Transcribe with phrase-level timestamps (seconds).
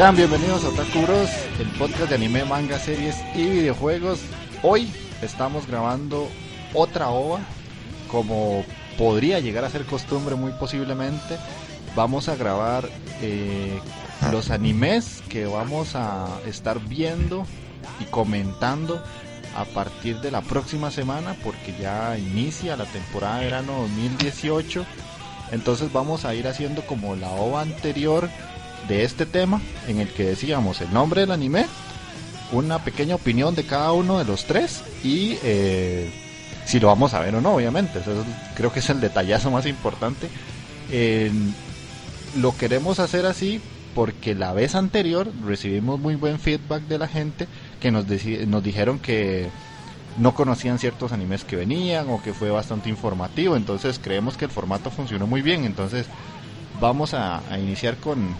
[0.00, 1.00] Sean bienvenidos a Otaku
[1.58, 4.20] el podcast de anime, manga, series y videojuegos.
[4.62, 6.26] Hoy estamos grabando
[6.72, 7.40] otra OVA,
[8.10, 8.64] como
[8.96, 11.36] podría llegar a ser costumbre muy posiblemente.
[11.94, 12.88] Vamos a grabar
[13.20, 13.78] eh,
[14.32, 17.44] los animes que vamos a estar viendo
[18.00, 19.04] y comentando
[19.54, 24.82] a partir de la próxima semana porque ya inicia la temporada de verano 2018.
[25.52, 28.30] Entonces vamos a ir haciendo como la OVA anterior
[28.88, 31.66] de este tema en el que decíamos el nombre del anime,
[32.52, 36.10] una pequeña opinión de cada uno de los tres y eh,
[36.64, 38.00] si lo vamos a ver o no, obviamente.
[38.54, 40.28] creo que es el detallazo más importante.
[42.36, 43.60] lo queremos hacer así
[43.94, 47.48] porque la vez anterior recibimos muy buen feedback de la gente
[47.80, 48.06] que nos,
[48.46, 49.48] nos dijeron que
[50.18, 53.56] no conocían ciertos animes que venían o que fue bastante informativo.
[53.56, 55.64] Entonces creemos que el formato funcionó muy bien.
[55.64, 56.06] Entonces
[56.80, 58.34] vamos a iniciar con,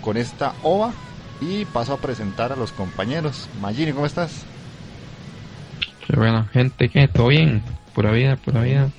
[0.00, 0.92] con esta ova
[1.40, 3.48] y paso a presentar a los compañeros.
[3.60, 4.44] Magini, ¿cómo estás?
[6.06, 7.08] Qué bueno, gente, ¿qué?
[7.08, 7.62] ¿Todo bien?
[7.94, 8.90] Pura vida, pura vida.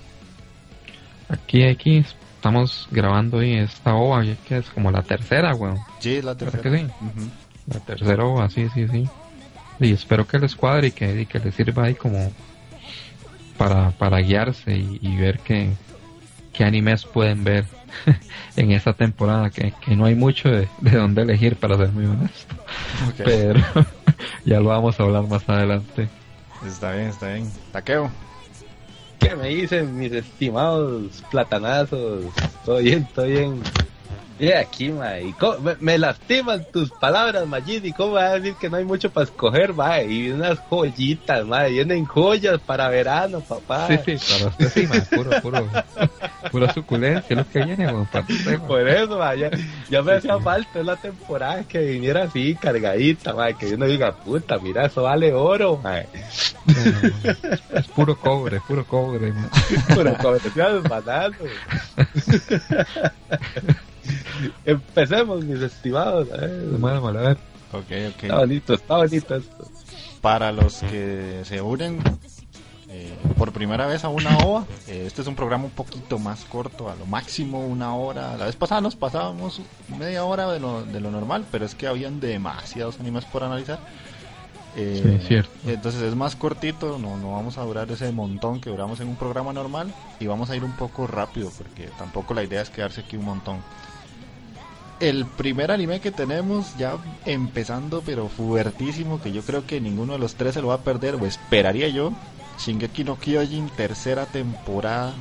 [1.30, 2.04] Aquí, aquí,
[2.36, 5.78] estamos grabando hoy esta ova, que es como la tercera, weón.
[6.00, 6.78] Sí, la tercera.
[6.78, 6.88] sí?
[7.68, 9.08] La tercera ova, sí, sí, sí.
[9.80, 12.32] Y espero que les cuadre y que, que les sirva ahí como
[13.58, 15.72] para, para guiarse y, ver qué,
[16.54, 17.66] qué animes pueden ver
[18.56, 22.56] en esta temporada, que, no hay mucho de, de dónde elegir, para ser muy honesto.
[23.18, 23.60] Pero
[24.46, 26.10] ya lo vamos a hablar más adelante.
[26.66, 27.52] Está bien, está bien.
[27.72, 28.12] Taqueo.
[29.20, 32.26] ¿Qué me dicen mis estimados platanazos?
[32.66, 33.62] Todo bien, todo bien.
[34.42, 35.12] Y aquí, ma,
[35.80, 39.26] me, lastiman tus palabras, Majid, y cómo va a decir que no hay mucho para
[39.26, 43.86] escoger, ma, y unas joyitas, ma, vienen joyas para verano, papá.
[43.88, 45.70] Sí, sí, para usted sí, puro, puro,
[46.52, 48.26] pura suculencia, lo que viene, para
[48.68, 53.54] Por eso, ma, ya, me hacía falta en la temporada que viniera así, cargadita, ma,
[53.54, 56.00] que uno diga, puta, mira, eso vale oro, ma.
[56.00, 59.36] es puro cobre, puro cobre,
[59.94, 60.50] puro cobre, te.
[64.66, 66.28] Empecemos, mis estimados.
[66.32, 66.74] A ver.
[68.28, 69.68] Está bonito, está bonito esto.
[70.22, 72.00] Para los que se unen
[72.90, 76.44] eh, por primera vez a una OVA, eh, este es un programa un poquito más
[76.44, 78.36] corto, a lo máximo una hora.
[78.38, 79.62] La vez pasada nos pasábamos
[79.98, 83.80] media hora de lo, de lo normal, pero es que habían demasiados animes por analizar.
[84.76, 85.52] Eh, cierto.
[85.66, 89.16] Entonces es más cortito, no, no vamos a durar ese montón que duramos en un
[89.16, 93.02] programa normal y vamos a ir un poco rápido porque tampoco la idea es quedarse
[93.02, 93.58] aquí un montón
[95.02, 100.20] el primer anime que tenemos ya empezando pero fuertísimo que yo creo que ninguno de
[100.20, 102.14] los tres se lo va a perder o esperaría yo
[102.60, 105.14] Shingeki no Kyojin tercera temporada.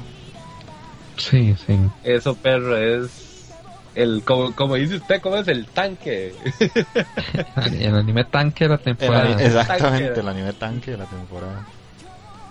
[1.17, 1.79] Sí sí.
[2.05, 3.53] Eso perro es
[3.95, 6.35] el como, como dice usted cómo es el tanque
[7.73, 9.43] el anime tanque de la temporada.
[9.43, 11.67] Exactamente el anime tanque de la temporada.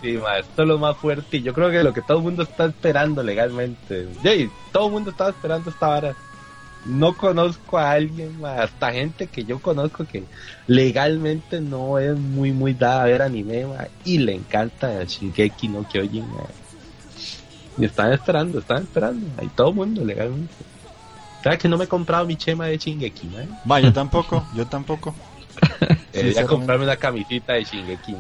[0.02, 2.24] Sí, ma, esto es lo más fuerte y yo creo que lo que todo el
[2.24, 4.08] mundo está esperando legalmente.
[4.24, 6.16] Jay, todo el mundo estaba esperando esta vara
[6.86, 10.24] no conozco a alguien, hasta gente que yo conozco que
[10.68, 13.66] legalmente no es muy muy dada a ver anime
[14.06, 16.26] y le encanta Shingeki no Kyojin.
[17.78, 20.54] Y están esperando, están esperando, hay todo el mundo legalmente.
[21.44, 23.30] ¿Sabes que no me he comprado mi chema de Shingeki?
[23.70, 25.16] Va, yo tampoco, yo tampoco.
[26.14, 28.16] Debería comprarme una camisita de Shingeki.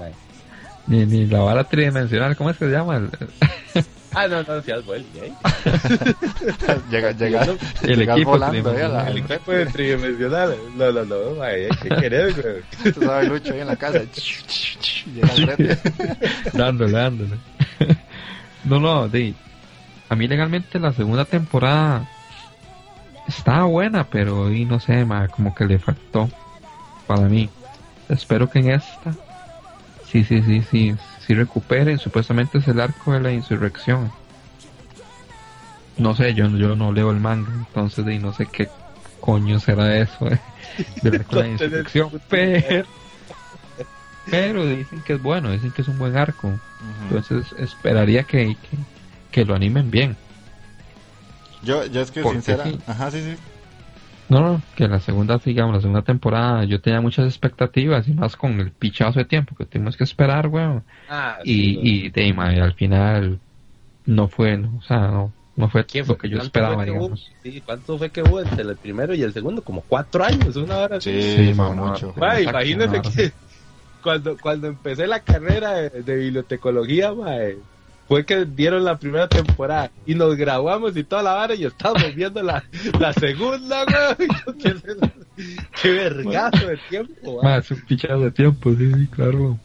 [0.87, 3.09] Ni, ni la vara tridimensional, ¿cómo es que se llama?
[4.13, 5.31] Ah, no, no, si has vuelto, ¿eh?
[6.89, 7.45] llega, llega,
[7.83, 10.57] El equipo volando a la- El equipo de tridimensional.
[10.75, 12.63] No, no, no, mae, ¿qué querés, güey?
[12.93, 13.99] Tú sabes, Lucho ahí en la casa.
[15.13, 15.77] Llega al frente.
[16.53, 17.35] dándole, dándole.
[18.63, 19.33] no, no, de,
[20.09, 22.07] a mí legalmente la segunda temporada
[23.27, 26.29] estaba buena, pero y no sé, ma, como que le faltó
[27.05, 27.47] para mí.
[28.09, 29.13] Espero que en esta
[30.11, 30.95] sí, sí, sí, sí,
[31.29, 31.99] sí recuperen.
[31.99, 34.11] Supuestamente es el arco de la insurrección.
[35.97, 38.67] No sé, yo, yo no leo el manga, entonces de, no sé qué
[39.21, 40.39] coño será eso eh,
[41.03, 42.87] del arco de la insurrección, pero
[44.31, 46.51] pero dicen que es bueno, dicen que es un buen arco.
[47.03, 48.77] Entonces esperaría que, que,
[49.31, 50.15] que lo animen bien.
[51.61, 52.79] Yo, yo es que Porque sincera, sí.
[52.87, 53.35] ajá, sí, sí.
[54.29, 58.35] No, no, que la segunda, digamos, la segunda temporada yo tenía muchas expectativas y más
[58.35, 60.85] con el pichazo de tiempo que tuvimos que esperar, weón.
[61.07, 61.51] Ah, sí.
[61.81, 63.41] Y, y de, mae, al final
[64.05, 66.17] no fue, no, o sea, no, no fue ¿Quién lo fue?
[66.17, 67.05] que yo ¿Cuánto esperaba, fue que hubo?
[67.05, 67.31] digamos.
[67.43, 69.63] Sí, ¿cuánto fue que hubo entre el primero y el segundo?
[69.63, 71.01] Como cuatro años, una hora.
[71.01, 72.13] Sí, Sí, mucho.
[72.15, 73.31] No, que
[74.01, 77.57] cuando, cuando empecé la carrera de, de bibliotecología, mae,
[78.09, 82.13] fue que dieron la primera temporada y nos graduamos y toda la vara y estábamos
[82.15, 82.63] viendo la,
[82.99, 84.27] la segunda, güey.
[85.81, 87.41] Qué, vergazo de tiempo.
[87.41, 89.57] Más un pichazo de tiempo, sí, sí, claro.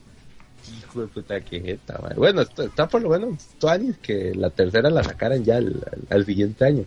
[0.78, 2.14] Hijo de puta, qué jeta, mae.
[2.14, 6.24] Bueno, está, está por lo menos Tuanis que la tercera la sacaran ya al- al
[6.24, 6.84] siguiente año.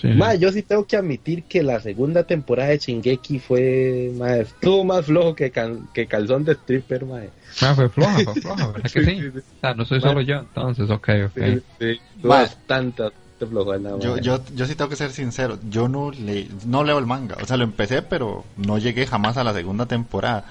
[0.00, 0.08] Sí.
[0.38, 5.06] Yo sí tengo que admitir que la segunda temporada de Shingeki fue, mae, estuvo más
[5.06, 7.04] flojo que, can- que calzón de stripper.
[7.04, 7.30] Mae,
[7.74, 9.20] fue floja, fue floja, ¿verdad que sí?
[9.20, 9.38] sí, sí.
[9.38, 11.32] O sea, no soy solo yo, entonces, ok, ok.
[11.34, 13.02] Sí, sí, bastante,
[13.38, 17.06] flojona, Yo, yo, yo sí tengo que ser sincero, yo no le, no leo el
[17.06, 20.44] manga, o sea, lo empecé, pero no llegué jamás a la segunda temporada.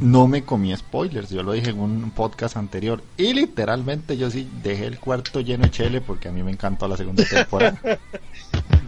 [0.00, 3.02] No me comí spoilers, yo lo dije en un podcast anterior.
[3.16, 6.88] Y literalmente yo sí dejé el cuarto lleno de chele porque a mí me encantó
[6.88, 7.78] la segunda temporada.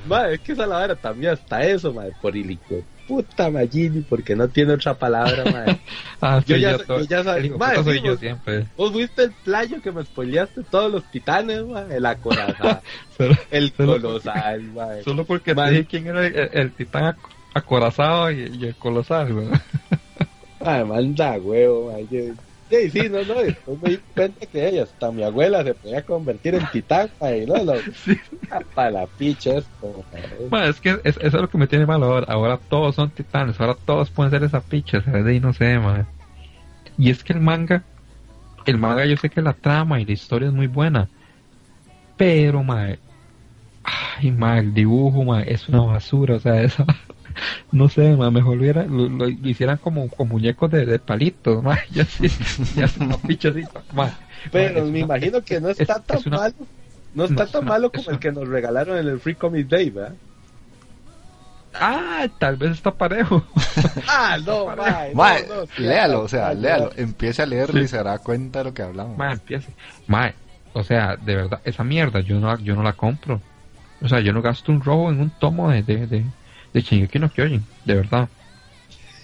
[0.09, 2.59] Mae, es que esa la vara también hasta eso, mae, por de
[3.07, 5.81] puta Magini, porque no tiene otra palabra, mae.
[6.21, 8.67] Ah, Yo sí, ya yo, ya sabía- puta soy sí, yo vos- siempre.
[8.77, 12.81] Vos viste el playo que me spoileaste todos los titanes, el acorazado,
[13.51, 15.03] el colosal, mae.
[15.05, 15.67] solo porque Man.
[15.69, 17.17] te dije quién era el, el titán ac-
[17.55, 19.49] acorazado y, y el colosal, güey.
[20.65, 22.07] Ay, manda huevo, mae.
[22.09, 22.35] Yo-
[22.71, 26.03] Sí, sí, no, no, después me di cuenta que ella, hasta mi abuela se podía
[26.07, 27.75] convertir en titán, mae, no, no,
[28.75, 30.07] para la picha esto.
[30.51, 32.27] Ma, es que es, eso es lo que me tiene mal ahora.
[32.33, 35.37] Ahora todos son titanes, ahora todos pueden ser esa picha, ¿sabes?
[35.37, 36.09] Y no sé, ma.
[36.97, 37.85] Y es que el manga,
[38.65, 41.11] el manga yo sé que la trama y la historia es muy buena.
[42.17, 42.97] Pero, ma,
[43.85, 46.87] ay, ma, el dibujo, ma, es una basura, o sea, eso,
[47.73, 50.99] no sé, ma, mejor lo, hubiera- lo, lo- lo hicieran como con muñecos de, de
[50.99, 52.29] palitos, ma, ya sí,
[52.77, 53.01] ya así,
[53.95, 54.19] ma.
[54.51, 56.55] Pero me una- imagino que no está es- tan es una- malo,
[57.15, 59.69] no está no, tan malo como una- el que nos regalaron en el Free Comic
[59.69, 60.15] Day, ¿verdad?
[61.75, 63.43] Ah, tal vez está parejo.
[64.09, 64.67] Ah, no,
[65.15, 67.85] mae, no, léalo, o sea, léalo, empiece a leerlo Sí.
[67.85, 69.17] y se dará cuenta de lo que hablamos.
[69.17, 69.73] Mae, empiece.
[70.07, 70.35] Mae,
[70.75, 73.41] o sea, de verdad, esa mierda yo no, yo no la compro.
[74.03, 76.25] O sea, yo no gasto un robo en un tomo de, de, de,
[76.73, 78.29] de Shingeki no Kyojin, de verdad.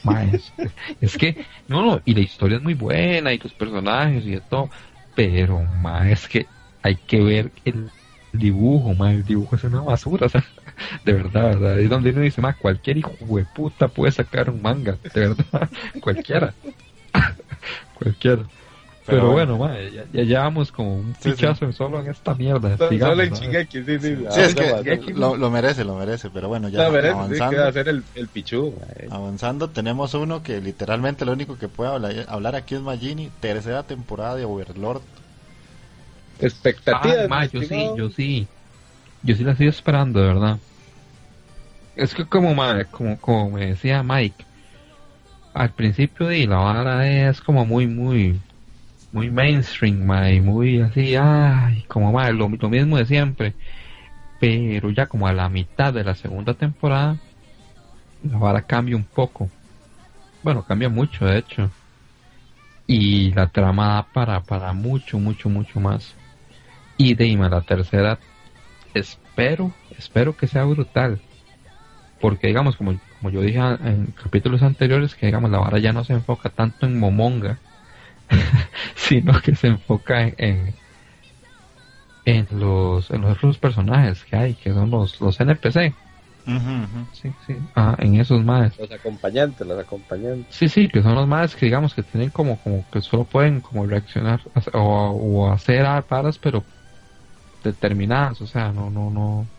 [0.05, 0.41] Mae,
[1.01, 4.41] es, que, no, no, y la historia es muy buena y los personajes y de
[4.41, 4.71] todo,
[5.15, 6.47] pero, mae, es que
[6.83, 7.91] hay que ver el
[8.33, 10.45] dibujo, mae, el dibujo es una basura, o sea,
[11.05, 11.81] de verdad, ¿verdad?
[11.81, 15.69] Es donde uno dice, mae, cualquier hijo de puta puede sacar un manga, de verdad,
[16.01, 16.55] cualquiera,
[17.95, 18.45] cualquiera.
[19.09, 19.59] Pero, Pero bueno,
[19.91, 21.47] ya, ya llevamos como un Sí, sí.
[21.47, 22.79] pichazo solo en esta mierda.
[22.79, 23.35] Solo sigamos, solo en ¿no?
[23.35, 24.25] Shingeki, sí, sí.
[24.29, 24.83] Sí, es ahora que va,
[25.15, 27.51] lo, lo merece, lo merece, pero bueno, ya No, merece, sí, avanzando.
[27.51, 29.11] que va a ser el, el pichu, mae.
[29.11, 33.87] Avanzando, tenemos uno que literalmente lo único que puede hablar, hablar aquí es Magini, tercera
[33.89, 35.03] temporada de Overlord.
[36.39, 37.19] Expectativas.
[37.19, 38.51] Ah, ma, yo sí, yo sí.
[39.23, 40.63] Yo sí la estoy esperando, de verdad.
[41.95, 44.47] Es que como, ma, como, como me decía Mike,
[45.53, 48.45] al principio de la vara es como muy, muy,
[49.13, 50.07] muy mainstream,
[50.45, 53.55] muy así, ay, como ma, lo, mismo de siempre.
[54.41, 57.17] Pero ya como a la mitad de la segunda temporada,
[58.23, 59.49] la vara cambia un poco.
[60.43, 61.71] Bueno, cambia mucho, de hecho.
[62.87, 66.15] Y la trama da para, para mucho, mucho, mucho más.
[66.97, 68.19] Y Deima, la tercera,
[68.95, 71.21] espero, espero que sea brutal.
[72.21, 76.05] Porque digamos, como, como yo dije en capítulos anteriores, que digamos la vara ya no
[76.05, 77.59] se enfoca tanto en Momonga,
[78.97, 80.81] sino que se enfoca en, en,
[82.25, 85.97] en los, en los otros personajes que hay, que son los, los NPC.
[87.13, 87.57] Sí, sí.
[87.75, 88.79] Ah, en esos más.
[88.79, 90.57] Los acompañantes, los acompañantes.
[90.57, 93.61] Sí, sí, que son los más que digamos que tienen como, como que solo pueden
[93.61, 94.41] como reaccionar
[94.75, 96.67] o, o hacer paras, pero
[97.63, 99.51] determinadas, o sea, no, no, no.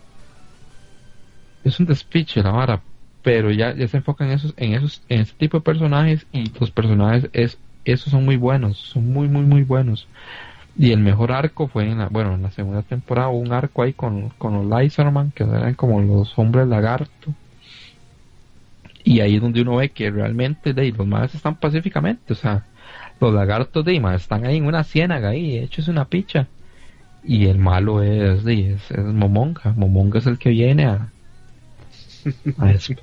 [1.62, 2.86] Es un despiche la vara,
[3.22, 6.52] pero ya, ya se enfocan en esos, en esos, en ese tipo de personajes y
[6.58, 10.06] los personajes es, esos son muy buenos, son muy, muy, muy buenos.
[10.76, 13.92] Y el mejor arco fue en la, bueno, en la segunda temporada un arco ahí
[13.92, 17.34] con, con los Lizardman, que eran como los hombres lagarto.
[19.02, 22.64] Y ahí es donde uno ve que realmente de, los males están pacíficamente, o sea,
[23.20, 26.46] los lagartos de más están ahí en una ciénaga ahí, hecho es una picha.
[27.22, 29.74] Y el malo es, es, es Momonga.
[29.76, 31.08] Momonga es el que viene a,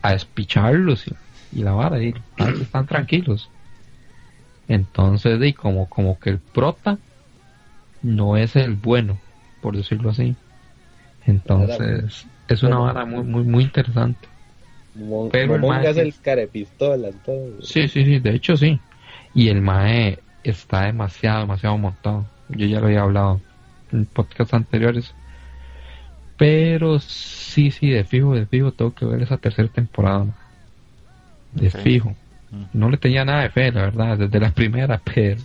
[0.02, 1.06] a, despicharlos
[1.52, 2.16] y, la vara, y
[2.62, 3.50] están tranquilos.
[4.68, 6.98] Entonces, de, como, como que el prota
[8.02, 9.18] no es el bueno,
[9.62, 10.36] por decirlo así.
[11.26, 14.28] Entonces, es una vara muy, muy, muy interesante.
[15.32, 17.10] Pero Momonga es el carepistola,
[17.62, 18.80] Sí, sí, sí, de hecho sí.
[19.34, 22.26] Y el Mae está demasiado, demasiado montado.
[22.50, 23.42] Yo ya lo había hablado
[23.92, 25.14] en podcasts anteriores.
[26.38, 30.28] Pero sí, sí, de fijo, de fijo, tengo que ver esa tercera temporada.
[31.52, 32.16] De fijo.
[32.74, 35.42] No le tenía nada de fe, la verdad, desde la primera, pero.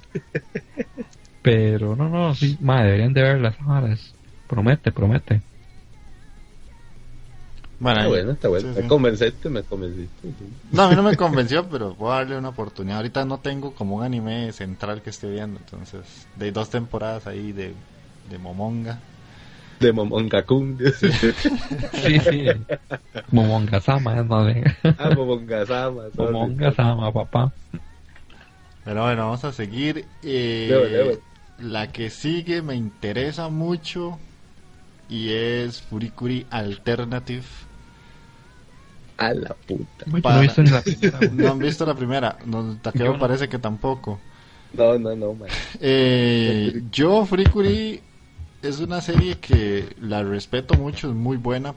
[1.43, 4.15] pero no, no, sí, madre, deberían de ver las horas.
[4.47, 5.41] Promete, promete.
[7.83, 8.69] Bueno, está bueno, está bueno.
[8.77, 10.29] me convenciste, me convenciste.
[10.71, 12.99] No, a mí no me convenció, pero voy a darle una oportunidad.
[12.99, 17.51] Ahorita no tengo como un anime central que esté viendo, entonces, de dos temporadas ahí
[17.51, 17.75] de,
[18.31, 19.01] de Momonga.
[19.83, 20.79] De Momonga Kun.
[21.93, 22.47] Sí, sí.
[23.31, 24.47] Momonga Sama, no
[24.99, 26.05] Ah, Momonga Sama.
[26.17, 27.53] Momonga Sama, papá.
[28.85, 30.05] Pero bueno, vamos a seguir.
[30.23, 31.19] Eh,
[31.59, 34.19] la que sigue me interesa mucho
[35.09, 37.45] y es Furikuri Alternative
[39.19, 40.05] a la puta.
[41.33, 42.39] no, han visto la primera.
[42.47, 44.19] No, Takeo parece que tampoco.
[44.73, 45.37] No, no, no,
[45.81, 48.01] eh, yo, Frikuri,
[48.63, 51.75] es una serie que la respeto mucho, es muy buena.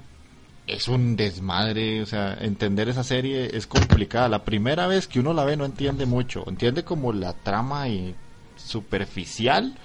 [0.67, 4.29] Es un desmadre, o sea, entender esa serie es complicada.
[4.29, 8.15] La primera vez que uno la ve no entiende mucho, entiende como la trama y
[8.55, 9.75] superficial,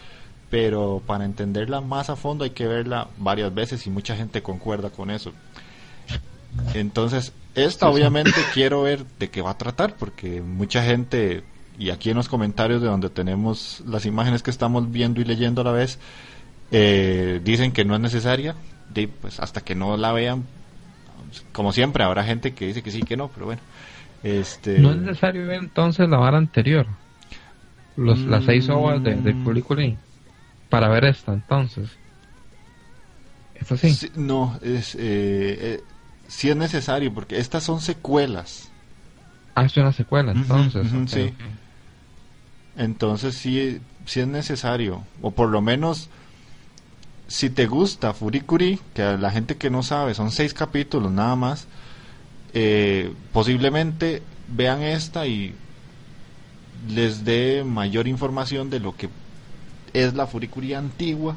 [0.49, 4.90] pero para entenderla más a fondo hay que verla varias veces y mucha gente concuerda
[4.90, 5.33] con eso.
[6.75, 11.45] Entonces, esta obviamente quiero ver de qué va a tratar, porque mucha gente,
[11.78, 15.61] y aquí en los comentarios de donde tenemos las imágenes que estamos viendo y leyendo
[15.61, 15.99] a la vez,
[16.71, 18.55] eh, dicen que no es necesaria,
[18.93, 20.45] de, pues hasta que no la vean,
[21.53, 23.62] como siempre, habrá gente que dice que sí, que no, pero bueno.
[24.23, 24.79] Este...
[24.79, 26.87] No es necesario ver entonces la vara anterior,
[27.97, 29.97] los, las seis ovas de, de mm.
[30.69, 31.91] para ver esta entonces.
[33.55, 34.11] ¿Es así?
[34.15, 35.81] no, es, eh, eh
[36.29, 38.71] si es necesario, porque estas son secuelas.
[39.57, 40.87] Ah, es una secuela, entonces.
[41.07, 41.35] sí.
[42.77, 46.09] Entonces sí, sí es necesario, o por lo menos
[47.30, 51.68] si te gusta Furikuri, que la gente que no sabe son seis capítulos nada más,
[52.52, 55.54] eh, posiblemente vean esta y
[56.88, 59.08] les dé mayor información de lo que
[59.92, 61.37] es la Furikuri antigua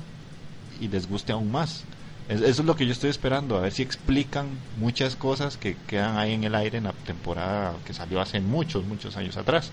[0.81, 1.83] y les guste aún más.
[2.27, 4.47] Eso es lo que yo estoy esperando, a ver si explican
[4.79, 8.83] muchas cosas que quedan ahí en el aire en la temporada que salió hace muchos,
[8.83, 9.69] muchos años atrás.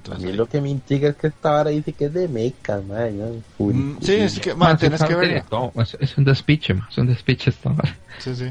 [0.00, 0.14] Ok.
[0.14, 2.80] a mí lo que me intriga es que esta vara dice que es de mecha,
[2.80, 3.42] man.
[3.58, 5.44] Mm, sí, es que, man, tienes que verla.
[6.00, 6.86] es, un despiche, man.
[6.90, 7.96] Es un despiche esta vara.
[8.18, 8.50] Sí, sí.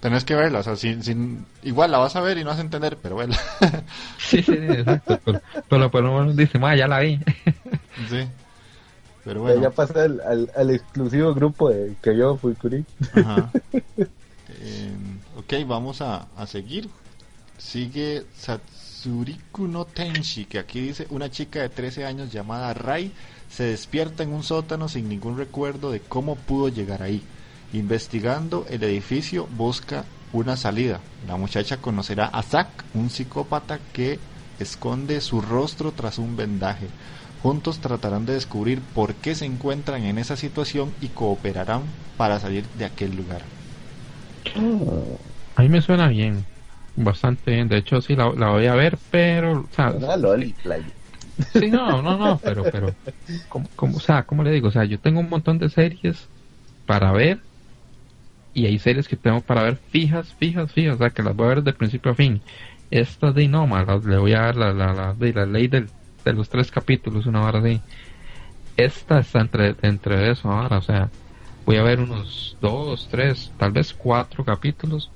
[0.00, 2.58] Tenés que verla, o sea, sin, sin, igual la vas a ver y no vas
[2.58, 3.38] a entender, pero vela.
[4.18, 5.20] sí, sí, exacto.
[5.24, 7.20] Pero, pero por lo menos dice, ma, ya la vi.
[8.10, 8.26] sí.
[9.24, 9.62] Pero bueno.
[9.62, 12.84] Ya pasé al, al, exclusivo grupo de que yo fui Curi.
[13.14, 13.50] Ajá.
[14.64, 14.92] Eh,
[15.38, 16.88] ok, vamos a, a seguir.
[17.58, 18.24] Sigue
[19.02, 23.10] Satsuriku no Tenshi, que aquí dice una chica de 13 años llamada Rai
[23.50, 27.20] se despierta en un sótano sin ningún recuerdo de cómo pudo llegar ahí.
[27.72, 31.00] Investigando el edificio busca una salida.
[31.26, 34.20] La muchacha conocerá a Zack, un psicópata que
[34.60, 36.86] esconde su rostro tras un vendaje.
[37.42, 41.82] Juntos tratarán de descubrir por qué se encuentran en esa situación y cooperarán
[42.16, 43.42] para salir de aquel lugar.
[45.58, 46.44] Me suena bien,
[46.96, 47.68] bastante bien.
[47.68, 49.68] De hecho, sí la, voy a ver, pero.
[51.52, 52.94] Sí, no, no, no, pero, pero.
[53.48, 54.68] ¿cómo, o sea, ¿cómo le digo?
[54.68, 56.28] O sea, yo tengo un montón de series
[56.86, 57.40] para ver
[58.54, 61.46] y hay series que tengo para ver fijas, fijas, fijas, o sea, que las voy
[61.46, 62.42] a ver de principio a fin.
[62.90, 63.66] Esta de no,
[64.04, 65.88] le voy a dar la, la, la, la ley del
[66.24, 67.80] de los tres capítulos, una hora así.
[68.76, 71.10] Esta está entre, entre eso ahora, o sea,
[71.64, 75.10] voy a ver unos dos, tres, tal vez cuatro capítulos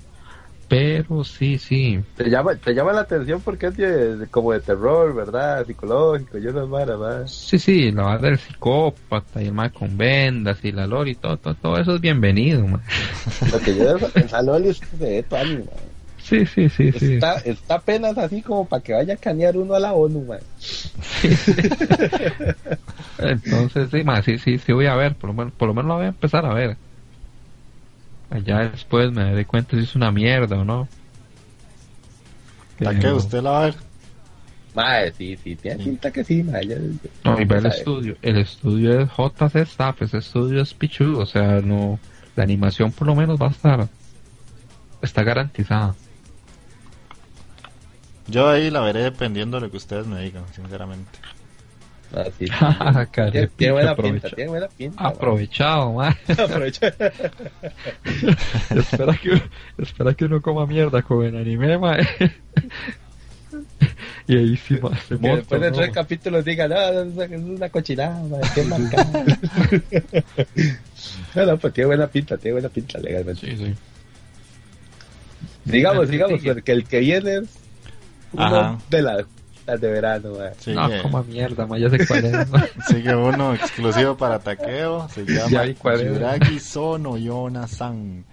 [0.68, 2.00] Pero sí, sí.
[2.14, 5.64] Te llama, te llama la atención porque es de- como de terror, ¿verdad?
[5.66, 7.26] Psicológico, y esas varas, ¿verdad?
[7.26, 11.16] Sí, sí, la va del psicópata y el más con vendas y la lore y
[11.16, 12.82] todo, todo, todo eso es bienvenido, man.
[13.50, 15.92] Lo que yo en Saloli es que se ve todo anime, man.
[16.18, 17.14] Sí, sí, sí, sí.
[17.14, 20.40] Está, está apenas así como para que vaya a canear uno a la ONU, man.
[23.18, 25.88] Entonces, sí, man, sí, sí, sí voy a ver, por lo menos, por lo menos
[25.88, 26.78] la voy a empezar a ver.
[28.30, 30.88] Allá después me daré cuenta si es una mierda o no.
[32.78, 33.75] ¿La que Pero- usted la va a ver?
[34.75, 36.76] Madre, sí, sí, tiene pinta que sí, ya-
[37.25, 38.16] No, y ve el estudio.
[38.21, 41.99] El estudio es JC Staff, ese estudio es pichudo, o sea, no.
[42.35, 43.88] La animación por lo menos va a estar.
[45.00, 45.95] Está garantizada.
[48.28, 51.18] Yo ahí la veré dependiendo de lo que ustedes me digan, sinceramente.
[52.15, 52.47] Ah, sí.
[52.47, 55.09] Cara, tiene, tiene buena pinta, tiene buena pinta.
[55.09, 56.15] Aprovechado, man.
[56.29, 56.87] Aprovecha.
[58.75, 59.43] espera, que,
[59.79, 61.99] espera que uno coma mierda con el anime, man.
[64.29, 67.25] y ahí sí, man, se monta, después de ¿no, tres capítulos digan, no, es una-
[67.25, 69.25] es una cochinada, man, qué marcada.
[71.35, 73.47] no, no, pues tiene buena pinta, tiene buena pinta legalmente.
[73.47, 73.75] Sí, sí.
[75.65, 77.45] Digamos, digamos, porque el que viene es
[78.33, 78.79] uno Ajá.
[78.89, 79.25] de las,
[79.66, 80.52] las de verano, man.
[80.75, 82.49] No, coma mierda, man, ya sé cuál es.
[82.50, 82.64] man.
[82.88, 85.49] sigue uno exclusivo para Taqueo, se llama.
[86.14, 88.25] Yuragi Sono Yona-san.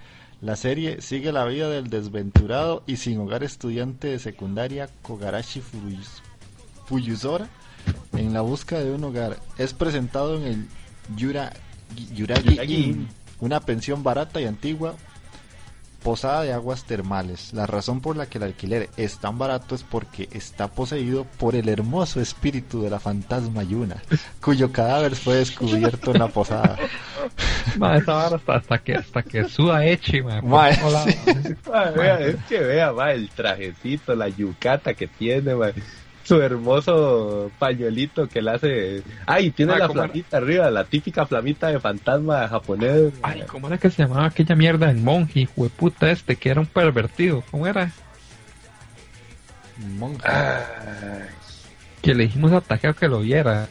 [0.41, 6.21] La serie sigue la vida del desventurado y sin hogar estudiante de secundaria Kogarashi Fuyus-
[6.85, 7.47] Fuyusora
[8.13, 9.37] en la busca de un hogar.
[9.57, 10.65] Es presentado en el
[11.15, 11.53] Yura,
[12.13, 13.07] Yuragi Yuragi
[13.39, 14.95] una pensión barata y antigua
[16.03, 17.53] posada de aguas termales.
[17.53, 21.55] La razón por la que el alquiler es tan barato es porque está poseído por
[21.55, 24.03] el hermoso espíritu de la fantasma Yuna,
[24.41, 26.77] cuyo cadáver fue descubierto en la posada.
[27.77, 30.19] Man, esa vara hasta, hasta que hasta que suda Echi,
[31.95, 35.74] vea, es que vea, man, el trajecito, la yucata que tiene, man.
[36.24, 39.03] Su hermoso pañuelito que le hace.
[39.25, 43.12] Ay, tiene Ah, la flamita arriba, la típica flamita de fantasma japonés.
[43.22, 46.50] Ay, ¿cómo era que se llamaba aquella mierda del monje, hijo de puta este, que
[46.50, 47.44] era un pervertido?
[47.51, 47.92] ¿Cómo era?
[49.98, 50.27] Monje.
[50.27, 51.25] Ay.
[52.01, 53.68] Que le dijimos a Takeo que lo viera.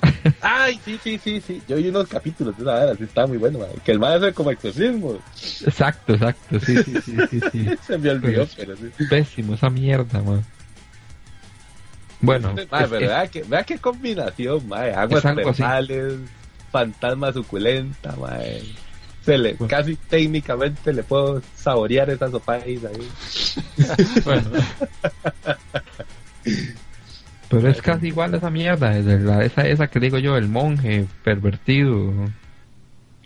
[0.40, 1.62] Ay, sí, sí, sí, sí.
[1.68, 3.68] Yo vi unos capítulos de una vez, así estaba muy bueno, man.
[3.84, 5.18] Que el man hace como exorcismo.
[5.64, 7.70] Exacto, exacto, sí, sí, sí, sí, sí.
[7.86, 8.90] Se me olvidó, Pues, pero sí.
[9.08, 10.44] Pésimo esa mierda, man.
[12.22, 14.94] Bueno, Mae, es- pero es- vea, que, vea qué combinación, mae.
[14.94, 16.14] Aguas termales,
[16.70, 18.62] fantasma suculenta, mae.
[19.24, 19.68] Se le, Bueno.
[19.68, 22.76] Casi técnicamente le puedo saborear esa sopa ahí.
[24.24, 24.50] bueno.
[27.48, 32.12] Pero es casi igual esa mierda, esa, esa que digo yo, el monje pervertido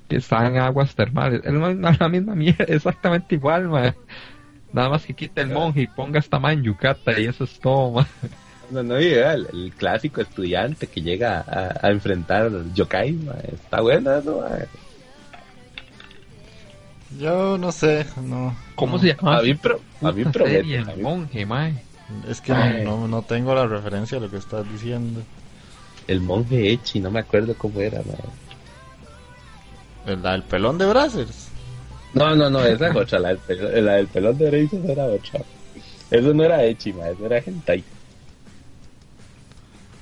[0.09, 1.43] que está en aguas termales.
[1.45, 3.95] Es la, misma mierda, exactamente igual, man.
[4.73, 7.93] Nada más que quite el monje y ponga esta man yukata y eso es todo,
[7.93, 8.07] man.
[8.71, 13.51] No, no, el, el clásico estudiante que llega a, a enfrentar yokai, mae.
[13.55, 14.67] Está bueno eso, mae.
[17.19, 18.57] Yo no sé, no.
[18.75, 19.03] ¿Cómo no.
[19.03, 19.39] se llama?
[19.39, 20.57] A mí, pro- a mí promete.
[20.57, 21.81] serie, a el mí- monje, man.
[22.29, 25.23] Es que no, no, no tengo la referencia a lo que estás diciendo.
[26.09, 28.17] El monje Echi, no me acuerdo cómo era, mae.
[30.35, 31.49] El, pelón de Brazzers.
[32.15, 35.05] No, no, no, esa es otra, la del, pelón, la del pelón de Braces era
[35.05, 35.41] otra.
[36.11, 37.83] Eso no era Echi, mae, eso era hentai.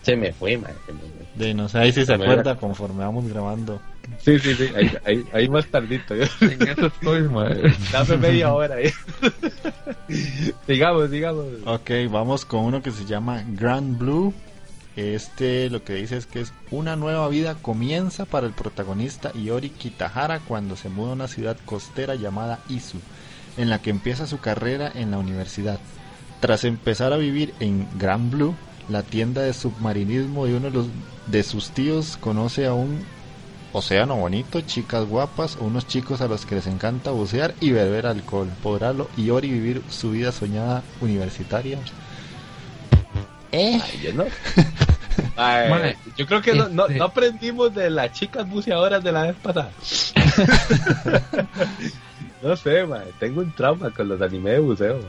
[0.05, 0.59] Se me fue, se
[0.93, 1.25] me fue.
[1.47, 2.33] De no sé, ahí sí se Bueno.
[2.33, 3.81] acuerda conforme vamos grabando.
[4.21, 6.14] Sí, sí, sí, ahí, ahí, ahí más tardito.
[6.14, 7.57] yo- En eso estoy, man.
[7.90, 8.77] Dame media hora
[10.69, 11.45] digamos, digamos.
[11.67, 14.33] Ok, vamos con uno que se llama Grand Blue.
[14.97, 19.71] Este lo que dice es que es una nueva vida comienza para el protagonista Iori
[19.71, 22.99] Kitahara cuando se muda a una ciudad costera llamada Izu,
[23.57, 25.81] en la que empieza su carrera en la universidad.
[26.38, 28.55] Tras empezar a vivir en Grand Blue,
[28.88, 30.87] la tienda de submarinismo de uno de, los,
[31.27, 33.05] de sus tíos conoce a un
[33.73, 38.49] océano bonito, chicas guapas, unos chicos a los que les encanta bucear y beber alcohol.
[38.62, 41.79] ¿Podrá lo- Iori vivir su vida soñada universitaria?
[43.53, 43.81] ¿Eh?
[43.83, 44.25] Ay, yo no.
[45.37, 49.23] Ay, yo creo que no, no, este- no aprendimos de las chicas buceadoras de la
[49.25, 49.70] vez pasada.
[52.42, 55.01] no sé, mae, tengo un trauma con los anime de buceo.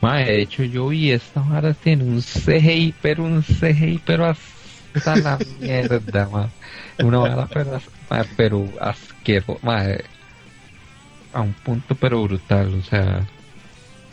[0.00, 5.16] Mae, de hecho yo vi esta vara tiene un CGI, pero un CGI, pero hasta
[5.16, 6.52] la mierda, mae.
[7.00, 7.78] Una vara, pero,
[8.36, 10.04] pero asqueroso, mae.
[11.32, 13.26] A un punto, pero brutal, o sea.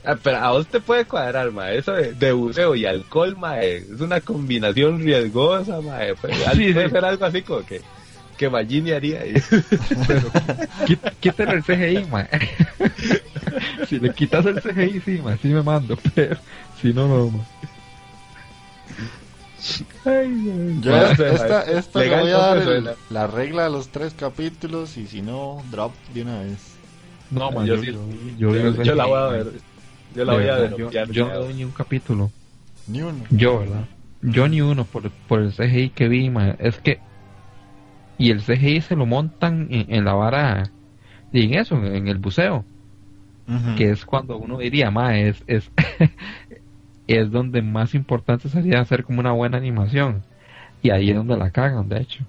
[0.03, 1.77] Ah, pero a vos te puede cuadrar, mae.
[1.79, 6.15] Eso de, de buceo y alcohol, mae, es una combinación riesgosa, mae.
[6.15, 6.89] Puede, Sí, sí.
[6.89, 7.81] ser algo así como que,
[8.37, 9.21] que Magini haría.
[10.85, 12.27] Quí- Quítale el CGI, mae.
[13.87, 16.37] si le quitas el CGI, sí, ma, sí me mando, pero
[16.81, 17.43] si no, no, ma.
[20.05, 21.01] Ay, Yo no.
[21.11, 25.21] esta, esta le voy a dar el- la regla de los tres capítulos y si
[25.21, 26.59] no, drop de una vez.
[27.31, 27.91] No, ma, Yo yo, sí-
[28.37, 29.51] yo, yo, Yo, la voy a ver.
[30.13, 30.75] Yo la voy a ver.
[30.77, 32.31] Yo, yo no doy ni un capítulo.
[32.87, 33.23] Ni uno.
[33.31, 33.85] Yo, ¿verdad?
[34.21, 36.55] Yo ni uno por, por el CGI que vi, ma.
[36.59, 36.99] Es que.
[38.17, 40.71] Y el CGI se lo montan en, en la vara.
[41.31, 42.65] Y en eso, en el buceo.
[43.77, 45.43] Que es cuando uno diría, ma, es.
[45.47, 45.71] Es,
[47.07, 50.23] es donde más importante sería hacer como una buena animación.
[50.81, 52.25] Y ahí es donde la cagan, de hecho.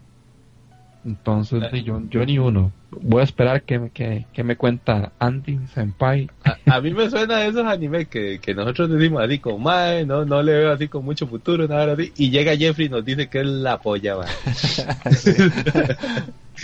[1.06, 2.72] Entonces, sí, yo, yo ni uno.
[2.90, 6.28] Voy a esperar que, me- que, que me cuenta Andy Senpai.
[6.44, 10.04] A, a mí me suena a esos animes que, que nosotros decimos así como, mae,
[10.04, 12.12] no, no le veo así con mucho futuro, nada así.
[12.16, 14.26] Y llega Jeffrey y nos dice que es la mae.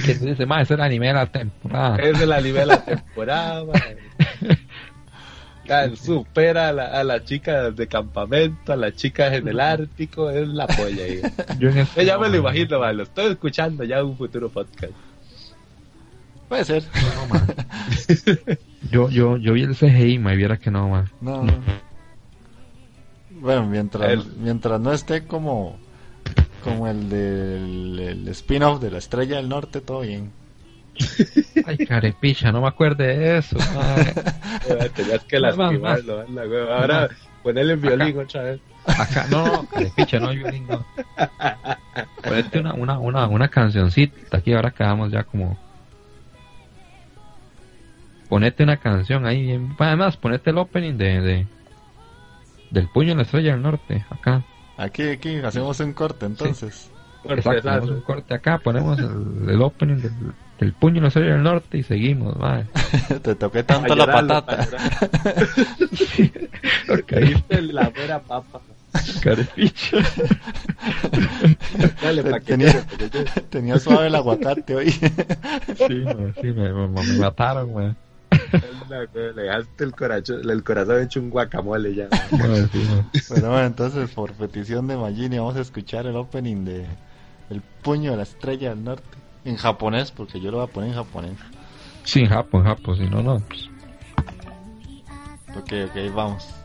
[0.04, 1.96] Que dice, ma, es el anime de la temporada.
[1.98, 3.96] Es el anime de la temporada, mae.
[5.96, 10.46] Supera a, la, a las chicas de campamento, a las chicas en el Ártico, es
[10.48, 11.04] la polla.
[11.04, 11.20] ahí.
[11.58, 14.92] Yo este- Ya me lo imagino, mae, lo estoy escuchando ya en un futuro podcast.
[16.48, 16.82] Puede ser.
[16.82, 18.56] No.
[18.90, 21.10] Yo, yo, yo vi el CGI, me viera que no, ma.
[21.20, 21.52] No, no.
[23.30, 25.78] Bueno, mientras, El- mientras no esté como
[26.64, 30.30] como el del el spin-off de la Estrella del Norte, todo bien.
[31.66, 33.56] Ay, carepicha, no me acuerdo de eso.
[34.94, 36.60] Tenías que lastimarlo, anda, güey.
[36.70, 37.08] Ahora
[37.42, 38.60] ponerle el violín otra vez.
[38.86, 40.84] Acá, no, no, carepicha, no, yo no.
[42.22, 45.58] Ponete una, una, una, una cancioncita, aquí ahora quedamos ya como...
[48.28, 51.46] Ponete una canción ahí, bien- además, ponete el opening de, de
[52.70, 54.42] del puño en la estrella del norte, acá.
[54.78, 56.90] Aquí, aquí, hacemos un corte entonces.
[57.24, 60.12] Exacto, ponemos un corte acá, ponemos el, el opening del,
[60.58, 62.66] del puño en la estrella del norte y seguimos, madre.
[63.22, 64.68] Te toqué tanto la patata.
[67.06, 68.60] Caíste en la mera papa.
[69.22, 69.96] Carepicha.
[72.02, 72.86] Dale, pa' que Tenía-.
[73.48, 74.90] Tenía suave el aguacate hoy.
[74.90, 76.04] Sí,
[76.40, 77.96] sí, me, me, me mataron,
[79.14, 82.08] Le dejaste el corazón, el corazón hecho un guacamole ya.
[82.30, 83.10] Bueno, sí, ma.
[83.30, 86.84] Bueno, bueno, entonces por petición de Magini vamos a escuchar el opening de
[87.48, 89.21] El puño de la estrella del norte.
[89.44, 91.38] En japonés, porque yo lo voy a poner en japonés.
[92.04, 93.40] Sí, en Japón, en Japón, si no, no.
[93.40, 93.68] pues,
[95.56, 96.61] Ok, ok, vamos.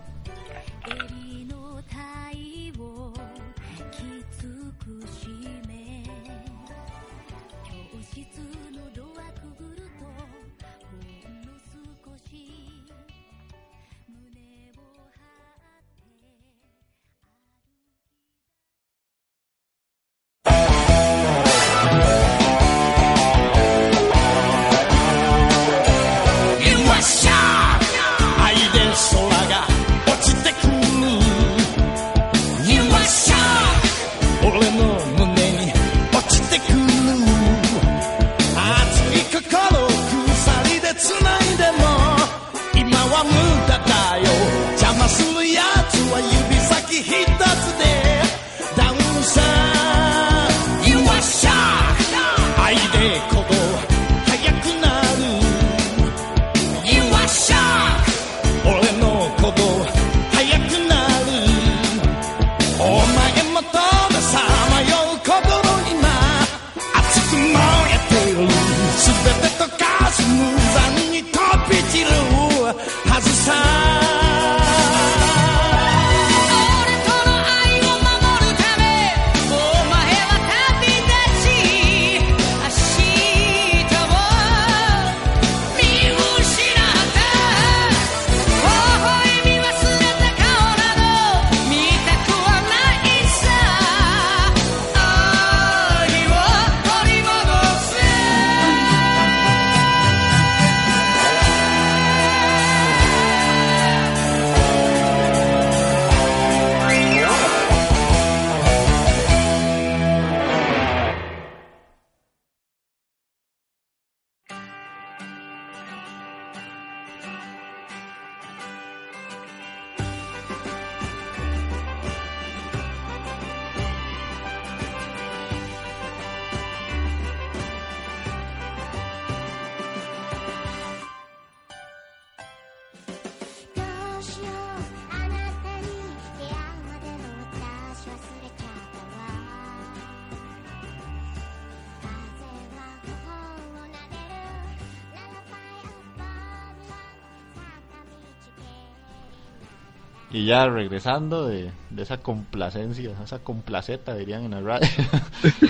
[150.47, 154.87] Ya regresando de, de esa complacencia, esa complaceta dirían en la radio,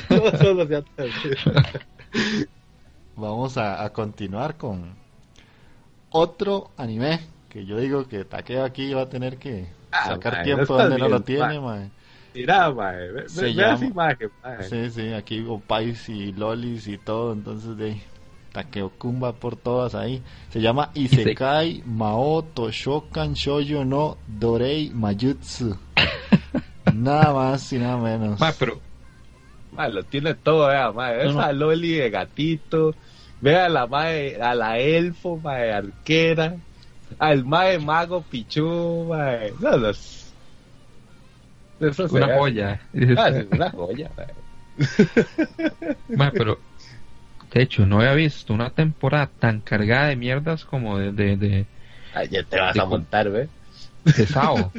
[3.16, 4.96] vamos a, a continuar con
[6.12, 10.74] otro anime que yo digo que Takeo aquí va a tener que Ah, sacar tiempo
[10.74, 11.80] no donde no lo tiene, mae.
[11.80, 11.90] mae.
[12.36, 14.63] Mira, mae, ve, ve- ve llama- esa imagen, mae.
[14.70, 17.98] Sí, sí, aquí hubo pais y lolis y todo, entonces de
[18.52, 20.22] Takeo Kun va por todas ahí.
[20.50, 25.78] Se llama Isekai Mao Toshokan Shoujo no Dorei Mayutsu.
[26.94, 28.40] nada más y nada menos.
[28.40, 28.80] Ma, pero
[29.74, 31.26] Mae, lo tiene todo, vea, mae.
[31.26, 32.96] No, Esa Loli de gatito.
[33.42, 36.56] Vea a la mae, a la elfo, mae, arquera.
[37.20, 39.54] Al mae mago pichu, mae.
[39.60, 40.34] No, no, es-
[41.80, 42.82] Eso se una joya.
[43.18, 44.10] Ah, es una joya.
[46.16, 46.58] Ma, pero
[47.52, 51.66] de hecho no había visto una temporada tan cargada de mierdas como de, de, de,
[52.50, 53.50] te vas Sí, a montar, ve.
[54.04, 54.72] de Sao.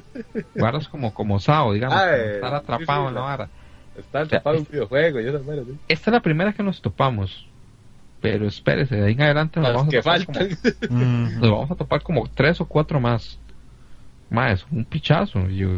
[0.54, 3.48] Varas como, como Sao, digamos, Ah, como eh, estar sí, atrapado sí, en la vara.
[3.96, 5.78] Está atrapado en un videojuego, yo no ¿sí?
[5.88, 7.46] Esta es la primera que nos topamos.
[8.20, 10.40] Pero espérese, de ahí en adelante nos vamos, que a topar como.
[10.88, 13.38] Mm, nos vamos a topar como tres o cuatro más.
[14.30, 15.48] Más, un pichazo.
[15.48, 15.68] y yo,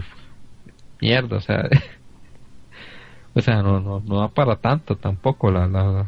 [1.01, 1.69] mierda, o sea.
[3.35, 6.07] o sea, no, no, no da para tanto tampoco la, la,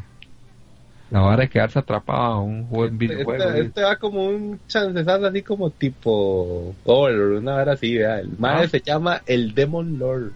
[1.13, 3.43] la vara de quedarse atrapado a un juego en videojuego.
[3.43, 8.19] Este, este va como un chancesazo así como tipo Overlord, una hora así, vea.
[8.19, 8.67] El mae Ah.
[8.67, 10.31] se llama el Demon Lord.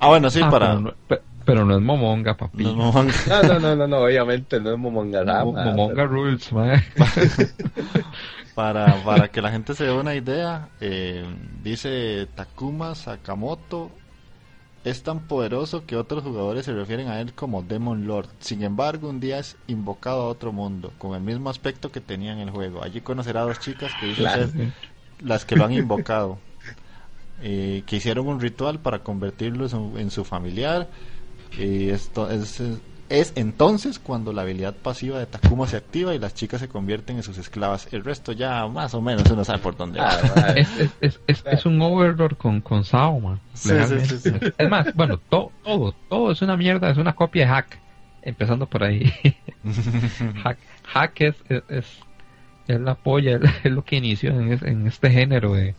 [0.00, 0.68] Ah, bueno, sí, Ah, para...
[0.70, 2.64] pero, no, pe- pero no es Momonga, papi.
[2.64, 5.44] No, no, No, no, no, no, no, obviamente no es Momongasama.
[5.44, 6.82] Mo- Momonga Rules, mae.
[8.56, 11.24] para, para que la gente se dé una idea, eh,
[11.62, 13.90] dice Takuma Sakamoto
[14.84, 18.28] es tan poderoso que otros jugadores se refieren a él como Demon Lord.
[18.40, 22.32] Sin embargo, un día es invocado a otro mundo, con el mismo aspecto que tenía
[22.32, 22.82] en el juego.
[22.82, 24.48] Allí conocerá a dos chicas que dicen Claro.
[24.48, 24.54] ser
[25.20, 26.38] las que lo han invocado,
[27.42, 30.90] eh, que hicieron un ritual para convertirlo en su, en su familiar.
[31.56, 32.60] Y esto es,
[33.20, 37.16] es entonces cuando la habilidad pasiva de Takuma se activa y las chicas se convierten
[37.16, 37.88] en sus esclavas.
[37.92, 40.10] El resto ya más o menos uno sabe por dónde va.
[40.36, 40.52] Ah.
[40.56, 43.40] Es, es, es, es, es un Overlord con, con Sao, man.
[43.54, 44.32] Sí, sí, sí, sí.
[44.58, 47.78] Es más, bueno, todo, todo, todo es una mierda, es una copia de Hack.
[48.22, 49.12] Empezando por ahí.
[50.44, 51.86] Hack, Hack es, es, es,
[52.68, 55.74] es la polla, es lo que inició en, es- en este género de,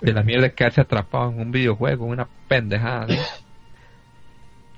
[0.00, 3.06] de la mierda de quedarse atrapado en un videojuego, una pendejada.
[3.06, 3.14] ¿no?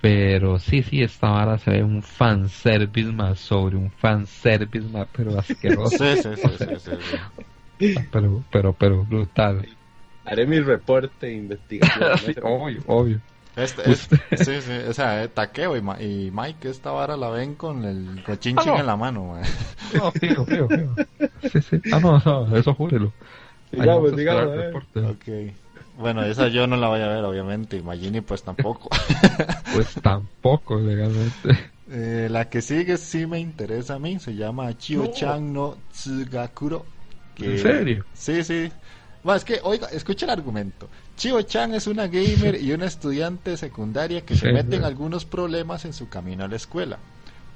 [0.04, 5.38] Pero sí, sí, esta vara se ve un fanservice más sobre un fanservice más, pero
[5.38, 7.16] asqueroso, Sí, sí, sí, sí, sí, sí.
[8.10, 9.68] pero, pero, pero brutal.
[10.24, 12.12] Haré mi reporte de investigación.
[12.42, 13.22] obvio, obvio.
[13.56, 17.30] Este, es- sí, sí, o sea, eh, Takeo y, Ma- y Mike esta vara la
[17.30, 18.82] ven con el cochinchín Ah, no.
[18.82, 19.44] en la mano, mae.
[19.92, 21.00] No, fijo, fijo, fijo.
[21.40, 21.76] Sí, sí.
[21.90, 23.14] Ah, no, no, eso júrelo.
[23.70, 24.80] Digamos, digamos, eh.
[25.00, 25.18] reporte.
[25.98, 28.90] Bueno, esa yo no la voy a ver, obviamente, y Magini pues tampoco.
[29.72, 31.72] Pues tampoco, legalmente.
[31.90, 36.86] Eh, la que sigue sí me interesa a mí, se llama Chio-chan no Tsugakuro.
[37.34, 38.04] que- ¿En serio?
[38.14, 38.72] Sí, sí.
[39.22, 40.88] Bueno, es que, oiga, escucha el argumento.
[41.16, 45.92] Chio-chan es una gamer y una estudiante secundaria que se mete en algunos problemas en
[45.92, 46.98] su camino a la escuela.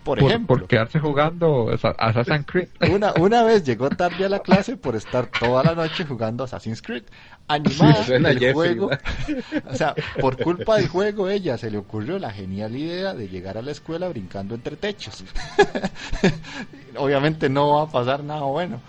[0.05, 2.69] Por, Por, ejemplo, por quedarse jugando Assassin's Creed.
[2.91, 6.81] una, una vez llegó tarde a la clase por estar toda la noche jugando Assassin's
[6.81, 7.03] Creed.
[7.47, 8.91] Animada Sí, suena del Jeffrey, juego.
[8.91, 9.71] ¿no?
[9.71, 13.59] O sea, por culpa del juego, ella se le ocurrió la genial idea de llegar
[13.59, 15.25] a la escuela brincando entre techos.
[16.97, 18.81] Obviamente no va a pasar nada bueno.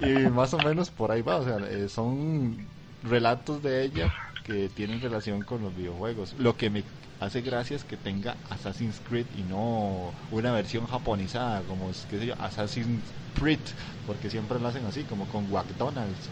[0.00, 1.36] Y más o menos por ahí va.
[1.36, 2.66] O sea, eh, son
[3.02, 4.12] relatos de ella
[4.44, 6.34] que tienen relación con los videojuegos.
[6.38, 6.82] Lo que me
[7.20, 12.18] hace gracia es que tenga Assassin's Creed y no una versión japonizada como es qué
[12.18, 13.02] sé yo, Assassin's
[13.38, 13.58] Creed,
[14.06, 16.28] porque siempre lo hacen así, como con McDonald's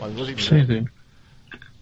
[0.00, 0.66] o algo similar.
[0.66, 0.84] Sí, sí.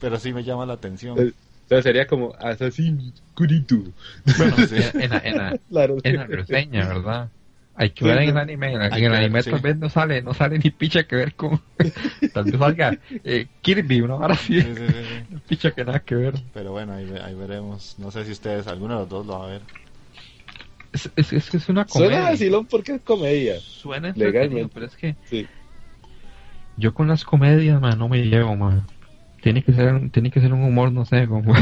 [0.00, 1.18] Pero sí me llama la atención.
[1.18, 3.92] Eh, Entonces sería como Assassin Kuritu.
[4.36, 4.76] Bueno, Sí.
[4.94, 5.96] en, la, en, la, Claro.
[6.02, 7.28] en la reseña, ¿verdad?
[7.76, 8.72] Hay que ver en el anime.
[8.72, 9.50] En, el ver, anime sí.
[9.50, 11.60] tal vez no sale, no sale ni picha que ver con.
[12.32, 14.60] tal vez salga eh, Kirby, una hora así.
[14.60, 15.36] Sí, sí, sí, sí.
[15.48, 16.34] Picha que nada que ver.
[16.52, 17.98] Pero bueno, ahí, ve- ahí veremos.
[17.98, 19.62] No sé si ustedes, alguno de los dos lo va a ver.
[20.92, 22.10] Es, es, es, que es una comedia.
[22.16, 23.58] Suena vacilón porque es comedia.
[23.58, 24.70] Suena Legalmente.
[24.72, 25.46] pero es que Sí.
[26.76, 28.86] yo con las comedias, man, no me llevo, man.
[29.44, 31.52] Tiene que ser, tiene que ser un humor, no sé, como,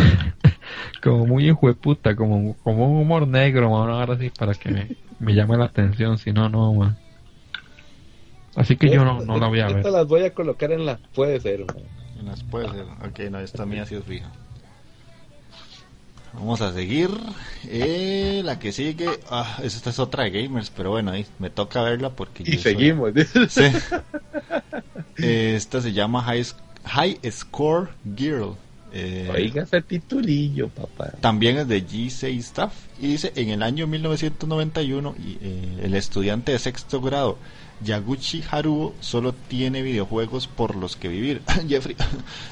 [1.02, 4.70] como muy hijo de puta, como, como un humor negro, man, ahora sí, para que
[4.70, 6.96] me, me llame la atención, si no, no, man.
[8.54, 9.78] Así que yo no, no la voy a ver.
[9.78, 11.74] Estas las voy a colocar en la puede ser, man.
[12.20, 12.84] Y las puede ser.
[13.04, 14.30] Ok, no, esta mía sí es fija.
[16.34, 17.10] Vamos a seguir.
[17.68, 19.08] Eh, la que sigue.
[19.28, 22.44] Ah, esta es otra de gamers, pero bueno, ahí me toca verla porque.
[22.44, 23.10] Y yo soy- seguimos.
[23.48, 23.64] Sí.
[25.18, 26.46] Eh, esta se llama High,
[26.84, 28.56] High Score Girl.
[28.94, 31.12] Eh, Oiga ese titulillo, papá.
[31.20, 32.74] También es de G6 Staff.
[33.00, 37.38] Y dice, en el año 1991, y, eh, el estudiante de sexto grado,
[37.82, 41.40] Yaguchi Haruo, solo tiene videojuegos por los que vivir.
[41.68, 41.96] Jeffrey,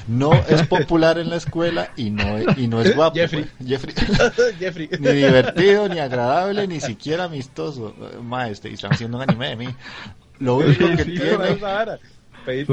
[0.07, 3.15] no es popular en la escuela y no, y no es guapo.
[3.15, 3.45] Jeffrey.
[3.57, 3.69] pues.
[3.69, 3.95] Jeffrey,
[4.59, 4.89] Jeffrey.
[4.99, 7.95] ni divertido, ni agradable, ni siquiera amistoso.
[8.23, 9.67] Maestro, y están haciendo un anime de mí.
[10.39, 11.59] Lo único que tiene...
[12.45, 12.65] Pedí-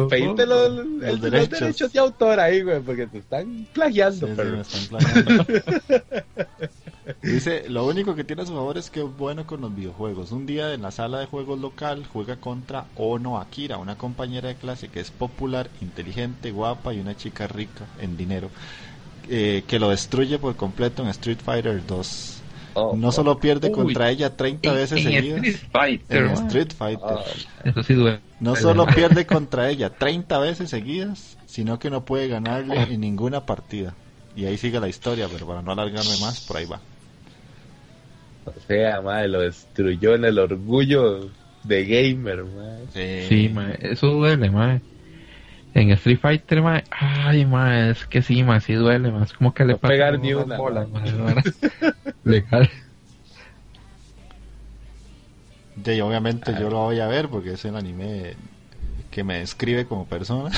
[1.00, 1.92] Los- derechos.
[1.92, 5.44] de autor ahí, güey, porque te están plagiando, Sí, sí, me están planeando.
[7.22, 10.30] Dice, lo único que tiene a su favor es que es bueno con los videojuegos.
[10.30, 14.54] Un día en la sala de juegos local juega contra Ono Akira, una compañera de
[14.56, 18.50] clase que es popular, inteligente, guapa y una chica rica en dinero,
[19.28, 22.37] eh, que lo destruye por completo en Street Fighter 2.
[22.80, 23.74] Oh, No solo pierde Uy.
[23.74, 25.44] contra ella 30 veces en seguidas.
[25.44, 26.30] Street Fighter, En.
[26.30, 27.00] Street Fighter.
[27.02, 27.24] oh,
[27.64, 28.20] Eso sí duele.
[28.40, 33.44] No solo pierde contra ella 30 veces seguidas, sino que no puede ganarle en ninguna
[33.46, 33.94] partida.
[34.36, 36.80] Y ahí sigue la historia, pero para no alargarme más, por ahí va.
[38.44, 41.28] o sea, madre, lo destruyó en el orgullo
[41.64, 43.26] de gamer, madre.
[43.28, 44.80] Sí, ma, eso duele, ma.
[45.78, 49.22] En Street Fighter, ma, ay, ma, es que sí, ma, sí duele, ma.
[49.22, 51.44] Es como que le No pasan pegar ni una, verdad.
[52.24, 52.68] Legal.
[55.84, 58.34] Y obviamente yo lo voy a ver porque es el anime
[59.12, 60.50] que me describe como persona.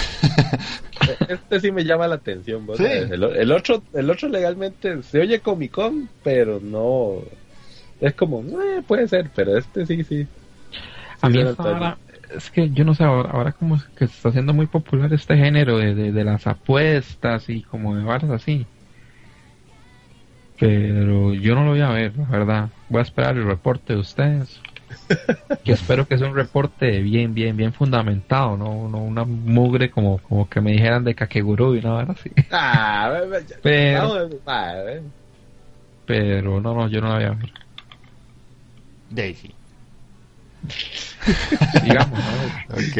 [1.29, 2.85] Este sí me llama la atención, vos Sí.
[2.85, 7.17] El, el otro, el otro legalmente se oye Comic Con, pero no...
[8.01, 10.27] Es como, eh, puede ser, pero este sí, sí.
[11.21, 11.99] A mí esta
[12.35, 15.13] es que yo no sé, ahora, ahora como es que se está haciendo muy popular
[15.13, 18.67] este género de, de, de las apuestas y como de varas así.
[20.59, 22.69] Pero yo no lo voy a ver, la verdad.
[22.89, 24.61] Voy a esperar el reporte de ustedes.
[25.65, 30.19] que espero que sea un reporte bien, bien, bien fundamentado, no, no una mugre como,
[30.19, 32.31] como que me dijeran de Kakeguru y una vara así.
[32.51, 33.21] Ah,
[33.63, 34.29] Pero-.
[36.07, 37.53] Pero no, no, yo no la voy a ver.
[39.11, 39.55] Daisy.
[41.81, 42.45] Digamos, ¿no?
[42.69, 42.97] Ok.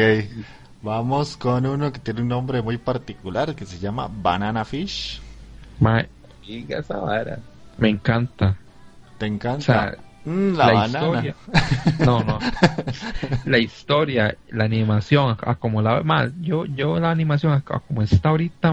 [0.81, 5.21] Vamos con uno que tiene un nombre muy particular que se llama Banana Fish.
[5.79, 6.05] Ma,
[6.69, 7.39] esa vara.
[7.77, 8.57] me encanta.
[9.17, 9.59] ¿Te encanta?
[9.59, 11.21] O sea, Mm, la, la banana.
[11.21, 11.35] historia.
[11.99, 12.43] No, no.
[13.43, 18.71] La historia, la animación, a como la mal, yo, yo la animación como está ahorita,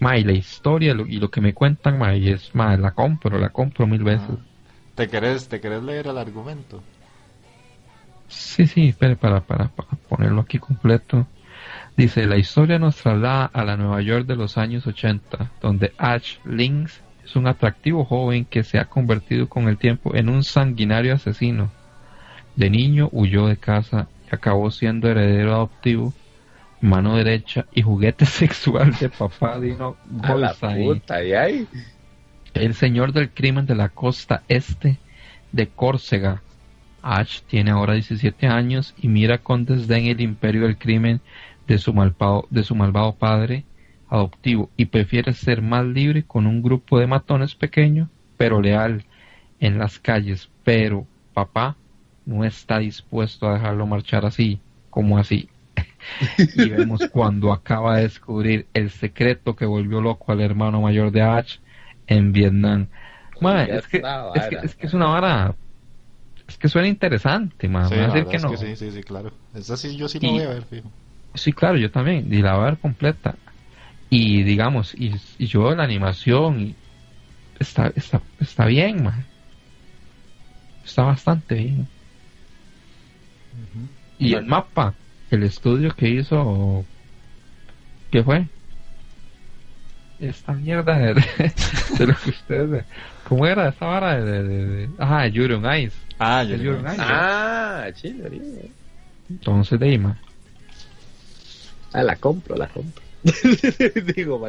[0.00, 2.92] ma, y la historia lo- y lo que me cuentan, ma, y es, ma, la
[2.92, 4.28] compro, la compro mil veces.
[4.28, 4.38] Ah.
[4.94, 6.80] ¿Te querés, ¿Te querés leer el argumento?
[8.32, 11.26] Sí, sí, espere para, para, para ponerlo aquí completo.
[11.96, 16.38] Dice, la historia nos traslada a la Nueva York de los años 80, donde Ash
[16.44, 21.14] Lynx es un atractivo joven que se ha convertido con el tiempo en un sanguinario
[21.14, 21.70] asesino.
[22.56, 26.12] De niño huyó de casa y acabó siendo heredero adoptivo,
[26.80, 30.84] mano derecha y juguete sexual de papá Dino A la Bullseye.
[30.84, 31.68] puta, y ahí.
[32.54, 34.98] El señor del crimen de la costa este
[35.52, 36.42] de Córcega.
[37.02, 41.20] Ash tiene ahora 17 años y mira con desdén el imperio del crimen
[41.66, 43.64] de su malvado, de su malvado padre
[44.08, 49.04] adoptivo y prefiere ser más libre con un grupo de matones pequeño pero leal
[49.60, 50.50] en las calles.
[50.64, 51.76] Pero papá
[52.26, 54.60] no está dispuesto a dejarlo marchar así,
[54.90, 55.48] como así.
[56.56, 61.22] y vemos cuando acaba de descubrir el secreto que volvió loco al hermano mayor de
[61.22, 61.58] Ash
[62.08, 62.88] en Vietnam.
[63.40, 64.02] Ma, es, que,
[64.64, 65.54] es que es una vara.
[66.52, 67.88] Es que suena interesante, ma.
[67.88, 68.48] Sí, la decir que no.
[68.48, 69.32] es que sí, sí, sí, claro.
[69.52, 70.90] Esa sí, yo sí Y- lo voy a ver, fijo.
[71.34, 72.32] Sí, claro, yo también.
[72.32, 73.38] Y la voy a ver completa.
[74.10, 76.78] Y digamos, y, y yo la animación y
[77.60, 79.30] está, está, está bien, ma.
[80.84, 81.90] Está bastante bien.
[84.16, 84.96] Y el mapa,
[85.28, 86.88] el estudio que hizo,
[88.10, 88.50] ¿qué fue?
[90.18, 91.14] Esta mierda de,
[91.98, 92.86] de lo que ustedes,
[93.32, 95.96] ¿cómo era esa vara de, de, de, de- ajá, de Yuri on Ice?
[96.18, 96.96] Ah, yo Yuri on Ice.
[96.98, 98.28] Ah, chido.
[99.30, 100.18] Entonces, de ahí, ma.
[101.94, 103.02] Ah, la compro, la compro.
[104.14, 104.46] Digo,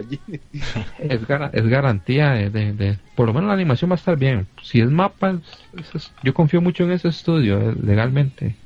[1.00, 4.18] es, gara- es garantía de, de- de- por lo menos la animación va a estar
[4.18, 4.48] bien.
[4.62, 5.40] Si es mapa,
[5.80, 8.58] es- es- yo confío mucho en ese estudio eh, legalmente.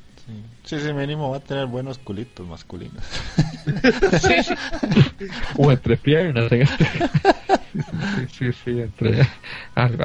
[0.67, 3.03] Sí, sí, mínimo va a tener buenos culitos masculinos.
[5.57, 6.51] O entre piernas.
[6.51, 6.85] en este-
[8.27, 9.25] sí, sí, sí, entre
[9.75, 10.03] algo.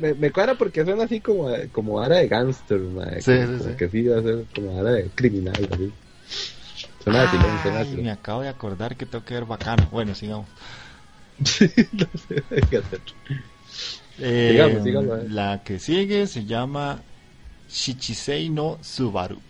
[0.00, 3.22] Me, me cuadra porque suena así como, como ara de gangster, madre.
[3.22, 3.76] Sí, como, sí, sí.
[3.76, 5.92] Que sí va a ser como ara de criminal, así.
[7.04, 7.96] Suena así, suena Ay, así.
[8.02, 9.86] me acabo de acordar que tengo que ver bacano.
[9.90, 10.48] Bueno, sigamos.
[11.38, 13.00] no sé, hay que hacer.
[14.20, 15.26] Eh, Sigamos, sigamos, eh.
[15.30, 17.02] La que sigue se llama
[17.68, 19.42] Shichisei no Subaru.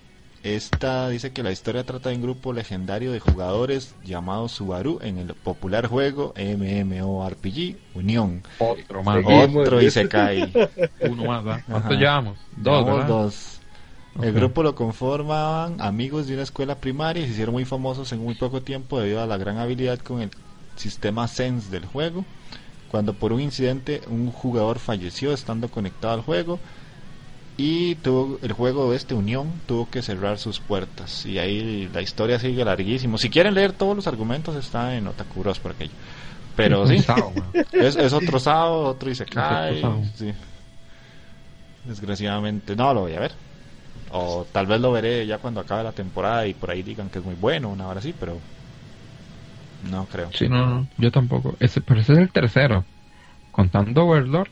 [0.42, 5.18] Esta dice que la historia trata de un grupo legendario de jugadores llamado Subaru en
[5.18, 8.44] el popular juego MMORPG Unión.
[8.58, 9.24] Otro más.
[9.24, 9.66] Seguimos.
[9.66, 10.58] Otro y se cae.
[11.00, 11.62] Uno más, ¿va?
[11.68, 11.98] ¿Cuántos Ajá.
[11.98, 12.38] llevamos?
[12.56, 13.06] Dos, Llevamos ¿verdad?
[13.06, 13.60] dos.
[14.20, 18.20] El grupo lo conformaban amigos de una escuela primaria y se hicieron muy famosos en
[18.20, 20.30] muy poco tiempo debido a la gran habilidad con el
[20.76, 22.24] sistema Sense del juego.
[22.88, 26.60] Cuando por un incidente un jugador falleció estando conectado al juego
[27.60, 32.00] y tuvo el juego de este Unión tuvo que cerrar sus puertas y ahí la
[32.00, 33.18] historia sigue larguísimo.
[33.18, 35.92] Si quieren leer todos los argumentos está en Otakuros por aquello.
[36.54, 37.04] Pero sí,
[37.72, 39.82] es, es otro sábado, otro y se cae.
[40.14, 40.32] Sí.
[41.84, 43.32] Desgraciadamente, no lo voy a ver.
[44.12, 47.18] O tal vez lo veré ya cuando acabe la temporada y por ahí digan que
[47.18, 48.38] es muy bueno, una hora así, pero
[49.90, 50.30] no creo.
[50.32, 51.56] Sí, no, no, yo tampoco.
[51.58, 52.84] Ese, pero ese es el tercero.
[53.50, 54.48] Contando Overlord,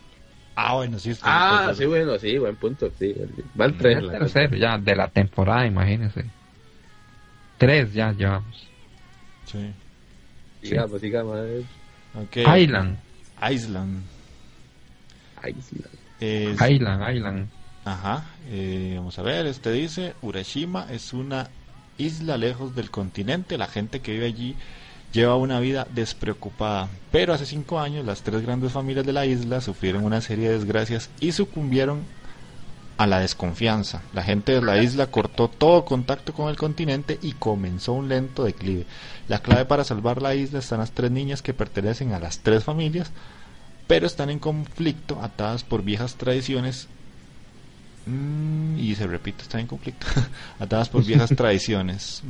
[0.57, 1.12] Ah, bueno, sí.
[1.22, 2.90] Ah, sí, bueno, sí, buen punto.
[2.98, 3.14] Sí,
[3.61, 3.98] va el es 3.
[3.98, 6.24] el tercero ya de la temporada, imagínense.
[7.59, 8.66] Tres ya llevamos.
[9.46, 9.70] Sí.
[10.62, 11.38] Sigamos, sigamos.
[12.14, 12.36] Ok.
[12.59, 12.96] Island,
[13.50, 14.02] Island.
[15.46, 15.86] Island.
[16.20, 17.48] Es- Island, Island.
[17.84, 18.24] Ajá.
[18.50, 21.48] eh, vamos a ver, este dice, Urashima es una
[21.98, 23.59] isla lejos del continente.
[23.59, 24.57] La gente que vive allí
[25.17, 26.89] lleva una vida despreocupada.
[27.11, 30.59] Pero hace cinco años las tres grandes familias de la isla sufrieron una serie de
[30.59, 32.03] desgracias y sucumbieron
[32.99, 34.03] a la desconfianza.
[34.12, 38.45] La gente de la isla cortó todo contacto con el continente y comenzó un lento
[38.45, 38.87] declive.
[39.29, 42.64] La clave para salvar la isla están las tres niñas que pertenecen a las tres
[42.64, 43.11] familias,
[43.87, 46.89] pero están en conflicto, atadas por viejas tradiciones.
[48.07, 50.07] Mm, y se repite, están en conflicto.
[50.61, 52.22] atadas por viejas tradiciones.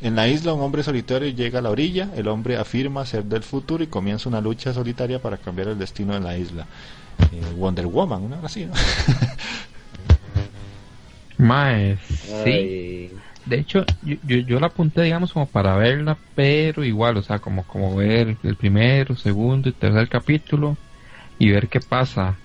[0.00, 2.10] En la isla, un hombre solitario llega a la orilla.
[2.16, 6.14] El hombre afirma ser del futuro y comienza una lucha solitaria para cambiar el destino
[6.14, 6.66] de la isla.
[7.32, 8.72] Eh, Wonder Woman, una hora así, ¿no?
[11.38, 12.32] Mae, sí.
[12.32, 13.12] Ay,
[13.44, 17.40] De hecho, yo, yo, yo la apunté, digamos, como para verla, pero igual, o sea,
[17.40, 20.76] como, como ver el primero, segundo y tercer capítulo
[21.38, 22.36] y ver qué pasa.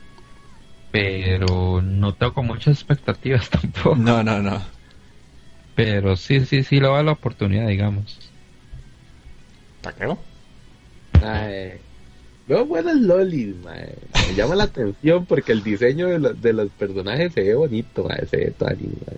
[0.91, 3.95] Pero no tengo con muchas expectativas tampoco.
[3.95, 4.61] No, no, no.
[5.75, 8.19] Pero sí, sí, sí, le va la oportunidad, digamos.
[9.81, 10.19] ¿Taqueo?
[11.21, 11.71] ay.
[12.47, 13.95] Veo buenas lolis, mae.
[14.27, 18.03] Me llama la atención porque el diseño de, los- de los personajes se ve bonito,
[18.03, 18.25] mae.
[18.27, 19.17] Se ve todo anime, mae.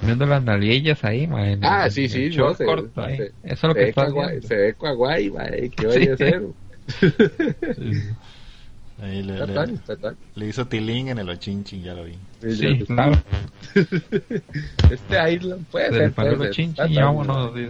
[0.00, 3.16] Viendo las nalillas ahí, mae, en Ah, el- sí, sí, no, se- corto ahí.
[3.18, 5.70] se- Eso es lo se, que está kawaii, se ve kawaii, mae.
[5.70, 5.98] ¿Qué Sí.
[5.98, 6.42] vaya a hacer?
[9.02, 10.16] Ahí le, Está le- tal, está tal.
[10.36, 12.14] le hizo tilín en el ochinchin, ya lo vi.
[12.40, 13.12] Sí, claro.
[14.90, 16.12] Este Island puede Se ser.
[16.12, 16.64] puede ser.
[16.64, 17.52] y tal, vámonos.
[17.54, 17.68] sí.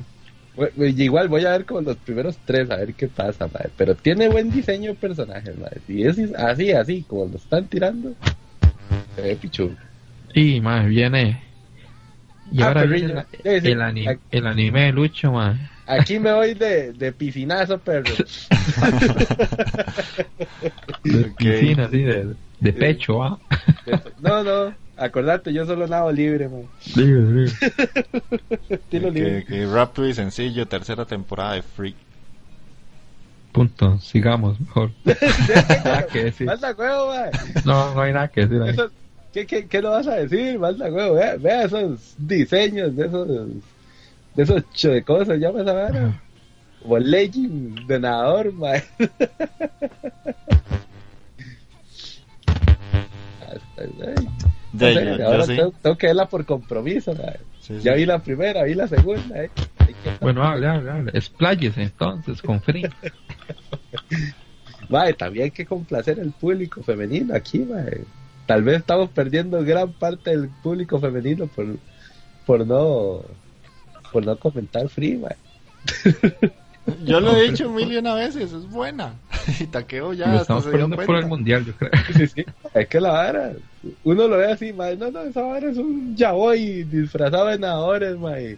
[1.02, 3.70] Igual voy a ver con los primeros tres a ver qué pasa, mae.
[3.76, 5.80] Pero tiene buen diseño de personajes, mae.
[5.86, 8.14] Si es así, así, como lo están tirando,
[9.16, 9.74] se ve pichudo.
[10.34, 11.42] Y, mae, viene...
[12.52, 13.68] Y Ah, ahora viene la- Sí, sí.
[13.68, 15.56] el, el anime de Lucho, mae.
[15.86, 18.14] Aquí me voy de, de piscinazo, perro.
[21.02, 23.38] De piscina, así, de, de pecho, ¿ah?
[24.20, 26.62] No, no, acordate, yo solo nado libre, man.
[26.94, 27.52] Digo, digo.
[28.88, 29.44] Tiro libre.
[29.44, 31.96] que rápido y sencillo, tercera temporada de Freak.
[33.52, 34.90] Punto, sigamos, mejor.
[35.84, 36.46] Nada que decir.
[36.46, 37.30] Manda huevo, man.
[37.64, 38.70] No, no hay nada que decir ahí.
[38.70, 38.90] Eso-
[39.32, 40.58] ¿qué, qué, qué lo vas a decir?
[40.58, 43.28] Manda huevo, vea, vea esos diseños de esos,
[44.34, 46.18] de esos cho de cosas, ya me saben.
[46.82, 48.82] Como legging de nadador, man.
[53.40, 54.28] Hasta- ay,
[54.72, 55.56] Ya, no sé, ya, ya ahora sí.
[55.56, 57.14] tengo, tengo que verla por compromiso.
[57.60, 57.80] Sí, sí.
[57.82, 59.50] Ya vi la primera, vi la segunda, eh.
[60.20, 61.10] Bueno, hable, hable, hable.
[61.14, 62.88] Expláyese entonces, con frío.
[64.88, 68.02] Mae, también hay que complacer al público femenino aquí, mae.
[68.46, 71.64] Tal vez estamos perdiendo gran parte del público femenino por,
[72.44, 73.22] por no
[74.14, 75.34] por no comentar free, mae.
[77.04, 79.14] Yo lo he dicho mil y una veces, es buena.
[79.60, 81.90] Y Taqueo ya Lo estamos poniendo por el mundial, yo creo.
[82.16, 82.44] Sí, sí.
[82.72, 83.52] Es que la vara,
[84.04, 88.16] uno lo ve así, mae, no, no, esa vara es un yaoi disfrazado de nadadores,
[88.16, 88.56] mae.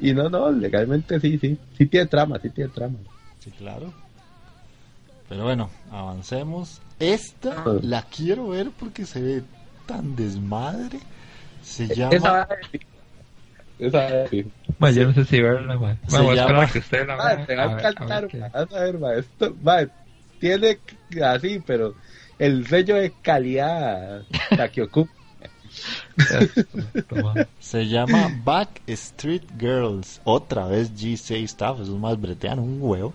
[0.00, 2.96] Y no, no, legalmente sí, sí, sí tiene trama, sí tiene trama.
[3.38, 3.92] Sí, claro.
[5.28, 6.80] Pero bueno, avancemos.
[6.98, 7.76] Esta Ah.
[7.82, 9.42] la quiero ver porque se ve
[9.86, 10.98] tan desmadre.
[11.62, 12.14] Se llama.
[12.14, 12.48] Esa.
[13.88, 14.44] Esa sí.
[14.78, 15.96] Ma, yo no sé si verla, ma.
[16.08, 17.46] Se Vamos a llama- esperar a que usted la vea.
[17.46, 18.40] te va a encantar, ver.
[18.50, 19.18] Vas a ver, mae.
[19.20, 19.88] Esto, mae,
[20.40, 20.78] tiene
[21.24, 21.94] así, pero
[22.38, 24.22] el sello de calidad
[24.56, 25.08] Takioku.
[26.16, 27.34] Esto, ma.
[27.60, 30.20] Se llama Backstreet Girls.
[30.24, 33.12] Otra vez G6 Staff, es un más breteano, un huevo.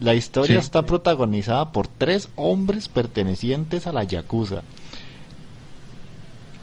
[0.00, 0.66] La historia Sí.
[0.66, 4.62] está protagonizada por tres hombres pertenecientes a la Yakuza.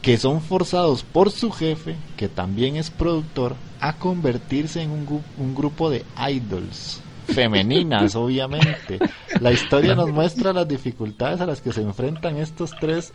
[0.04, 5.88] Que son forzados por su jefe, que también es productor, a convertirse en un, grupo
[5.88, 8.98] de idols femeninas, obviamente.
[9.40, 13.14] La historia nos muestra las dificultades a las que se enfrentan estos tres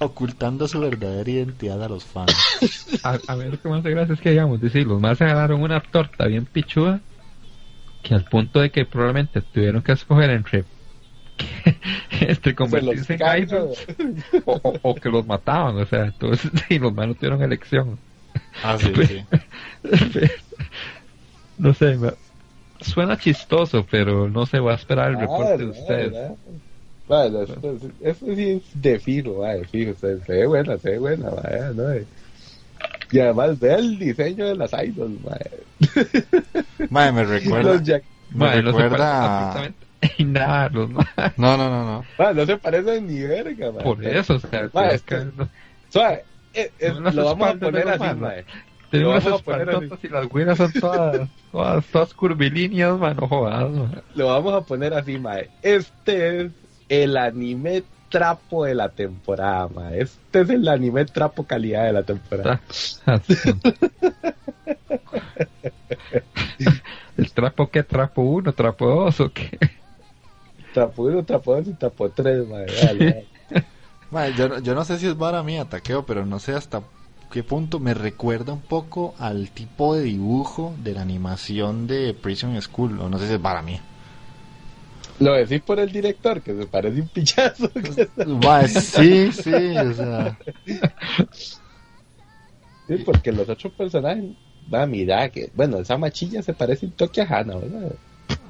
[0.00, 3.00] ocultando su verdadera identidad a los fans.
[3.02, 5.24] A, a ver, lo que más hace gracia es que, digamos, decir, los más se
[5.24, 7.00] agarraron una torta bien pichuda
[8.02, 10.64] que al punto de que probablemente tuvieron que escoger entre
[12.20, 13.86] entre convertirse en idols
[14.44, 17.98] o, o- o que los mataban, o sea, entonces sí, los no tuvieron elección.
[18.62, 19.26] Ah, sí, sí.
[21.58, 22.12] no sé, me-
[22.80, 26.12] suena chistoso, pero no se va a esperar el Ah, reporte de ustedes.
[26.12, 26.36] ¿verdad?
[27.08, 30.90] Bueno, esto, esto sí es de fijo, va, de fijo, se, se ve buena, se
[30.90, 31.84] ve buena, vaya, ¿no?
[33.10, 35.18] Y además ve el diseño de las idols.
[36.90, 37.72] Mae, me recuerda.
[37.72, 39.72] Los Jack- Me Madre, recuerda.
[40.00, 41.06] Absolutamente en nada, los más.
[41.36, 41.84] No, no, no,
[42.18, 42.34] no.
[42.34, 43.84] No se parecen ni verga, vaya.
[43.84, 45.26] Por eso, o sea, Ma, es que
[45.90, 46.24] Suave,
[46.54, 48.04] eh, eh, lo vamos a poner así.
[48.90, 49.84] Tiene Lo unas vamos a poner así.
[49.84, 54.02] espaldotas y las güeras son todas, todas, todas curvilíneas, mano, jodas, man.
[54.14, 55.50] Lo vamos a poner así, mae.
[55.62, 56.52] Este es
[56.88, 60.00] el anime trapo de la temporada, mae.
[60.02, 62.60] Este es el anime trapo calidad de la temporada.
[67.16, 67.82] ¿El trapo qué?
[67.82, 68.52] ¿Trapo uno?
[68.52, 69.58] ¿Trapo dos o qué?
[70.78, 72.70] Trapo uno, dos y trapo tres, mae.
[72.72, 73.26] Dale,
[74.36, 76.82] yo, no- yo no sé si es vara mía, taqueo, pero no sé hasta
[77.30, 82.60] qué punto me recuerda un poco al tipo de dibujo de la animación de Prison
[82.62, 83.82] School, o no sé si es vara mía.
[85.20, 87.70] Lo decís por el director, que se parece un pichazo.
[88.68, 89.50] Sí, sí,
[89.84, 90.36] o sea.
[92.86, 94.24] Sí, porque los otros personajes,
[94.72, 97.98] va, mira que, bueno, esa machilla se parece un toque a Hana, ¿verdad?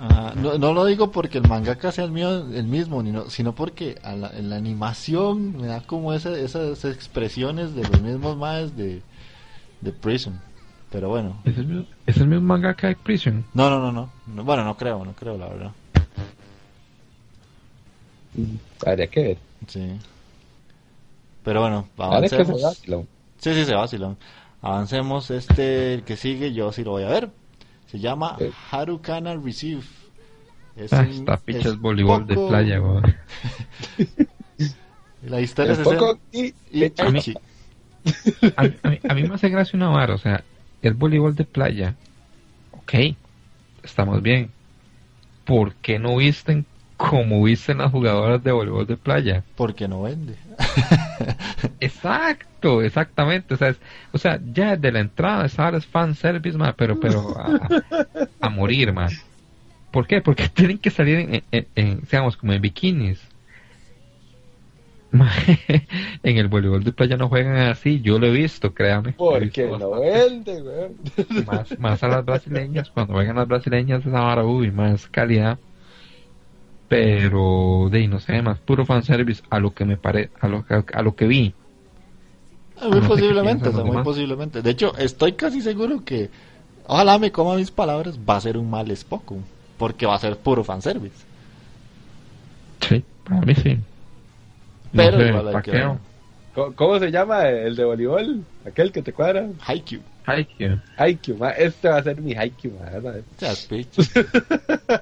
[0.00, 3.96] Ajá, no, no lo digo porque el mangaka sea el mío, el mismo, sino porque
[4.02, 8.76] a la, en la animación me da como ese- esas expresiones de los mismos maes
[8.76, 9.02] de,
[9.80, 10.42] de Prison.
[10.90, 13.44] Pero bueno, ¿Es el mismo, ¿es el mismo mangaka de Prison?
[13.52, 15.72] no, no, no, no, no, bueno, no creo, no creo, la verdad.
[18.86, 19.38] Habría que ver.
[19.66, 19.98] Sí.
[21.42, 22.62] Pero bueno, que avancemos.
[22.62, 23.08] vacilón.
[23.38, 24.18] Sí, sí, se vacilón.
[24.62, 25.30] Avancemos.
[25.30, 27.32] Este, el que sigue, yo sí lo voy a ver.
[27.90, 28.50] Se llama Sí.
[28.70, 29.82] Harukana Receive.
[30.76, 33.16] Es Ah, un- está pichas es voleibol de poco- playa, weón.
[35.22, 37.20] La historia Es se poco y, y- A mí-.
[38.56, 40.44] A, a mí, a mí me hace gracia una vara, o sea,
[40.82, 41.96] el voleibol de playa,
[42.72, 42.94] ok,
[43.82, 44.50] estamos bien.
[45.44, 46.64] ¿Por qué no visten
[46.98, 49.44] como visten las jugadoras de voleibol de playa?
[49.56, 50.34] Porque no vende.
[51.80, 53.54] Exacto, exactamente.
[53.54, 53.80] O sea, es-
[54.12, 58.92] o sea ya de la entrada esa es fan service, ma, pero, pero a, morir,
[58.92, 59.10] man.
[59.92, 60.20] ¿Por qué?
[60.20, 63.20] Porque tienen que salir en, en- en, digamos, como en bikinis.
[65.10, 65.30] Ma,
[66.22, 69.14] en el voleibol de playa no juegan así, yo lo he visto, créame.
[69.14, 70.96] Porque visto no vende, weón.
[71.46, 75.58] más, más a las brasileñas, cuando vengan las brasileñas esa vara, uy, más calidad.
[76.88, 80.64] Pero, de ahí, no sé, más puro fanservice a lo que me parece, a lo,
[80.64, 81.54] que- a lo que vi.
[82.90, 84.04] Muy no sé qué posiblemente, o sea, muy demás.
[84.04, 84.62] posiblemente.
[84.62, 86.30] De hecho, estoy casi seguro que,
[86.86, 89.32] ojalá me coma mis palabras, va a ser un mal Spock.
[89.78, 91.24] Porque va a ser puro fanservice.
[92.80, 93.78] Sí, para mí sí.
[94.92, 95.72] No Pero sé, igual hay que taqueo.
[95.72, 95.98] ver.
[96.54, 98.44] ¿Cómo, cómo se llama el de voleibol?
[98.66, 99.48] Aquel que te cuadra.
[99.66, 100.00] Haikyuu.
[100.28, 100.78] Haikyuu.
[100.98, 101.50] Haikyuu, ma.
[101.50, 102.72] Este va a ser mi Haikyuu.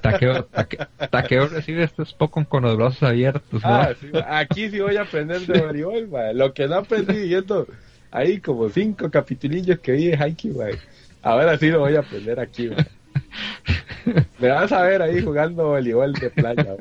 [0.03, 3.63] Taqueo, taque- taqueo recibe este Spockon con los brazos abiertos.
[3.65, 4.39] Ah, sí, ma.
[4.39, 6.33] Aquí sí voy a aprender de voleibol, ma.
[6.33, 7.67] Lo que no aprendí viendo
[8.13, 10.67] ahí como cinco capitulillos que vi de Haikyuu, ma.
[11.23, 12.77] Ahora sí lo voy a aprender aquí, ma.
[14.39, 16.77] Me vas a ver ahí jugando voleibol de playa,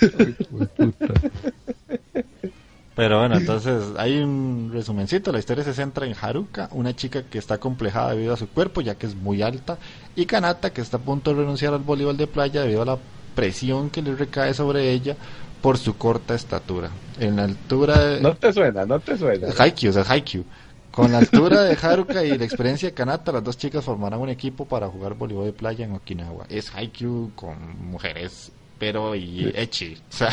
[0.00, 1.14] de puta.
[2.94, 5.32] Pero bueno, entonces hay un resumencito.
[5.32, 8.80] La historia se centra en Haruka, una chica que está complejada debido a su cuerpo,
[8.80, 9.78] ya que es muy alta,
[10.16, 12.98] y Kanata, que está a punto de renunciar al voleibol de playa debido a la
[13.34, 15.16] presión que le recae sobre ella
[15.60, 16.90] por su corta estatura.
[17.18, 18.20] En la altura de...
[18.20, 19.48] No te suena, no te suena.
[19.56, 20.44] Haikyuu, o sea, Haikyuu.
[20.90, 24.28] Con la altura de Haruka y la experiencia de Kanata, las dos chicas formarán un
[24.28, 26.46] equipo para jugar voleibol de playa en Okinawa.
[26.48, 29.94] Es Haikyuu con mujeres, pero y echi.
[29.94, 30.30] O sea,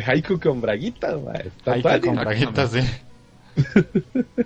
[0.00, 1.16] Haiku con braguitas.
[1.44, 2.00] Está padre.
[2.00, 2.80] con braguitas, sí.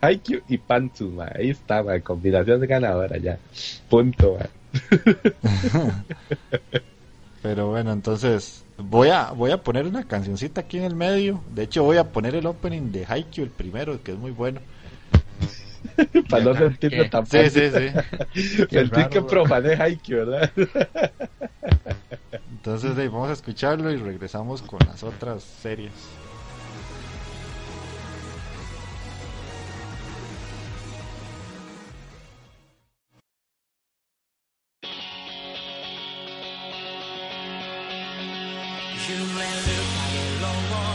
[0.00, 1.30] Haikyuu y Pantsu, ma.
[1.34, 1.98] Ahí está, ma.
[2.00, 3.38] Combinación de ganadora ya.
[3.88, 4.46] Punto, ma.
[7.42, 11.42] Pero bueno, entonces voy a voy a poner una cancioncita aquí en el medio.
[11.54, 14.60] De hecho, voy a poner el opening de Haikyuu, el primero, que es muy bueno.
[16.28, 18.66] Para no sentirlo tan Sí, sí, sí.
[18.70, 20.50] Sentí que profané Haikyuu, ¿verdad?
[22.50, 25.92] Entonces, ahí, vamos a escucharlo y regresamos con las otras series.
[39.08, 40.91] You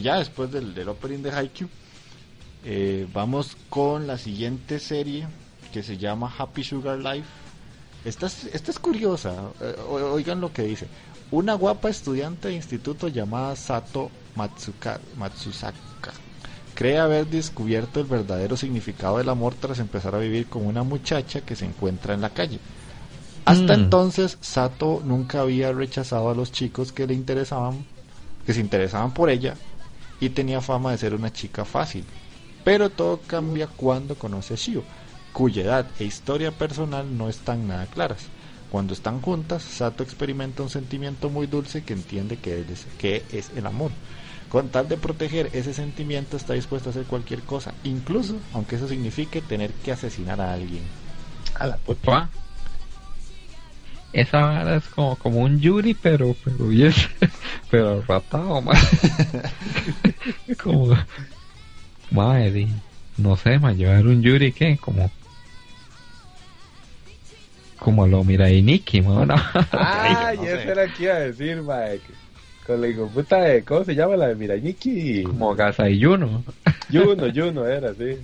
[0.00, 1.68] Y ya después del, del opening de Haikyuu,
[2.64, 5.26] eh, vamos con la siguiente serie
[5.74, 7.28] que se llama Happy Sugar Life.
[8.06, 10.86] Esta es, esta es curiosa, eh, o- oigan lo que dice.
[11.32, 15.76] Una guapa estudiante de instituto llamada Sato Matsuka, Matsusaka
[16.74, 21.42] cree haber descubierto el verdadero significado del amor tras empezar a vivir con una muchacha
[21.42, 22.58] que se encuentra en la calle.
[23.44, 23.80] Hasta Mm.
[23.80, 27.84] entonces, Sato nunca había rechazado a los chicos que le interesaban,
[28.46, 29.56] que se interesaban por ella,
[30.20, 32.04] y tenía fama de ser una chica fácil.
[32.64, 34.84] Pero todo cambia cuando conoce a Shio,
[35.32, 38.26] cuya edad e historia personal no están nada claras.
[38.70, 43.50] Cuando están juntas, Sato experimenta un sentimiento muy dulce que entiende que es, que es
[43.56, 43.90] el amor.
[44.48, 48.88] Con tal de proteger ese sentimiento está dispuesto a hacer cualquier cosa, incluso aunque eso
[48.88, 50.82] signifique tener que asesinar a alguien.
[51.58, 51.78] A la.
[54.12, 56.92] Esa vara es como, como un Yuri, pero, pero bien,
[57.70, 58.72] pero ratado, ma.
[60.62, 60.96] como,
[62.10, 62.66] madre,
[63.16, 64.76] no sé, ma, llevar un Yuri, ¿qué?
[64.78, 65.10] Como,
[67.78, 70.54] como lo mira y Nikki, ma, una- Ah, no y sé.
[70.54, 71.98] eso era que iba a decir, mae.
[71.98, 72.12] que-
[72.66, 75.22] Con la hijo puta de, ¿cómo se llama la de Mirayiki?
[75.24, 76.44] como Gaza y Yuno.
[76.90, 78.18] Yuno, Yuno era, sí.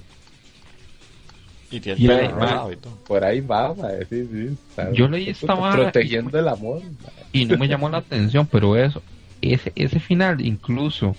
[1.76, 2.92] Y tiene Y el ahí, rosado y todo.
[3.06, 4.56] Por ahí va, mae, sí, sí.
[4.70, 7.26] está- Yo leí esta vara Protegiendo el amor, mae.
[7.32, 9.02] y no me llamó la atención, pero eso,
[9.42, 11.14] ese, ese final incluso,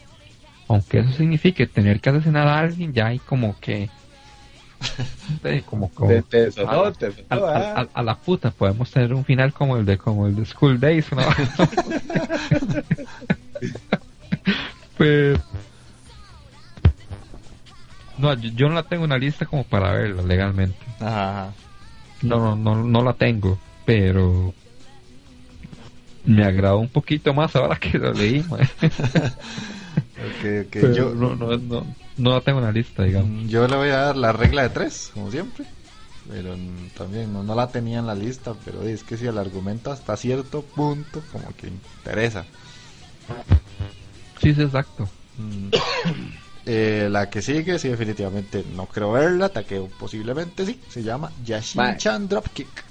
[0.68, 3.90] aunque eso signifique tener que asesinar a alguien, ya hay como que,
[5.66, 8.90] como, como Te, te sonó, a, te a- sonó, a- a- a la puta, podemos
[8.92, 11.22] tener un final como el de como el de School Days, ¿no?
[14.98, 15.38] Pues,
[18.18, 20.78] no, yo, no la tengo en la lista como para verla legalmente.
[21.00, 21.54] Ajá.
[22.22, 24.54] No, no, no, no la tengo, pero
[26.26, 28.44] me agradó un poquito más ahora que lo leí.
[28.50, 28.64] mae.
[30.18, 30.72] Ok, ok.
[30.72, 31.86] Pero Yo, no, no, no,
[32.18, 33.30] no la tengo en la lista, digamos.
[33.30, 35.66] Mm, Yo le voy a dar la regla de tres, como siempre.
[36.30, 36.58] Pero
[36.98, 40.18] también no, no la tenía en la lista, pero es que si el argumento hasta
[40.18, 42.46] cierto punto como que interesa.
[44.42, 45.08] Sí, sí, exacto.
[45.38, 45.70] Mm,
[46.68, 52.28] eh, la que sigue, sí, definitivamente no creo verla, Takeo posiblemente sí, se llama Yashin-chan
[52.28, 52.84] Dropkick.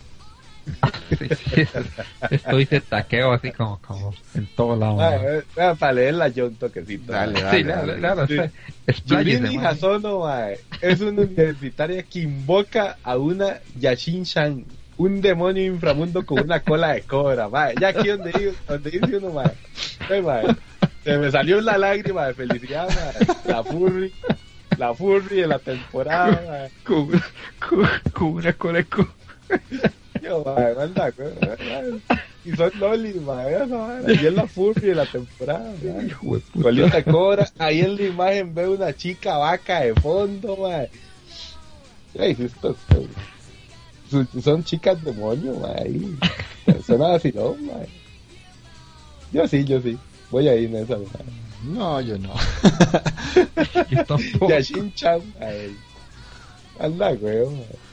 [1.10, 1.68] Sí, sí,
[2.30, 4.96] Esto dice taqueo así como, como en todo lado.
[4.96, 5.38] Mae.
[5.38, 7.12] eh, para leerla yo un toquecito.
[7.12, 7.58] Dale, dale.
[7.58, 9.68] Sí, claro, claro.
[9.68, 14.64] Hasono, mae, es una universitaria que invoca a una Yashin-shan,
[14.96, 17.74] un demonio inframundo con una cola de cobra, mae.
[17.80, 19.52] Ya aquí donde, donde dice uno, mae.
[20.22, 20.56] Mae,
[21.06, 22.88] Se me salió una lágrima de felicidad.
[23.46, 24.12] La furry,
[24.76, 26.70] la furry de la temporada, mae.
[26.84, 27.08] Con,
[27.60, 29.08] con, con una cola de co-
[30.20, 32.00] Yo, manda, mae.
[32.44, 34.12] Y son lolis, esa vara.
[34.12, 35.72] Y es la furry de la temporada.
[36.60, 37.48] Colita cobra.
[37.58, 40.90] Ahí en la imagen veo una chica vaca de fondo, mae.
[42.14, 42.76] Ey, estos
[44.42, 46.16] son, chicas demonio, ahí.
[46.84, 47.56] Son así, ¿no?
[49.32, 49.96] Yo sí, yo sí.
[50.30, 50.98] Voy a ir en esa.
[51.64, 52.34] No, yo no.
[53.90, 54.48] Yo tampoco.
[54.48, 55.20] Yashin Chan.
[56.78, 57.86] Anda, güey, mae.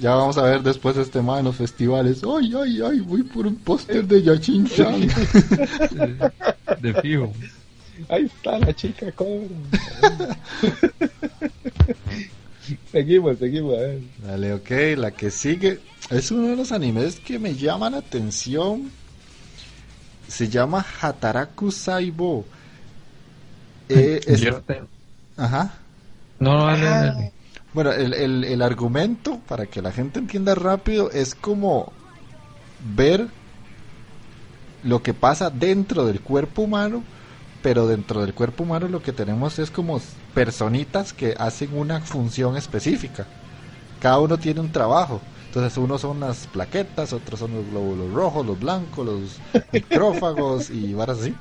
[0.00, 2.22] Ya vamos a ver después este tema en los festivales.
[2.24, 5.00] Ay, ay, ay, voy por un póster de Yachin Chan.
[6.80, 7.32] De fijo.
[8.08, 9.48] Ahí está la chica cobra.
[12.90, 13.74] seguimos, seguimos.
[13.74, 14.00] A ver.
[14.24, 15.80] Dale, ok, la que sigue
[16.10, 18.90] es uno de los animes que me llama la atención.
[20.32, 22.44] Se llama Hataraku Saibo.
[23.88, 24.40] Eh, es-
[25.36, 25.70] Ajá.
[26.38, 27.32] No, no, dale, dale.
[27.74, 31.92] Bueno, el, el, el argumento, para que la gente entienda rápido, es como
[32.96, 33.28] ver
[34.84, 37.02] lo que pasa dentro del cuerpo humano,
[37.62, 40.00] pero dentro del cuerpo humano lo que tenemos es como
[40.34, 43.26] personitas que hacen una función específica.
[44.00, 45.20] Cada uno tiene un trabajo.
[45.52, 49.38] Entonces, unos son las plaquetas, otros son los glóbulos rojos, los blancos, los
[49.70, 51.34] micrófagos y varas así.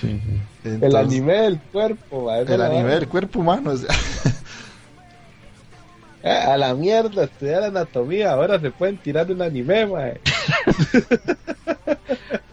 [0.00, 0.20] Sí,
[0.62, 0.68] sí.
[0.80, 3.72] El anime del cuerpo, el anime del cuerpo humano.
[3.72, 3.84] es-
[6.22, 8.32] Eh, a la mierda, estudiar anatomía.
[8.32, 10.20] Ahora se pueden tirar de un anime, mae.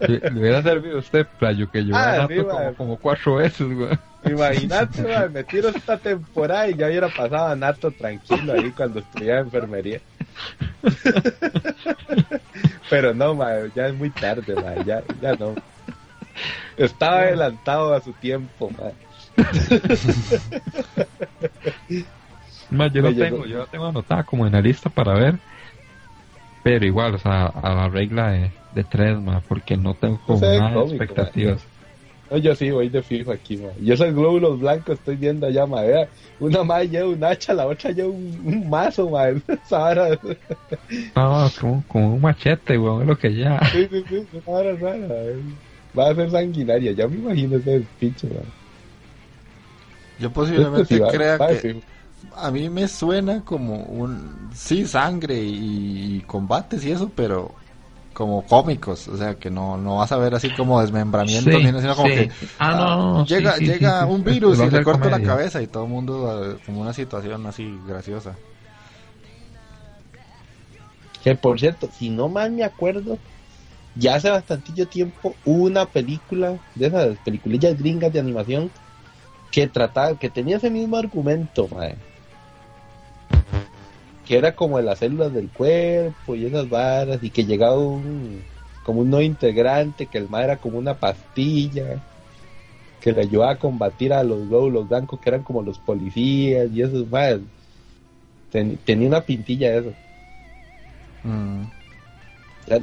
[0.00, 2.36] Le, hubiera servido a usted, playo, que yo Ah, sí,
[2.76, 3.90] como cuatro veces, güey.
[4.24, 9.00] Imagínate, mae, me tiro esta temporada y ya hubiera pasado a Nato tranquilo ahí cuando
[9.00, 10.00] estudiaba enfermería.
[12.90, 14.54] Pero no, mae, ya es muy tarde,
[14.86, 15.54] ya, ya no.
[16.76, 18.94] Estaba adelantado a su tiempo, mae.
[22.70, 25.38] Más, yo lo tengo, yo lo tengo anotada como en la lista para ver.
[26.62, 30.40] Pero igual, o sea, a la regla de, de tres, más, porque no tengo como
[30.40, 31.66] nada de cómico, expectativas.
[32.30, 33.72] No, yo sí voy de fijo aquí, mae.
[33.78, 35.64] Yo esos glóbulos blancos estoy viendo allá.
[35.66, 39.10] Vea, Una mae lleva un hacha, la otra lleva un, un mazo,
[39.70, 40.18] vara,
[41.16, 43.60] No, es como, como un machete, güey, es lo que ya.
[43.70, 45.58] sí, sí, sí, vara es rara, mae.
[45.98, 48.52] Va a ser sanguinaria, ya me imagino ese pinche, mae.
[50.16, 51.84] Yo posiblemente Este sí va- crea va que fijo.
[52.36, 57.57] a mí me suena como un sí sangre y, y combates y eso, pero
[58.18, 61.94] como cómicos, o sea que no no vas a ver así como desmembramientos, Sí, sino
[61.94, 62.14] como sí.
[62.16, 65.62] que Ah, no, no, sí, llega sí, llega un virus y le corta la cabeza
[65.62, 68.34] y todo el mundo como una situación así graciosa.
[71.22, 73.18] Que por cierto, si no mal me acuerdo,
[73.94, 78.68] ya hace bastantillo tiempo hubo una película de esas peliculillas gringas de animación
[79.52, 81.94] que trataba, que tenía ese mismo argumento, mae.
[84.28, 88.42] Que era como de las células del cuerpo y esas varas, y que llegaba un
[88.88, 91.98] como un no integrante, que el mae era como una pastilla,
[93.02, 96.80] que le ayudaba a combatir a los glóbulos blancos que eran como los policías y
[96.80, 97.38] esos más.
[98.50, 99.92] tenía una pintilla de eso.
[101.22, 101.64] Mm.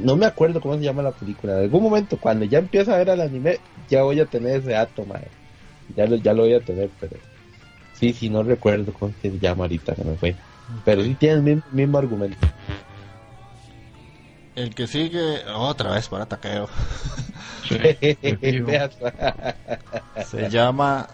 [0.03, 1.53] No me acuerdo cómo se llama la película.
[1.53, 3.57] En algún momento, cuando ya empieza a ver el anime,
[3.89, 5.27] ya voy a tener ese dato, mae.
[5.95, 7.15] Ya lo, ya lo voy a tener, pero...
[7.93, 10.35] Sí, sí, no recuerdo cómo se llama ahorita, se me fue.
[10.83, 12.47] Pero sí tiene el mismo, mismo argumento.
[14.55, 16.69] El que sigue otra vez para taqueo.
[20.25, 21.07] Se llama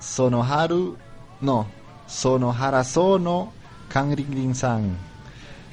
[0.00, 0.96] Sonoharu,
[1.40, 1.66] no,
[2.06, 3.52] Sonohara Sono
[3.92, 4.96] Kanrin-san.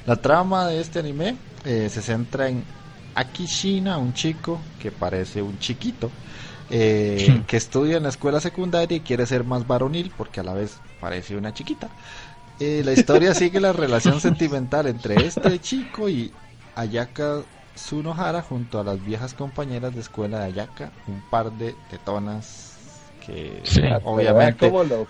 [0.06, 2.64] La trama de este anime eh, se centra en
[3.14, 6.10] Akishina, un chico que parece un chiquito,
[6.70, 10.52] eh, que estudia en la escuela secundaria y quiere ser más varonil porque a la
[10.52, 11.88] vez parece una chiquita.
[12.58, 16.32] Eh, la historia sigue la relación sentimental entre este chico y
[16.74, 17.42] Ayaka
[17.74, 22.72] Tsunohara junto a las viejas compañeras de escuela de Ayaka, un par de tetonas
[23.26, 23.82] que Sí.
[24.04, 25.06] obviamente ¿Cómo lo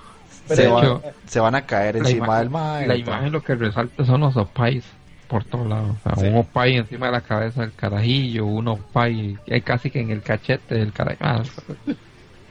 [0.49, 2.87] se, van- hecho, se van a caer encima imagen- del mae.
[2.89, 4.85] La imagen lo que resalta son los opais
[5.29, 5.97] por todos lados.
[5.99, 6.27] O sea, Sí.
[6.27, 10.23] un opai encima de la cabeza del carajillo, un opai eh, casi que en el
[10.23, 11.51] cachete del carajillo.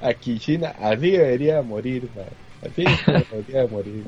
[0.02, 2.70] Ah, Aquí China, así debería morir, mae.
[2.70, 2.84] Así
[3.32, 4.06] debería morir.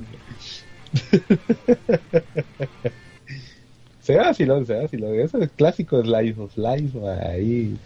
[4.01, 5.19] se da vacilón, se da vacilón.
[5.19, 7.77] Eso es clásico slice of life, ahí.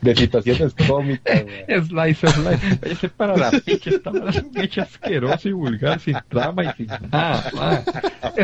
[0.00, 1.82] De situaciones cómicas, mae.
[1.86, 2.78] Slice, slice.
[2.82, 6.86] Ese para la picha, esta para la picha asqueroso y vulgar, sin trama y sin
[7.10, 7.82] nada, ma.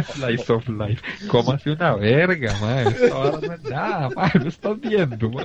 [0.03, 1.03] Slice of life.
[1.28, 2.82] Cómase una verga, ma.
[2.82, 4.30] Esto ahora no es nada, ma.
[4.34, 5.42] Lo estás viendo, ma.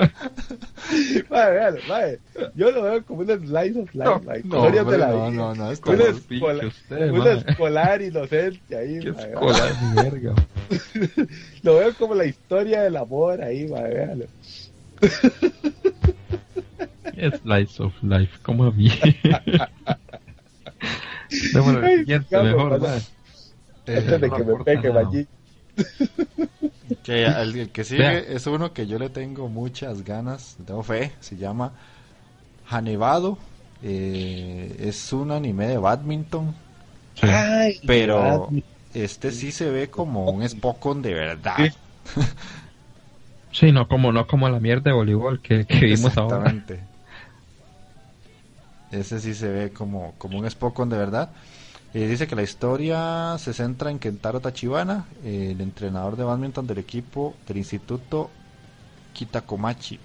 [1.30, 1.78] Mae, véalo.
[2.56, 4.58] Yo lo veo como un slice of life, No.
[4.58, 5.32] No, hombre, de la no, vida.
[5.38, 9.26] no, no, es Un como- Como escolar, pinche usted, un escolar inocente ahí, Qué mae.
[9.30, 10.34] escolar de verga.
[11.64, 14.26] Lo veo como la historia del amor ahí, mae, véalo.
[17.44, 18.90] Slice of life, como a mí.
[21.54, 23.02] Démosle Ay, el siguiente, mejor, vale.
[23.88, 25.28] Eh, Antes de no que me pegue, allí.
[27.04, 28.20] que el, el que sigue Vea.
[28.20, 31.74] es uno que yo le tengo muchas ganas, le tengo fe, se llama
[32.70, 33.38] Hanevado.
[33.84, 36.56] Eh, es un anime de badminton,
[37.16, 37.28] Sí.
[37.28, 38.64] Ay, pero Batman.
[38.94, 41.56] este sí se ve como un Spokon de verdad.
[41.58, 42.22] Sí.
[43.52, 46.50] Sí, no como, no como la mierda de voleibol que, que vimos ahora.
[46.50, 46.80] Exactamente.
[48.92, 51.30] Ese sí se ve como, como un Spokon de verdad.
[51.94, 56.78] Eh, dice que la historia se centra en Kentaro Tachibana, el entrenador de badminton del
[56.78, 58.30] equipo del Instituto
[59.14, 60.00] Kitakomachi.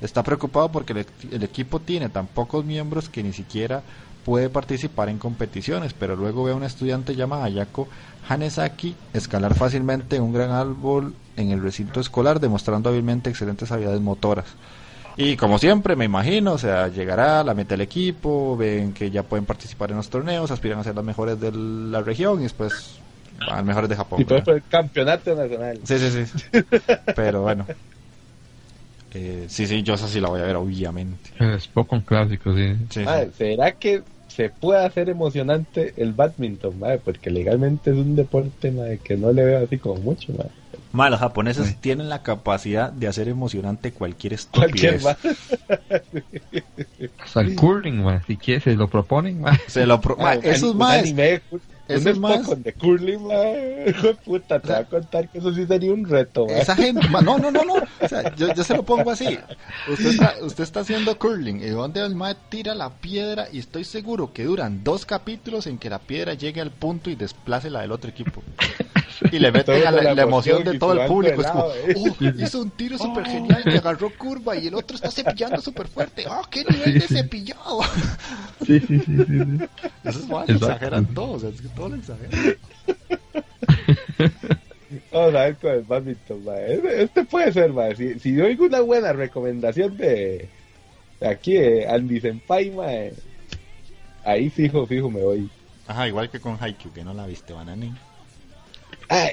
[0.00, 3.82] Está preocupado porque el, el equipo tiene tan pocos miembros que ni siquiera
[4.24, 7.88] puede participar en competiciones, pero luego ve a un estudiante llamado Ayako
[8.28, 14.46] Hanesaki escalar fácilmente un gran árbol en el recinto escolar, demostrando hábilmente excelentes habilidades motoras.
[15.16, 19.22] Y como siempre, me imagino, o sea, llegará, la mete al equipo, ven que ya
[19.22, 22.98] pueden participar en los torneos, aspiran a ser los mejores de la región y después
[23.46, 24.20] van mejores de Japón.
[24.20, 24.44] Y ¿verdad?
[24.44, 25.78] por el campeonato nacional.
[25.84, 26.60] Sí, sí, sí.
[27.16, 27.66] Pero bueno.
[29.12, 31.30] Eh, sí, sí, yo esa sí la voy a ver, obviamente.
[31.38, 32.74] Es poco un clásico, sí.
[32.90, 33.04] Sí, sí.
[33.04, 37.00] Madre, ¿Será que se puede hacer emocionante el badminton, madre?
[37.04, 40.50] Porque legalmente es un deporte madre, que no le veo así como mucho, madre.
[40.92, 45.16] Ma, los japoneses tienen la capacidad de hacer emocionante cualquier Cualquier estupidez.
[47.24, 49.56] Hasta el curling, man, si quieres, se lo proponen, man.
[49.68, 51.40] Se lo pro- ma, Ah, un esos ani- más.
[51.88, 55.66] Esos un más- Spokon de curling, de puta, te va a contar que eso sí
[55.66, 56.46] sería un reto.
[56.48, 57.74] Esa gente, ma, no, no, no, no.
[58.00, 59.38] O sea, yo, yo se lo pongo así.
[59.88, 63.84] Usted está, usted está haciendo curling y donde el mae tira la piedra y estoy
[63.84, 67.80] seguro que duran dos capítulos en que la piedra llegue al punto y desplace la
[67.80, 68.42] del otro equipo.
[69.32, 71.40] Y le meten a la, la emoción de todo el público.
[71.42, 75.10] Es como, oh, hizo un tiro súper genial y agarró curva y el otro está
[75.10, 76.24] cepillando súper fuerte.
[76.28, 77.80] ¡Oh, qué nivel de cepillado!
[78.66, 79.24] Sí, sí, sí, sí.
[79.26, 79.64] sí.
[80.04, 80.66] Esos maes Exacto.
[80.66, 82.56] exageran todo, o sea, es que todo lo exageran.
[85.12, 86.44] Vamos a ver con el badminton.
[86.68, 87.96] Este, este puede ser, madre.
[87.96, 90.48] Si, si yo oigo una buena recomendación de,
[91.20, 93.14] de aquí, de Andy Senpai, madre,
[94.24, 95.50] ahí fijo, fijo me voy.
[95.86, 97.92] Ajá, igual que con Haikyuu, que no la viste, Banani.
[99.10, 99.32] Ay,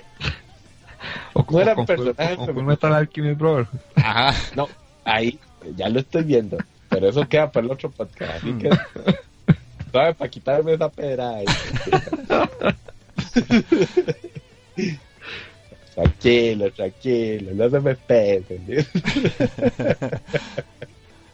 [1.33, 3.67] O No eran personajes Metal Alchemist, brother.
[3.95, 4.33] Ajá.
[4.55, 4.67] no,
[5.05, 5.39] ahí,
[5.75, 6.57] ya lo estoy viendo.
[6.89, 8.37] Pero eso queda para el otro podcast.
[8.37, 8.69] Así que,
[9.91, 10.15] ¿sabes?
[10.15, 11.45] Para quitarme esa pedra ahí.
[15.95, 18.65] tranquilo, tranquilo, no se me pesen.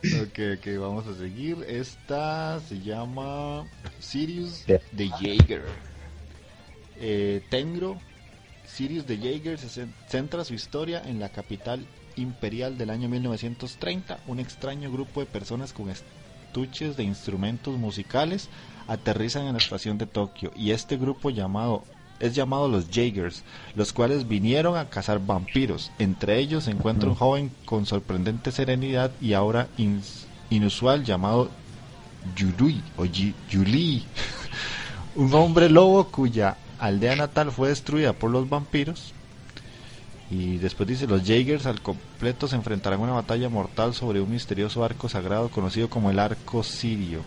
[0.03, 1.63] Ok, ok, vamos a seguir.
[1.65, 3.65] Esta se llama
[3.99, 5.63] Sirius de Jaeger.
[6.99, 7.97] Eh, Tengro,
[8.73, 14.17] Sirius de Jaeger se centra su historia en la capital imperial del año 1930.
[14.25, 18.49] Un extraño grupo de personas con estuches de instrumentos musicales
[18.87, 21.83] aterrizan en la estación de Tokio y este grupo llamado
[22.19, 23.43] es llamado los Jaegers,
[23.75, 25.91] los cuales vinieron a cazar vampiros.
[25.99, 29.67] Entre ellos se encuentra un joven con sorprendente serenidad y ahora
[30.49, 31.51] inusual llamado
[32.35, 34.03] Yurui o Yuli,
[35.15, 39.13] un hombre lobo cuya aldea natal fue destruida por los vampiros.
[40.31, 44.31] Y después dice, los Jaegers al completo se enfrentarán a una batalla mortal sobre un
[44.31, 47.19] misterioso arco sagrado conocido como el arco sirio.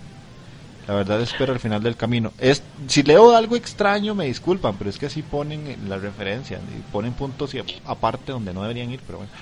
[0.88, 2.32] La verdad espero al final del camino.
[2.38, 6.58] Es, si leo algo extraño me disculpan, pero es que así ponen en la referencia,
[6.58, 9.32] y ponen puntos y aparte donde no deberían ir, pero bueno.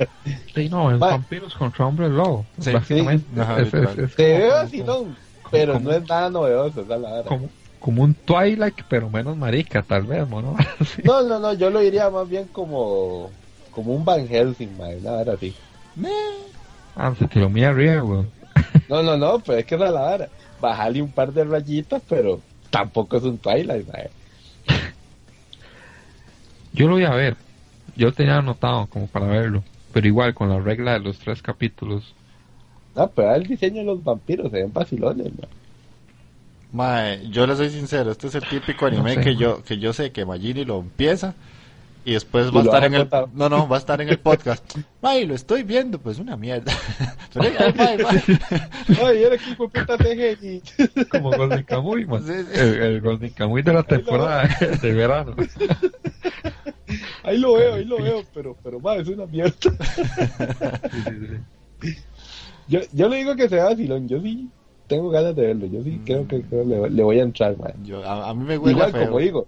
[0.55, 1.11] Sí, no, es Va.
[1.11, 2.45] vampiros contra hombres lobo.
[2.61, 2.73] Sí.
[2.73, 3.41] básicamente.
[3.41, 5.17] Ajá, Es- es- es Se ve como- vacilón,
[5.51, 7.27] pero como- no es nada novedoso, esa es la verdad.
[7.27, 7.49] como,
[7.81, 10.57] como un Twilight, pero menos marica, tal vez, ¿no?
[10.85, 11.03] Sí.
[11.05, 13.31] No, no, no, yo lo diría más bien como,
[13.71, 15.55] como un Van Helsing, madre, una verdad así.
[16.95, 18.31] Ah, se te lo mira arriba, weón.
[18.89, 20.29] No, no, no, pero es que es la vara.
[20.61, 24.11] Bajarle un par de rayitas, pero tampoco es un Twilight, madre.
[26.73, 27.37] Yo lo voy a ver.
[27.97, 29.65] Yo lo tenía anotado como para verlo.
[29.93, 32.15] Pero igual, con la regla de los tres capítulos.
[32.95, 35.49] No, pero el diseño de los vampiros se ven vacilones, madre.
[36.73, 39.93] Mae, yo le soy sincero, este es el típico anime sé, que yo que yo
[39.93, 41.35] sé que Magini lo empieza
[42.05, 44.19] y después Y va a estar en el no no va a estar en el
[44.19, 44.77] podcast.
[45.03, 46.73] Mae, lo estoy viendo, pues una mierda.
[47.35, 48.11] Pero va, ahí va.
[49.09, 51.09] Ay, era de puta.
[51.11, 52.25] Como Golden Kamuy, man.
[52.25, 52.61] Sí, sí.
[52.61, 54.49] El, el Golden Kamuy de la temporada
[54.81, 55.35] de verano.
[57.25, 59.53] Ahí lo veo, ahí lo veo, pero, pero, madre, es una mierda.
[59.61, 59.73] Sí,
[61.05, 61.27] sí,
[61.83, 61.97] sí.
[62.69, 64.49] Yo, yo le digo que sea vacilón, yo sí
[64.87, 66.05] tengo ganas de verlo, yo sí Mm.
[66.05, 67.57] creo que creo le, le voy a entrar.
[67.85, 69.07] Yo, a, a mí me huele Igual, feo.
[69.07, 69.47] como digo,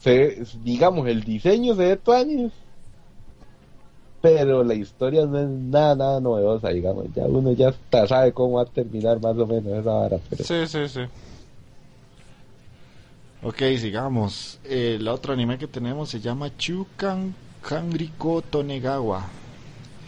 [0.00, 2.52] se, digamos, el diseño se ve tuanis,
[4.20, 7.06] pero la historia no es nada, nada novedosa, digamos.
[7.14, 10.44] Ya uno ya hasta sabe cómo va a terminar más o menos esa vara, pero...
[10.44, 11.00] Sí, sí, sí.
[13.42, 14.58] Ok, sigamos.
[14.64, 19.26] El otro anime que tenemos se llama Chukan Kanriko Tonegawa.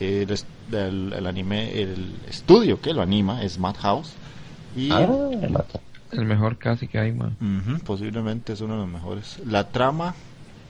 [0.01, 0.31] El,
[0.73, 4.15] el, el anime, el estudio que lo anima es Madhouse.
[4.77, 5.09] Y Ah.
[6.13, 7.37] El mejor casi que hay, man.
[7.85, 9.39] Posiblemente es uno de los mejores.
[9.45, 10.15] La trama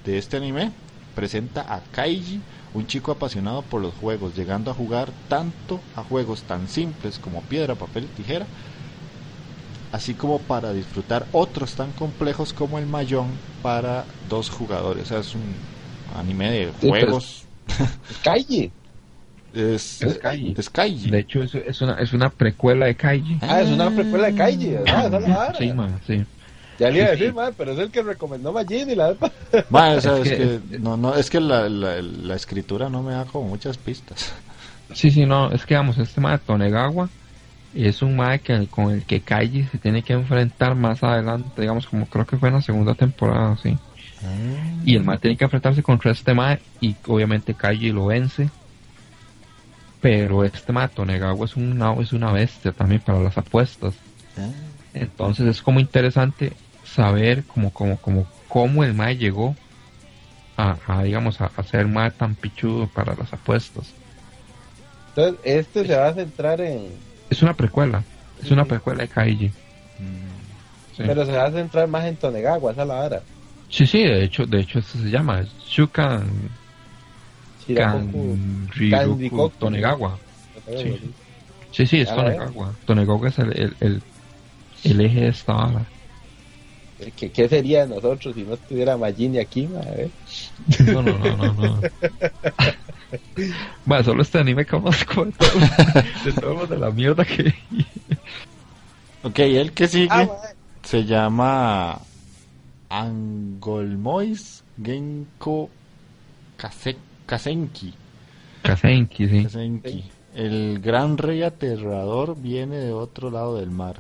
[0.05, 0.73] de este anime
[1.15, 2.41] presenta a Kaiji,
[2.75, 7.43] un chico apasionado por los juegos, llegando a jugar tanto a juegos tan simples como
[7.43, 8.47] piedra, papel y tijera,
[9.93, 13.29] así como para disfrutar otros tan complejos como el Mayón
[13.63, 15.05] para dos jugadores.
[15.05, 15.43] O sea, es un
[16.19, 17.45] anime de Sí, juegos.
[18.23, 18.71] Calle.
[19.57, 20.55] Es, Es Kaiji.
[20.59, 21.11] es Kaiji.
[21.11, 23.39] De hecho, es, es una, es una precuela de Kaiji.
[23.41, 25.07] Ah, es una precuela de Calle, ¿verdad?
[25.07, 25.55] Esa es la vara.
[25.59, 26.25] Sí, man, sí.
[26.79, 27.33] Ya le iba a decir, sí.
[27.35, 29.33] man, pero es el que recomendó Magini la vez pa-
[29.71, 32.91] Ma, o sea, es, Es que, que- no, no, es que la, la, la escritura
[32.91, 34.33] no me da como muchas pistas.
[34.93, 37.09] Sí, sí, no, es que vamos, este mae Tonegawa
[37.75, 41.87] es un mae que, con el que Kaiji se tiene que enfrentar más adelante, digamos,
[41.87, 43.77] como creo que fue en la segunda temporada, sí.
[44.85, 48.51] Y el mae tiene que enfrentarse contra este mae y obviamente Kaiji lo vence.
[50.07, 53.93] Pero este mae Tonegawa es una, es una bestia también para las apuestas.
[54.95, 56.53] Entonces es como interesante
[56.85, 59.57] saber como, como, como, cómo el mae llegó
[60.57, 63.93] a, a, digamos, a, a ser mae tan pichudo para las apuestas.
[65.09, 66.87] Entonces, este se va a centrar en.
[67.29, 68.05] Es una precuela.
[68.41, 69.49] Es una precuela de Kaiji.
[69.49, 70.99] Mm.
[70.99, 71.03] Sí.
[71.05, 73.23] Pero se va a centrar más en Tonegawa, esa es la vara.
[73.69, 76.31] sí, sí, de hecho, de hecho eso se llama Shukan
[77.67, 79.51] Shirakoku.
[79.59, 80.19] Tonegawa.
[80.67, 81.01] Sí.
[81.73, 82.73] Sí, sí, es Tonegawa.
[82.87, 84.03] Tonegawa es el, el, el,
[84.85, 85.85] el eje de esta vara.
[87.15, 90.09] ¿Qué, ¿Qué sería de nosotros si no estuviera Magini aquí, eh?
[90.87, 91.81] No, no, no, no, no.
[93.85, 97.55] Bueno, solo este anime conozco de todos, de todos los de la mierda que
[99.23, 100.29] Ok, el que sigue Ah,
[100.83, 102.01] se llama
[102.89, 105.71] Angolmois Genko
[106.59, 106.97] Kase-
[107.27, 107.93] Kasenki.
[108.63, 109.43] Kazenki, sí.
[109.45, 110.05] Kasenki.
[110.35, 113.97] El gran rey aterrador viene de otro lado del mar.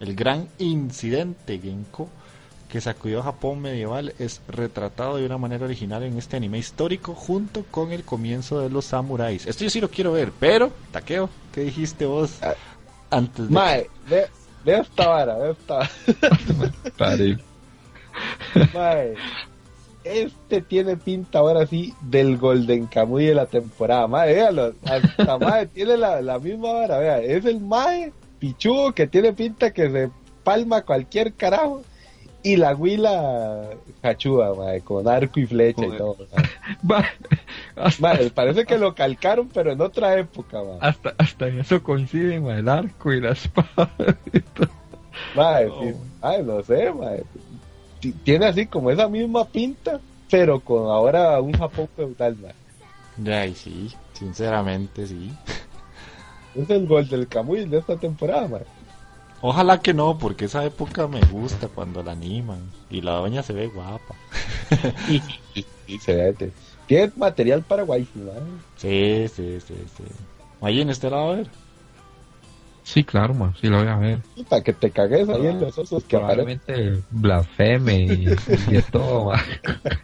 [0.00, 2.08] El gran incidente Genko
[2.68, 7.14] que sacudió a Japón medieval es retratado de una manera original en este anime histórico
[7.14, 9.46] junto con el comienzo de los samuráis.
[9.46, 12.54] Esto yo sí lo quiero ver, pero, Takeo, ¿qué dijiste vos Ah.
[13.10, 13.54] antes de...
[13.54, 14.26] Mae, ve,
[14.64, 15.74] ve esta vara, ve esta
[16.98, 17.18] vara.
[18.74, 19.14] Mae,
[20.08, 24.06] este tiene pinta ahora sí del Golden Kamuy de la temporada.
[24.06, 29.06] Mae, véalo, hasta Mae tiene la, la misma vara, vea, es el Mae pichudo que
[29.06, 30.10] tiene pinta que se
[30.44, 31.82] palma cualquier carajo.
[32.40, 36.16] Y la huila cachuda, mae, con arco y flecha y todo.
[36.82, 40.78] Mae, parece que lo calcaron, pero en otra época, mae.
[40.80, 43.90] hasta, hasta en eso coinciden ma, el arco y la espada.
[44.32, 44.68] y todo.
[45.36, 45.82] Oh.
[45.82, 47.24] sí, ay, no sé, mae.
[48.00, 52.54] Ti- Tiene así como esa misma pinta, pero con ahora un Japón feudal, mae.
[53.26, 55.30] Ay, sí, sinceramente sí.
[56.54, 58.62] Es el gol del Camuy de esta temporada, mae.
[59.40, 62.58] Ojalá que no, porque esa época me gusta cuando la animan
[62.90, 64.16] y la doña se ve guapa.
[66.86, 68.40] Tiene material para waifu, mae.
[68.76, 70.04] Sí, sí, sí, sí.
[70.60, 71.46] Ahí en este lado a ver.
[72.88, 74.20] Sí, claro, ma, sí lo voy a ver.
[74.48, 76.16] Para que te cagues ahí en los osos que.
[76.16, 78.28] Probablemente blasfeme y,
[78.66, 79.32] y de todo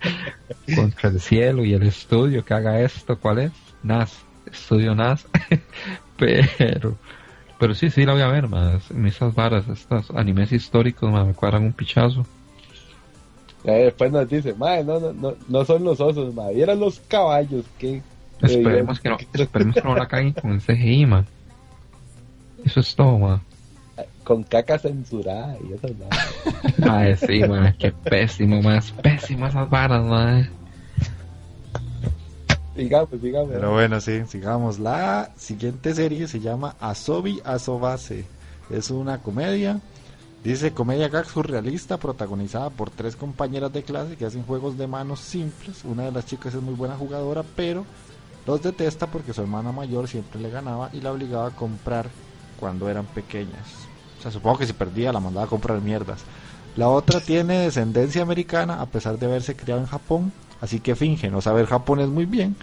[0.76, 3.18] contra el cielo y el estudio que haga esto.
[3.18, 3.53] ¿Cuál es?
[3.82, 4.18] NAS,
[4.53, 5.26] estudio NAS.
[6.18, 6.99] pero,
[7.59, 8.91] pero sí, sí la voy a ver, más.
[8.91, 12.26] Esas varas, estos animes históricos, ma, me cuadran un pichazo.
[13.64, 16.61] Y después nos dice, mae, no, no, no, no son los osos, mae.
[16.61, 18.03] Eran los caballos que.
[18.43, 21.26] Esperemos que no, esperemos que no la caguen con el CGI, man.
[22.64, 23.42] Eso es todo, ma.
[24.24, 25.92] Con caca censurada y esas
[26.78, 26.90] mae.
[26.90, 30.50] Ay, sí, man, qué pésimo, más pésimo esas varas, man.
[32.74, 33.50] Digamos, digamos.
[33.52, 34.78] Pero bueno, sí, sigamos.
[34.78, 38.24] La siguiente serie se llama Asobi Asobase.
[38.70, 39.80] Es una comedia.
[40.42, 45.20] Dice comedia gag surrealista protagonizada por tres compañeras de clase que hacen juegos de manos
[45.20, 45.84] simples.
[45.84, 47.86] Una de las chicas es muy buena jugadora, pero
[48.46, 52.08] los detesta porque su hermana mayor siempre le ganaba y la obligaba a comprar
[52.55, 53.66] cuando eran pequeñas.
[54.18, 56.22] O sea, supongo que si perdía la mandaba a comprar mierdas.
[56.76, 61.30] La otra tiene descendencia americana a pesar de haberse criado en Japón, así que finge
[61.30, 62.57] no saber japonés muy bien.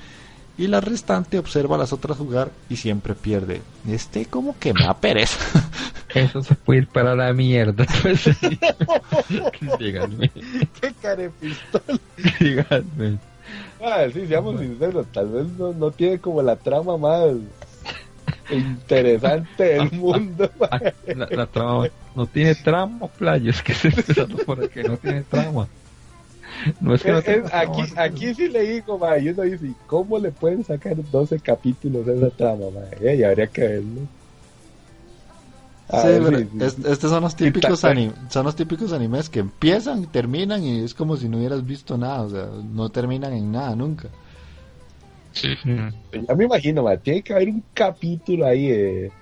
[0.58, 3.62] Y la restante observa a las otras jugar y siempre pierde.
[3.88, 5.39] Este como que me da pereza.
[6.14, 8.26] Eso se puede ir para la mierda, pues.
[9.80, 10.30] díganme,
[10.82, 12.00] Qué carepistola.
[12.39, 13.18] díganme.
[13.82, 17.24] Ah, sí, seamos sinceros, tal vez no, no tiene como la trama más
[18.56, 20.49] interesante del mundo.
[20.60, 20.80] Ah,
[21.14, 25.24] La, la trama no tiene trama, playa, es que se empezando por que no tiene
[25.24, 25.68] trama.
[26.80, 29.30] No es que no Es- tenga es- aquí, trama, aquí sí le digo, ma, y
[29.30, 32.82] uno dice, ¿cómo le pueden sacar 12 capítulos de esa trama, ma?
[32.99, 34.02] Eh, y habría que verlo.
[35.89, 36.58] Ah, Sí, pero sí, sí.
[36.64, 41.18] es- estos son los típicos son los típicos animes que empiezan, terminan y es como
[41.18, 44.10] si no hubieras visto nada, o sea, no terminan en nada nunca.
[45.34, 45.70] Sí, sí.
[46.12, 49.14] Ya me imagino, ma, tiene que haber un capítulo ahí eh,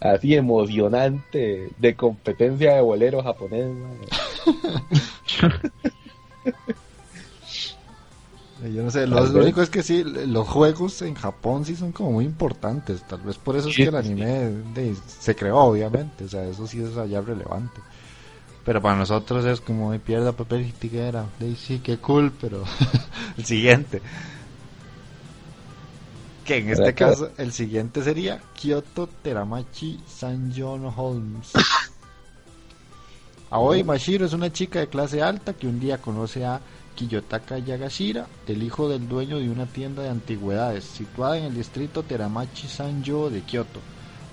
[0.00, 3.66] así emocionante de competencia de bolero japonés.
[8.72, 12.12] Yo no sé, lo, único es que sí, los juegos en Japón sí son como
[12.12, 13.96] muy importantes, tal vez por eso es que el sí.
[13.96, 14.26] anime
[14.72, 17.80] de- se creó, obviamente, o sea, eso sí es allá relevante.
[18.64, 22.64] Pero para nosotros es como, "Ay, pierda papel y tijera, de sí, qué cool, pero
[23.38, 24.02] el siguiente.
[26.44, 31.52] Que en este ¿Verdad que- caso, el siguiente sería Kyoto Teramachi Sanjon Holmes.
[33.50, 36.60] Aoi Mashiro es una chica de clase alta que un día conoce a
[36.96, 42.02] Kiyotaka Yagashira, el hijo del dueño de una tienda de antigüedades situada en el distrito
[42.02, 43.80] Teramachi Sanjo de Kyoto.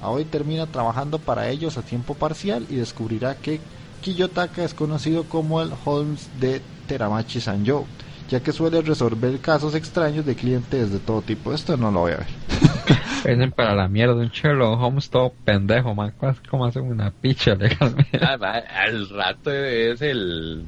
[0.01, 3.59] Aoi termina trabajando para ellos a tiempo parcial y descubrirá que
[4.01, 7.85] Kiyotaka es conocido como el Holmes de Teramachi Sanjo,
[8.31, 11.53] ya que suele resolver casos extraños de clientes de todo tipo.
[11.53, 12.27] Esto no lo voy a ver.
[13.25, 16.13] Venden para la mierda un Sherlock Holmes todo pendejo, man.
[16.17, 18.19] ¿Cómo- ¿Cómo hacen una picha legalmente?
[18.21, 18.37] Ah,
[18.85, 20.63] al rato es el,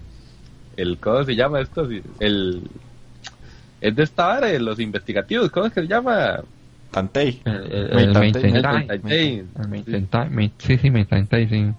[0.78, 1.88] el ¿cómo se llama esto?
[2.20, 2.61] El
[3.82, 6.39] es de esta vara de los investigativos, ¿cómo es que se llama?
[6.91, 7.41] Tantei.
[7.45, 8.05] El, el, el El
[10.59, 11.74] Sí, sí, Maintain Time, sí.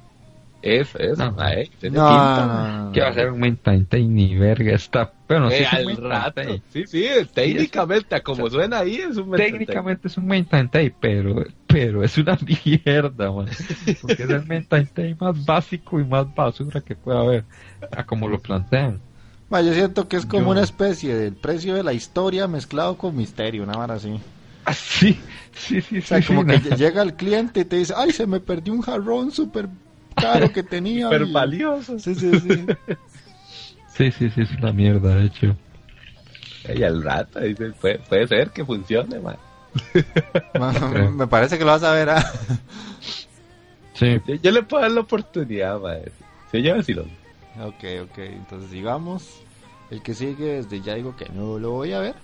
[0.66, 1.46] Eso, eso, No.
[1.46, 2.92] eh, tiene No, pinta, no, no, no.
[2.92, 4.72] ¿Qué va a ser un Time ni verga?
[4.74, 5.12] Está.
[5.28, 6.40] Sí, Eh, es un al rato.
[6.72, 12.02] Sí, sí, técnicamente, a como suena ahí, es un Técnicamente es un Time, pero, pero
[12.02, 13.46] es una mierda, man.
[14.00, 17.44] Porque es el Time más básico y más basura que puede haber.
[17.94, 19.00] A como lo plantean.
[19.50, 22.96] Ma, yo siento que es como Yo- una especie del precio de la historia mezclado
[22.96, 24.18] con misterio, una vara así.
[24.64, 25.18] Así,
[25.52, 26.28] sí, sí, O sea, sí.
[26.28, 26.58] como sí, que no.
[26.70, 29.68] lle- llega el cliente y te dice, ay, se me perdió un jarrón súper
[30.14, 31.06] caro que tenía.
[31.06, 31.98] Súper valioso.
[31.98, 32.66] Sí, sí, sí.
[33.88, 35.56] Sí, sí, sí, es una mierda, de hecho.
[36.74, 39.36] Y al rato, dice, puede, puede ser que funcione, ma.
[40.54, 40.72] Ma,
[41.10, 42.24] me parece que lo vas a ver, ¿ah?
[43.94, 45.94] Sí, Yo, yo le puedo dar la oportunidad, ma.
[46.50, 47.02] Se lleva si lo.
[47.60, 49.44] Ok, ok, entonces sigamos.
[49.90, 52.16] El que sigue, desde ya digo que no lo voy a ver.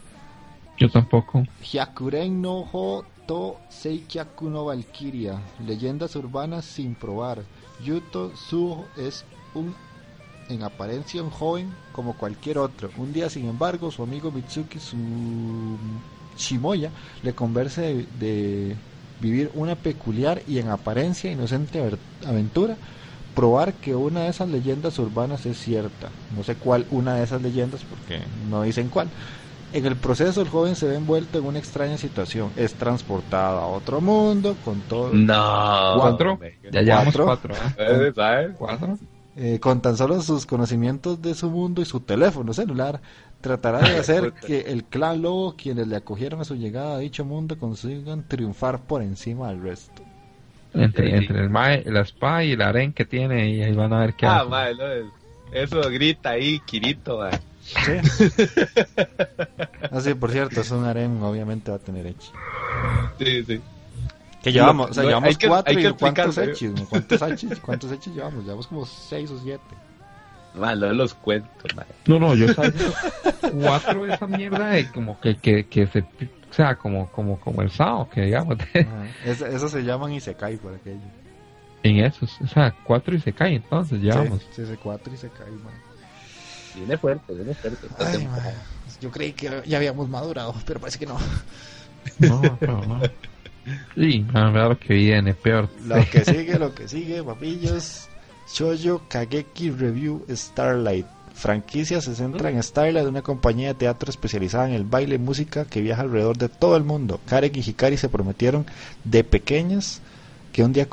[0.78, 1.46] yo tampoco.
[1.60, 5.40] Hyakuren no Ho to Seikyaku no Valkyria.
[5.64, 7.42] Leyendas urbanas sin probar.
[7.82, 9.24] Yuto Suho es
[9.54, 9.74] un
[10.48, 12.90] en apariencia un joven como cualquier otro.
[12.96, 15.78] Un día, sin embargo, su amigo Mitsuki Su-
[16.36, 18.76] Shimoya le conversa de, de
[19.20, 22.78] vivir una peculiar y en apariencia inocente aventura,
[23.34, 26.10] probar que una de esas leyendas urbanas es cierta.
[26.34, 29.10] No sé cuál una de esas leyendas porque no dicen cuál.
[29.72, 32.50] En el proceso el joven se ve envuelto en una extraña situación.
[32.56, 35.10] Es transportado a otro mundo con todo...
[35.14, 35.98] No.
[36.00, 36.40] ¿Cuatro?
[36.72, 37.24] Ya llevamos ¿Cuatro?
[37.26, 38.08] cuatro, ¿eh?
[38.08, 38.50] Eh, ¿Sabes?
[38.58, 38.98] ¿Cuatro?
[39.36, 43.00] Eh, con tan solo sus conocimientos de su mundo y su teléfono celular,
[43.40, 47.24] tratará de hacer que el clan lobo, quienes le acogieron a su llegada a dicho
[47.24, 50.02] mundo, consigan triunfar por encima del resto.
[50.74, 54.00] Entre, entre el mae, la spa y el aren que tiene y ahí van a
[54.00, 54.50] ver qué Ah, hacen.
[54.50, 55.06] ma, no, es-
[55.52, 57.30] eso grita ahí, Kirito, ma.
[57.62, 57.92] Sí.
[59.90, 62.30] ah, sí, por cierto, es un harem, obviamente va a tener Echi.
[63.18, 63.60] Sí, sí.
[64.42, 66.70] Que llevamos, o sea, no, llevamos hay que- cuatro hay que y cuántos explicarlo, Echis,
[66.72, 66.86] ¿no?
[66.88, 68.44] ¿Cuántos Echis, cuántos Echis llevamos?
[68.44, 69.62] Llevamos como seis o siete.
[70.54, 71.84] Ma, no los cuento, ma.
[72.06, 72.72] No, no, yo sabía
[73.62, 77.62] cuatro de esa mierda de como que, que, que se, o sea, como, como, como
[77.62, 79.06] el sábado, que digamos, Ajá.
[79.24, 80.98] Es- Esos se llaman Isekai por aquello.
[81.82, 84.40] en esos, o sea, cuatro y se cae entonces, ya vamos.
[84.40, 85.72] Sí, sí, ese cuatro Isekai, man.
[86.74, 87.88] Viene fuerte, viene fuerte.
[87.98, 88.28] Ay,
[89.00, 91.18] Yo creí que ya habíamos madurado, pero parece que no.
[92.18, 93.00] No, pero no.
[93.94, 95.68] Sí, a ver que viene, peor.
[95.84, 98.08] Lo que sigue, lo que sigue, papillos.
[98.52, 101.06] Shoujo Kageki Review Starlight.
[101.34, 105.64] Franquicia se centra en Starlight, una compañía de teatro especializada en el baile y música
[105.64, 107.20] que viaja alrededor de todo el mundo.
[107.26, 108.66] Karen y Hikari se prometieron
[109.04, 110.02] de pequeñas
[110.52, 110.86] que un día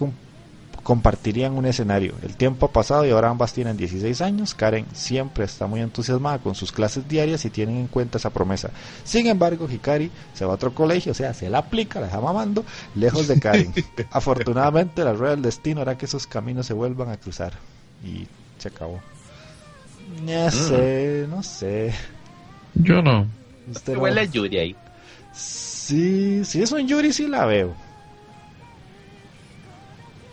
[0.88, 2.14] compartirían un escenario.
[2.24, 4.56] El tiempo ha pasado y ahora ambas tienen 16 años.
[4.56, 8.70] Karen siempre está muy entusiasmada con sus clases diarias y tienen en cuenta esa promesa.
[9.04, 12.22] Sin embargo, Hikari se va a otro colegio, o sea, se la aplica, la deja
[12.22, 12.64] mamando,
[12.96, 13.74] lejos de Karen.
[14.12, 17.52] Afortunadamente, la rueda del destino hará que esos caminos se vuelvan a cruzar.
[18.02, 18.26] Y
[18.58, 19.02] se acabó.
[20.24, 21.94] No sé, no sé.
[22.76, 23.28] Yo no.
[23.70, 24.76] Usted no- huele a Yuri ahí.
[25.34, 27.76] Sí, si es un Yuri, sí la veo.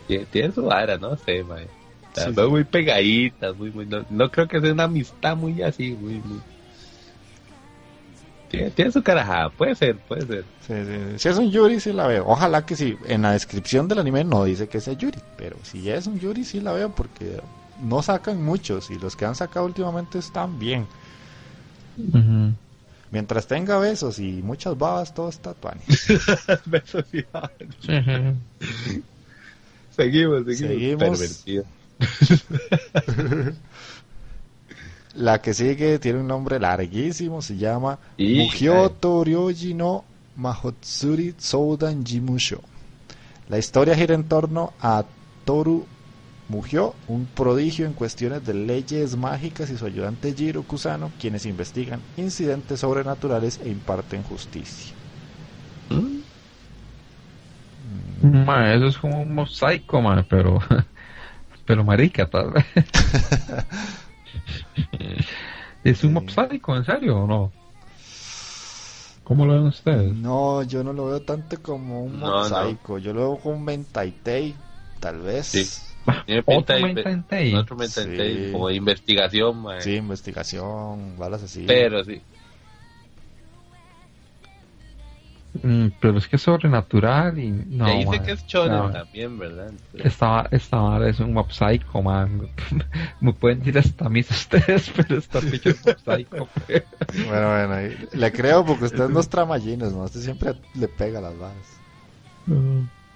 [0.07, 1.59] Tiene, su vara, no sé, ma.
[1.59, 2.51] Sí, Están sí.
[2.51, 6.41] muy pegaditas, muy, muy, no, no creo que sea una amistad muy así, muy, muy.
[8.49, 10.45] Tiene, tiene su carajada, puede ser, puede ser.
[10.67, 12.25] Sí, sí, Si es un Yuri, sí la veo.
[12.27, 12.97] Ojalá que sí.
[13.07, 16.45] En la descripción del anime no dice que sea Yuri, pero si es un Yuri,
[16.45, 17.41] sí la veo porque
[17.83, 20.87] no sacan muchos y los que han sacado últimamente están bien.
[23.11, 25.81] Mientras tenga besos y muchas babas, todo está tuani.
[26.67, 27.51] Besos y babas.
[29.97, 30.59] Seguimos, seguimos.
[30.59, 31.19] Seguimos.
[31.19, 31.65] Pervertido.
[35.15, 40.05] La que sigue tiene un nombre larguísimo, se llama Y- Mugyoto Ryoji no
[40.35, 42.61] Mahotsuri Soudan Jimusho.
[43.49, 45.07] La historia gira en torno a
[45.45, 45.87] Toru
[46.49, 52.05] Mugyo, un prodigio en cuestiones de leyes mágicas, y su ayudante Jiro Kusano, quienes investigan
[52.17, 54.97] incidentes sobrenaturales e imparten justicia.
[58.23, 60.61] Ma, eso es como un mosaico, ma, pero,
[61.67, 62.65] pero marica, tal vez.
[65.85, 67.53] ¿Es un mosaico, en serio o no?
[69.25, 70.13] ¿Cómo lo ven ustedes?
[70.15, 72.39] No, yo no lo veo tanto como un No, no.
[72.39, 74.55] mosaico, yo lo veo como un Mentaitei,
[75.01, 75.47] tal vez.
[75.47, 75.67] Sí.
[76.27, 77.55] Tiene pinta Otro Tay.
[77.55, 78.53] otro mental Sí.
[78.53, 79.81] Como de investigación, mae.
[79.81, 81.65] Sí, investigación, balas así.
[81.67, 82.21] Pero sí.
[85.63, 87.87] Mm, pero es que es sobrenatural y no.
[87.87, 88.91] Ya dice que es shonen no.
[88.91, 89.71] también, ¿verdad?
[89.95, 92.49] Esta, esta es un mopsaico, man.
[93.21, 96.49] Me pueden decir hasta mis ustedes, pero esta picha es mopsaico.
[97.29, 100.03] Bueno, bueno, y le creo porque usted no es tramallines, ¿no?
[100.05, 101.81] Usted siempre le pega las balas.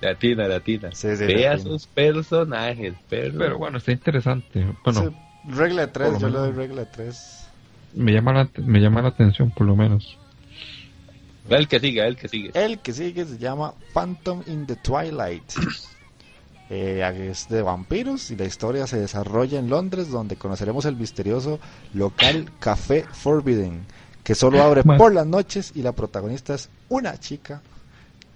[0.01, 0.91] Latina, latina.
[0.93, 1.59] Sí, sí, Vea latina.
[1.59, 3.37] sus personajes, pero...
[3.37, 4.65] Pero bueno, está interesante.
[4.85, 6.57] Bueno, Sí, regla de 3, por lo yo le doy menos.
[6.57, 7.51] regla de 3.
[7.95, 10.19] me llama la, me llama la atención, por lo menos.
[11.49, 12.51] El que sigue, el que sigue.
[12.55, 15.45] El que sigue se llama Phantom in the Twilight.
[16.71, 21.59] Eh, es de vampiros y la historia se desarrolla en Londres donde conoceremos el misterioso
[21.95, 23.87] local Café Forbidden
[24.29, 27.63] que solo abre por las noches y la protagonista es una chica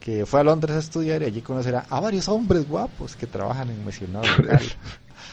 [0.00, 3.68] que fue a Londres a estudiar y allí conocerá a varios hombres guapos que trabajan
[3.68, 4.62] en mencionado local.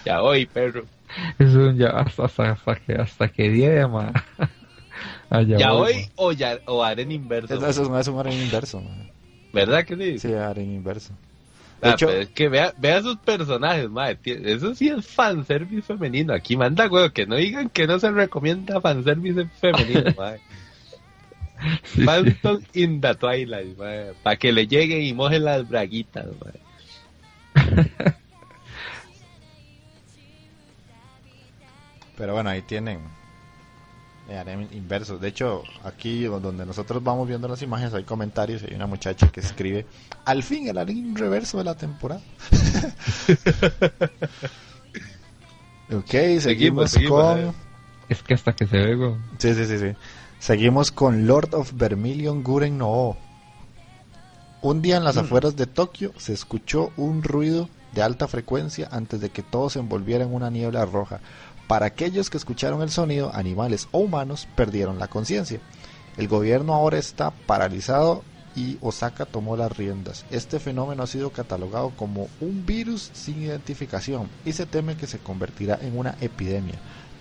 [0.05, 0.83] Ya hoy, perro.
[1.37, 3.89] Eso ya hasta, hasta, hasta que hasta que día,
[5.29, 7.53] Allá Ya voy, hoy o ya o haré inverso.
[7.55, 8.81] Eso, eso es un- es un aren inverso.
[8.81, 9.07] man.
[9.53, 10.19] ¿Verdad que sí?
[10.19, 11.13] Sí, aren inverso.
[11.81, 14.19] De Ah, hecho, pero es que vea, vea sus personajes, madre.
[14.25, 16.33] Eso sí es fanservice femenino.
[16.33, 20.41] Aquí manda, güey, que no digan que no se recomienda fanservice femenino, madre.
[21.61, 21.73] ma.
[21.83, 22.05] Sí, sí.
[22.05, 23.77] Phantom in the Twilight,
[24.23, 26.59] Para que le lleguen y mojen las braguitas, madre.
[32.17, 32.99] Pero bueno, ahí tienen
[34.37, 35.17] harem inverso.
[35.17, 39.29] De hecho, aquí donde nosotros vamos viendo las imágenes hay comentarios y hay una muchacha
[39.29, 39.85] que escribe,
[40.25, 42.21] al fin el harem reverso de la temporada.
[45.91, 47.39] ok, seguimos, seguimos, con...
[47.39, 47.53] eh.
[48.09, 49.15] Es que hasta que se ve, güey.
[49.37, 49.95] Sí, sí, sí, sí.
[50.39, 53.17] Seguimos con Lord of Vermilion Guren no.
[54.61, 59.21] Un día en las afueras de Tokio se escuchó un ruido de alta frecuencia antes
[59.21, 61.21] de que todo se envolviera en una niebla roja.
[61.69, 65.59] Para aquellos que escucharon el sonido, animales o humanos perdieron la conciencia.
[66.17, 68.23] El gobierno ahora está paralizado
[68.55, 70.25] y Osaka tomó las riendas.
[70.31, 75.19] Este fenómeno ha sido catalogado como un virus sin identificación y se teme que se
[75.19, 76.73] convertirá en una epidemia.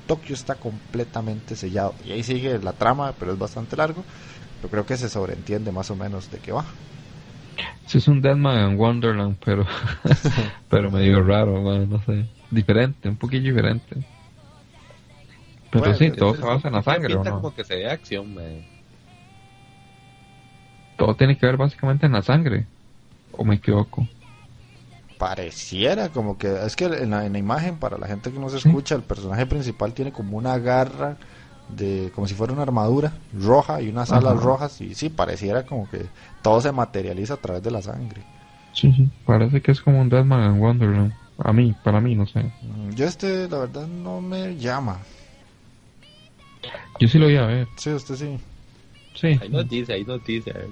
[0.07, 1.95] Tokio está completamente sellado.
[2.03, 4.03] Y ahí sigue la trama, pero es bastante largo.
[4.63, 6.65] Pero creo que se sobreentiende más o menos de qué va.
[7.85, 9.67] Sí, es un Deadman en Wonderland, pero,
[10.71, 12.25] pero medio raro, no sé.
[12.51, 14.18] Diferente, un poquillo diferente.
[15.71, 17.47] Pero Bueno, sí, todo se basa en la sangre, ¿o no?
[17.47, 18.65] como que se ve acción, madre.
[20.97, 22.69] Todo tiene que ver básicamente en la sangre.
[23.33, 24.11] ¿O me equivoco?
[25.19, 28.49] Pareciera como que es que en la, en la imagen para la gente que no
[28.51, 28.69] se Sí.
[28.69, 31.19] escucha el personaje principal tiene como una garra
[31.67, 34.41] de como si fuera una armadura roja y unas alas Ajá.
[34.41, 38.27] rojas y sí pareciera como que todo se materializa a través de la sangre.
[38.73, 39.13] Sí, sí.
[39.25, 41.19] Parece que es como un Deadman en Wonderland.
[41.37, 42.55] A mí, para mí, no sé.
[42.61, 45.01] Mm, Yo este la verdad no me llama.
[47.01, 47.69] Yo sí lo voy a ver.
[47.77, 48.39] Sí, usted sí.
[49.15, 49.39] Sí.
[49.41, 50.51] Ahí nos dice, ahí nos dice.
[50.51, 50.69] eh.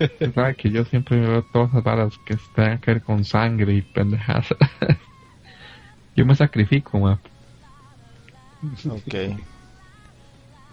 [0.00, 3.74] Usted sabe que yo siempre veo todas esas varas que tengan que ver con sangre
[3.74, 4.46] y pendejadas.
[6.16, 7.18] yo me sacrifico, ma.
[8.90, 9.14] Ok.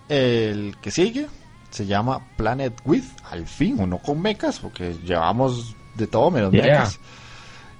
[0.07, 1.27] El que sigue
[1.69, 6.63] se llama Planet With, al fin, uno con mecas, porque llevamos de todo menos Yeah.
[6.67, 6.99] mecas.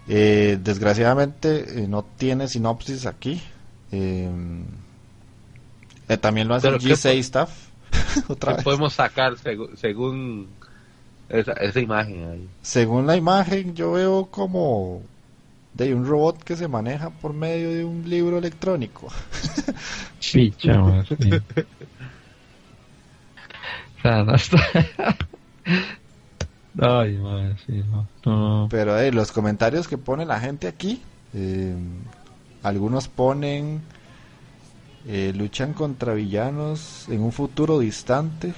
[0.08, 3.42] Eh, desgraciadamente eh, no tiene sinopsis aquí.
[3.92, 4.30] Eh,
[6.08, 7.52] eh, también lo hace el ¿qué G6 Staff.
[8.28, 8.64] Otra ¿Qué vez.
[8.64, 9.34] podemos sacar
[9.76, 10.48] según
[11.30, 12.50] esa, esa imagen ahí?
[12.62, 15.02] Según la imagen, yo veo como
[15.74, 19.08] de un robot que se maneja por medio de un libro electrónico.
[20.32, 21.30] Picha, sí.
[24.02, 24.58] sea, no está.
[26.78, 28.08] Ay, madre, sí, no.
[28.26, 28.68] no.
[28.70, 31.02] Pero eh, los comentarios que pone la gente aquí,
[31.34, 31.76] eh,
[32.64, 33.82] algunos ponen
[35.08, 38.54] eh, luchan contra villanos en un futuro distante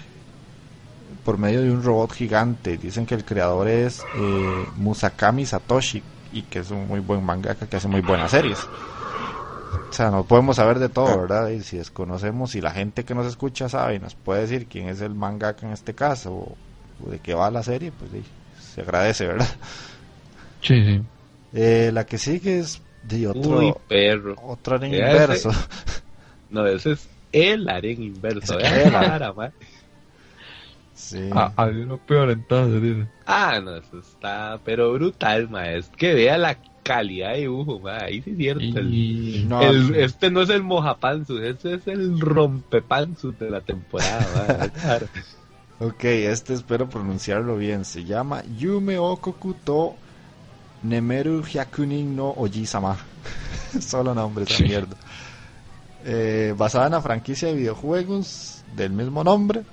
[1.26, 2.78] por medio de un robot gigante.
[2.78, 6.02] Dicen que el creador es eh, Musakami Satoshi
[6.32, 8.60] y que es un muy buen mangaka que hace muy buenas series.
[9.90, 11.50] O sea, no podemos saber de todo, ¿verdad?
[11.50, 14.90] Y si desconocemos, si la gente que nos escucha sabe y nos puede decir quién
[14.90, 16.58] es el mangaka en este caso o,
[17.06, 18.24] o de qué va la serie, pues sí,
[18.74, 19.48] se agradece, ¿verdad?
[20.62, 21.02] Sí, sí.
[21.54, 24.36] Eh, la que sigue es de otro, Uy, perro.
[24.44, 25.52] otro inverso.
[26.50, 28.60] No, ese es el aren inverso.
[28.60, 28.84] Es ¿eh?
[28.86, 29.52] el Vara, ma.
[30.94, 31.30] Sí.
[31.32, 33.08] Ah, hay uno peor entonces, dice.
[33.26, 35.70] Ah, no, eso está, pero brutal, ma.
[35.70, 37.98] Es que vea la calidad de dibujo, ma.
[37.98, 38.80] Ahí sí es cierto.
[38.80, 39.46] el- Y...
[39.48, 39.94] No, el- sí.
[39.98, 45.00] este no es el mojapansus, este es el rompepansus de la temporada, ma.
[45.80, 47.86] Ok, este espero pronunciarlo bien.
[47.86, 49.96] Se llama Yume Okoku to
[50.82, 52.98] Nemeru Hyakunin no Oji-sama.
[53.80, 54.64] Solo nombre esa Sí.
[54.64, 54.96] mierda.
[56.06, 59.64] Eh, basada en la franquicia de videojuegos del mismo nombre.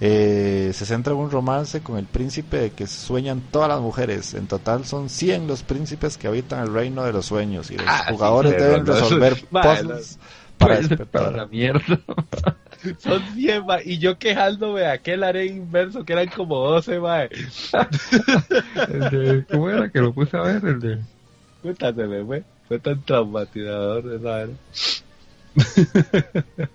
[0.00, 4.34] Eh, se centra en un romance con el príncipe de que sueñan todas las mujeres.
[4.34, 7.86] En total son 100 los príncipes que habitan el reino de los sueños y los
[7.88, 10.18] Ah, jugadores deben eso- resolver Madre, puzzles
[10.58, 11.22] para Pues, despertar.
[11.24, 11.80] para la mierda.
[12.98, 13.78] Son 100, ma.
[13.82, 17.22] Y yo quejándome de aquel aren inverso que eran como 12, ma.
[17.22, 17.30] El
[19.10, 20.62] de- ¿Cómo era que lo puse a ver?
[20.64, 20.98] El de...
[21.62, 22.44] Puta, se me fue.
[22.82, 24.48] Tan traumatizador esa vara.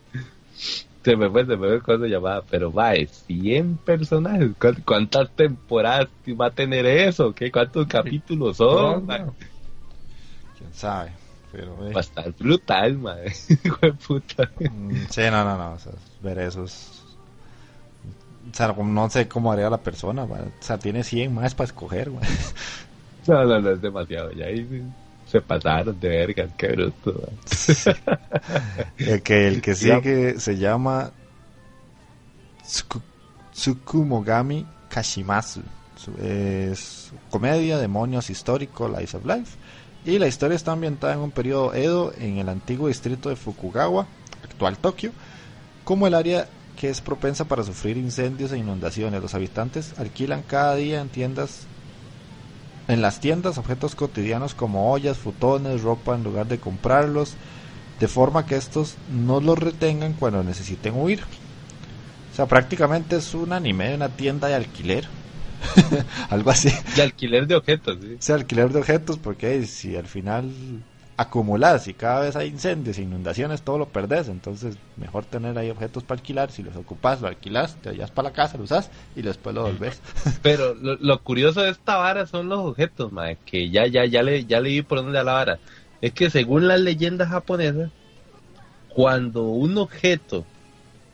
[1.04, 2.44] se me fue, se me fue cuando llamaba.
[2.50, 4.52] Pero va, es 100 personajes.
[4.60, 7.34] ¿Cu- ¿Cuántas temporadas va a tener eso?
[7.34, 7.52] ¿Qué?
[7.52, 9.06] ¿Cuántos capítulos son?
[9.06, 9.34] ma?
[10.58, 11.12] Quién sabe.
[11.52, 13.34] Pero, eh, Va a estar brutal, madre.
[14.08, 14.50] Puta.
[14.60, 15.74] Mm, Sí, no, no, no.
[15.74, 17.18] o sea, ver esos.
[18.52, 20.26] O sea, no sé cómo haría la persona.
[20.26, 22.10] ma, O sea, tiene 100 más para escoger.
[22.12, 22.22] ma.
[23.28, 24.32] No, no, no, es demasiado.
[24.32, 24.68] Ya ahí
[25.30, 27.30] se pasaron de vergas, qué bruto.
[28.98, 31.12] El que, el que sigue se llama
[32.66, 33.02] Tsuku-
[33.54, 35.62] Tsukumogami Kashimasu.
[35.96, 39.58] Su- Es comedia, demonios histórico, Life of Life.
[40.06, 44.08] Y la historia está ambientada en un periodo Edo en el antiguo distrito de Fukugawa,
[44.44, 45.12] actual Tokio,
[45.84, 46.48] como el área
[46.78, 49.22] que es propensa para sufrir incendios e inundaciones.
[49.22, 51.68] Los habitantes alquilan cada día en tiendas
[52.90, 57.36] en las tiendas objetos cotidianos como ollas, futones, ropa en lugar de comprarlos,
[58.00, 61.22] de forma que estos no los retengan cuando necesiten huir.
[62.34, 65.08] O sea, prácticamente es un anime de una tienda de alquiler.
[66.30, 66.72] Algo así.
[66.96, 68.16] De alquiler de objetos, sí.
[68.18, 70.52] O sea, alquiler de objetos, porque si al final
[71.20, 74.30] acumulas y cada vez hay incendios inundaciones, todo lo perdés.
[74.30, 76.50] Entonces, mejor tener ahí objetos para alquilar.
[76.50, 79.64] Si los ocupas, lo alquilas, te llevas para la casa, lo usas y después lo
[79.64, 80.02] volvés.
[80.42, 83.12] Pero lo, curioso de esta vara son los objetos,
[83.46, 85.60] que ya, ya, ya le, ya leí por dónde va la vara.
[86.00, 87.92] Es que según las leyendas japonesas,
[88.88, 90.46] cuando un objeto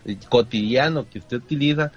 [0.06, 1.92] eh, cotidiano que usted utiliza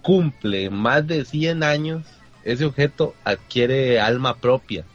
[0.00, 2.06] cumple más de 100 años,
[2.42, 4.86] ese objeto adquiere alma propia.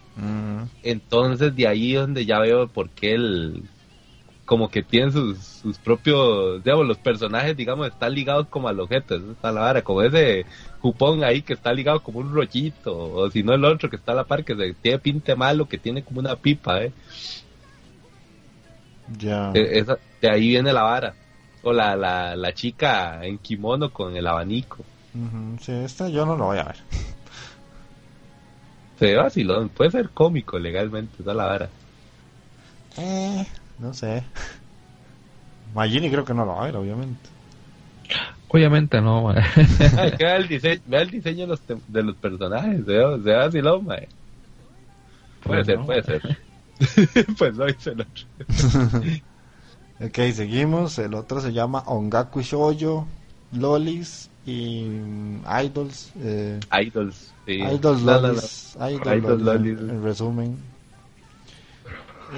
[0.83, 3.63] Entonces de ahí donde ya veo por qué el
[4.45, 9.15] como que tienen sus, sus propios, digamos, los personajes, digamos, están ligados como al objeto,
[9.15, 10.45] eso está la vara, como ese
[10.81, 14.13] cupón ahí que está ligado como un rollito, o si no el otro que está
[14.13, 16.93] a la par, que se tiene pinte malo, que tiene como una pipa, eh.
[19.21, 19.53] ya.
[19.53, 19.83] E-
[20.21, 21.15] de ahí viene la vara.
[21.63, 24.85] O la, la, la chica en kimono con el abanico.
[25.13, 26.77] Ujú, sí, esta yo no lo voy a ver.
[28.99, 31.69] Se ve vacilón, puede ser cómico legalmente, es la vara.
[32.97, 33.45] Eh,
[33.77, 34.23] no sé.
[35.73, 37.29] Magini creo que no lo va a ver, obviamente.
[38.49, 39.43] Obviamente no, mae.
[40.17, 43.15] Que vea el diseño, vea el diseño de los, tem- de los personajes, se ve,
[43.17, 44.07] se ve vacilón, mae.
[45.45, 45.85] Puede Pues ser, no.
[45.85, 46.21] puede ser.
[47.37, 48.23] pues no dice el otro.
[49.99, 50.99] Ok, seguimos.
[50.99, 53.07] El otro se llama Ongaku Shoujo,
[53.51, 56.11] Lolis y mm, Idols.
[56.21, 57.53] Eh, Idols, sí.
[57.53, 58.27] Idols No, no, no.
[58.33, 58.75] Lolis.
[58.75, 59.89] Idol Idols Lolis, Lolis.
[59.89, 60.57] En resumen.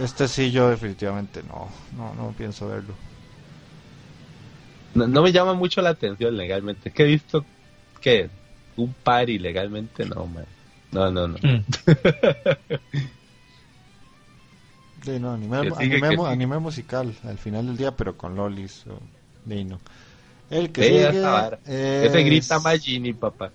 [0.02, 1.69] Este sí, yo definitivamente no.
[1.98, 2.94] No, no pienso verlo.
[4.95, 6.90] No, no me llama mucho la atención legalmente.
[6.90, 7.45] Es que he visto
[8.02, 8.30] que
[8.76, 10.45] un par ilegalmente no, man.
[10.91, 11.38] No, no, no.
[11.41, 11.64] Mm.
[15.02, 15.69] Sí, no, anime,
[16.27, 18.84] anime, musical al final del día, pero con Lolis.
[18.88, 18.99] o-
[19.45, 19.80] no.
[20.50, 23.52] El que Ella esa es- Ese grita Magini, papá.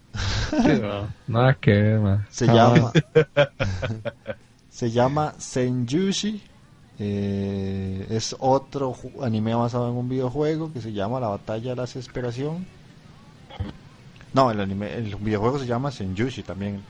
[0.51, 2.19] Sí, no, Nada que ver.
[2.31, 2.93] Se llama
[4.71, 6.43] se llama Senjushi.
[6.99, 11.83] Eh, es otro anime basado en un videojuego que se llama La Batalla de la
[11.83, 12.65] Desesperación.
[14.33, 16.81] No, el anime, el videojuego se llama Senjushi también.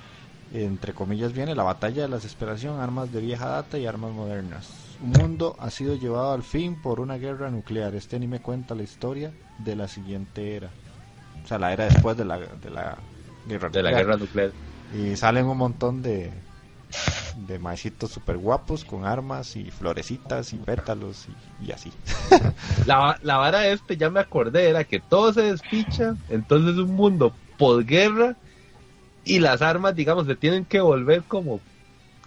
[0.53, 4.69] Entre comillas viene la batalla de la desesperación, armas de vieja data y armas modernas.
[5.01, 7.95] Un mundo ha sido llevado al fin por una guerra nuclear.
[7.95, 10.77] Este anime cuenta la historia de la siguiente era.
[11.43, 13.09] O sea, la era después de la, de la
[13.45, 13.93] guerra De la nuclear.
[13.93, 14.55] guerra nuclear.
[14.91, 16.45] Y salen un montón de,
[17.35, 21.99] de maecitos super guapos con armas y florecitas y pétalos y, y así.
[22.85, 27.37] La, la vara este, ya me acordé, era que todo se despicha, entonces un mundo
[27.59, 28.37] posguerra
[29.25, 31.63] y las armas, digamos, se tienen que volver como,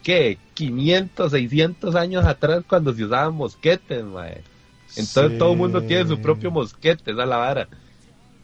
[0.08, 0.38] ¿qué?
[0.54, 4.42] 500, 600 años atrás cuando se usaban mosquetes, mae.
[4.96, 5.38] Entonces Sí.
[5.38, 7.68] todo el mundo tiene su propio mosquete, esa es la vara.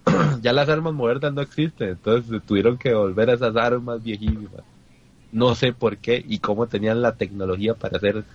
[0.42, 4.64] ya las armas modernas no existen, entonces tuvieron que volver a esas armas viejísimas.
[5.32, 8.26] No sé por qué y cómo tenían la tecnología para hacer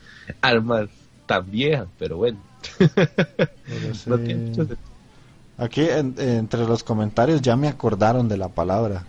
[0.41, 0.89] armas
[1.27, 2.39] tan viejas, pero bueno.
[3.69, 4.11] Pero sí.
[4.11, 4.79] No tiene mucho sentido.
[5.59, 9.05] Aquí en- entre los comentarios ya me acordaron de la palabra.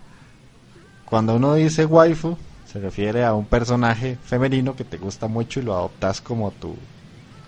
[1.08, 2.36] Cuando uno dice waifu,
[2.72, 6.76] se refiere a un personaje femenino que te gusta mucho y lo adoptas como tu,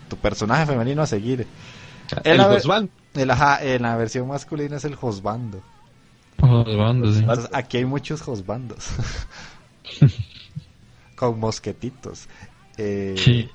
[0.08, 1.46] tu personaje femenino a seguir.
[2.24, 2.90] El ver- Guzmán.
[3.14, 5.60] El, ajá, en la versión masculina es el josbando.
[6.40, 7.20] Los bandos, sí.
[7.20, 8.88] Entonces, aquí hay muchos josbandos.
[11.16, 12.26] Con mosquetitos.
[12.78, 13.48] eh, Sí.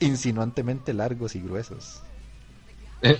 [0.00, 2.00] Insinuantemente largos y gruesos.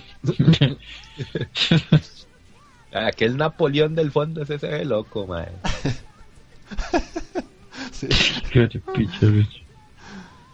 [2.93, 5.49] Aquel Napoleón del fondo ese se ve loco, mae.
[7.93, 8.09] Sí.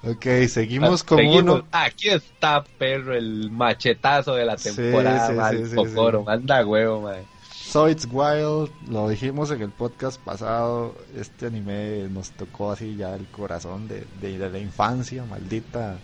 [0.02, 1.42] Ok, seguimos Ah, con seguimos.
[1.60, 1.68] uno.
[1.72, 6.24] Aquí está, perro, el machetazo de la temporada, sí, sí, el sí, Pocoro, sí.
[6.26, 7.24] manda huevo, mae.
[7.50, 13.28] Zoids Wild, lo dijimos en el podcast pasado, este anime nos tocó así ya el
[13.28, 16.00] corazón de, de- de la infancia, maldita,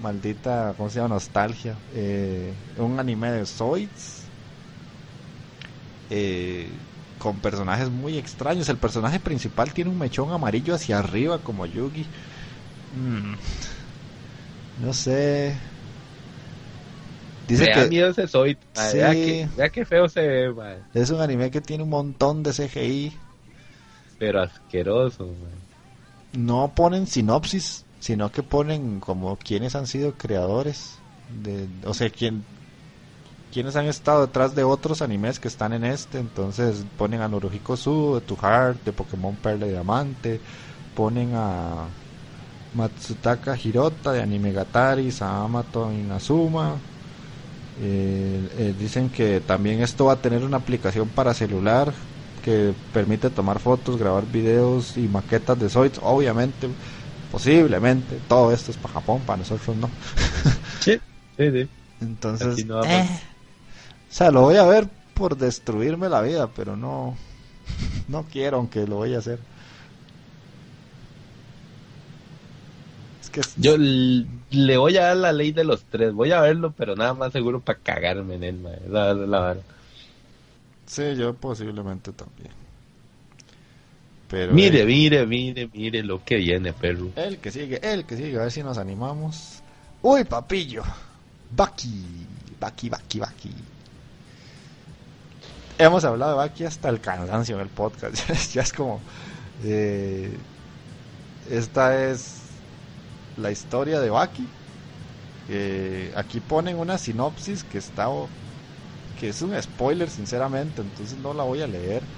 [0.00, 1.14] maldita, ¿cómo se llama?
[1.16, 1.82] Nostalgia.
[1.88, 4.32] Eh, un anime de Zoids,
[6.08, 6.85] eh,
[7.26, 8.68] con personajes muy extraños.
[8.68, 12.06] El personaje principal tiene un mechón amarillo hacia arriba como Yugi.
[12.94, 13.34] Mm,
[14.84, 15.56] no sé.
[17.48, 17.88] Dice Me da que...
[17.88, 18.98] miedo ese Zoid, Sí.
[19.56, 20.78] vea, que, feo se ve.
[20.94, 23.12] Es un anime que tiene un montón de CGI.
[24.20, 26.40] Pero asqueroso, mae.
[26.40, 30.98] No ponen sinopsis, sino que ponen como quienes han sido creadores.
[31.42, 32.44] De, o sea, quién,
[33.52, 36.18] quienes han estado detrás de otros animes que están en este.
[36.18, 40.40] Entonces ponen a Noruhiko Su, de Tu Heart, de Pokémon Perla y Diamante.
[40.94, 41.88] Ponen a
[42.74, 46.76] Matsutaka Hirota de Anime Gatari, Samato Inazuma.
[47.78, 51.92] Eh, eh, dicen que también esto va a tener una aplicación para celular
[52.42, 55.98] que permite tomar fotos, grabar videos y maquetas de Zoids.
[56.02, 56.68] Obviamente,
[57.30, 59.90] posiblemente, todo esto es para Japón, para nosotros no.
[60.80, 60.98] Sí,
[61.36, 61.68] sí, sí.
[62.00, 63.04] Entonces, no eh,
[64.16, 67.16] sea, lo voy a ver por destruirme la vida, pero no,
[68.08, 69.38] no quiero, aunque lo voy a hacer.
[73.20, 76.12] Es que Yo le voy a dar la ley de los tres.
[76.12, 78.80] Voy a verlo, pero nada más seguro para cagarme en él, mae.
[78.88, 79.60] La, la vara.
[80.86, 82.50] sí, yo posiblemente también.
[84.28, 87.12] Pero Mire, eh, mire, mire, mire lo que viene, perro.
[87.16, 89.62] el que sigue, el que sigue, a ver si nos animamos.
[90.02, 90.82] Uy, papillo,
[91.50, 92.26] Baki,
[92.60, 93.50] Baki, Baki, Baki.
[95.78, 98.16] Hemos hablado de Baki hasta el cansancio en el podcast.
[98.52, 99.04] ya es como.
[99.58, 100.46] eh,
[101.44, 102.64] esta es
[103.36, 104.54] la historia de Baki.
[106.14, 108.08] Aquí ponen una sinopsis que está.
[109.14, 112.08] que es un spoiler, sinceramente, entonces no la voy a leer.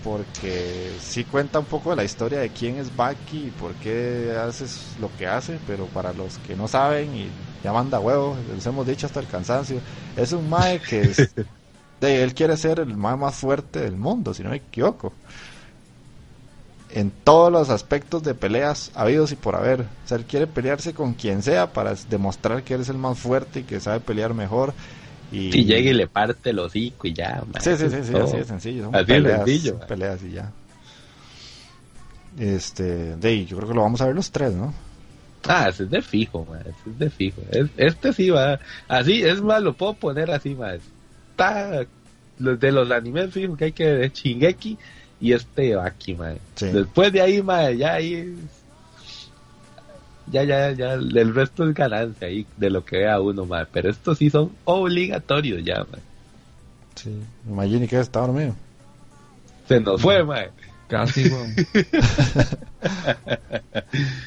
[0.00, 4.32] Porque sí cuenta un poco de la historia de quién es Baki y por qué
[4.36, 8.66] haces lo que hace, pero para los que no saben y ya manda huevo, les
[8.66, 9.80] hemos dicho hasta el cansancio,
[10.16, 11.14] es un mae que
[12.08, 15.12] él quiere ser el más fuerte del mundo, si no me equivoco.
[16.90, 19.80] En todos los aspectos de peleas habidos y por haber.
[19.82, 23.18] O sea, él quiere pelearse con quien sea para demostrar que él es el más
[23.18, 24.74] fuerte y que sabe pelear mejor.
[25.30, 27.62] Y, Si llega y le parte el hocico y ya, mae.
[27.62, 28.84] Sí, sí, sí, sí, así de sencillo.
[28.84, 29.88] Son Así peleas, sencillo, man.
[29.88, 30.52] peleas y ya.
[32.38, 34.72] Este, de yo creo que lo vamos a ver los tres, ¿no?
[35.48, 36.60] Ah, ese es de fijo, man.
[36.60, 37.40] Ese es de fijo.
[37.50, 38.60] Es- este sí va.
[38.88, 40.80] Así, es más, lo puedo poner así, más.
[41.32, 41.84] Está.
[42.38, 44.78] Los de los animes fijos que hay que ver, Shingeki
[45.20, 46.16] y este Baki.
[46.56, 46.66] Sí.
[46.66, 48.14] Después de ahí, man, ya ahí.
[48.14, 48.28] es-
[50.30, 50.94] Ya, ya, ya.
[50.94, 53.66] El resto es ganancia ahí de lo que vea uno, man.
[53.72, 56.00] Pero estos sí son obligatorios ya, man.
[56.94, 57.14] Sí.
[57.48, 58.54] Imagine que está dormido.
[59.68, 60.46] Se nos fue, man.
[60.88, 61.54] Casi, weón.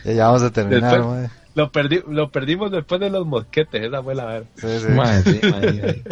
[0.04, 1.30] Ya, ya vamos a terminar, Después- mae.
[1.56, 4.48] Lo, perdi lo perdimos después de los mosquetes, esa fue la verdad.
[4.56, 6.04] Sí, ahí,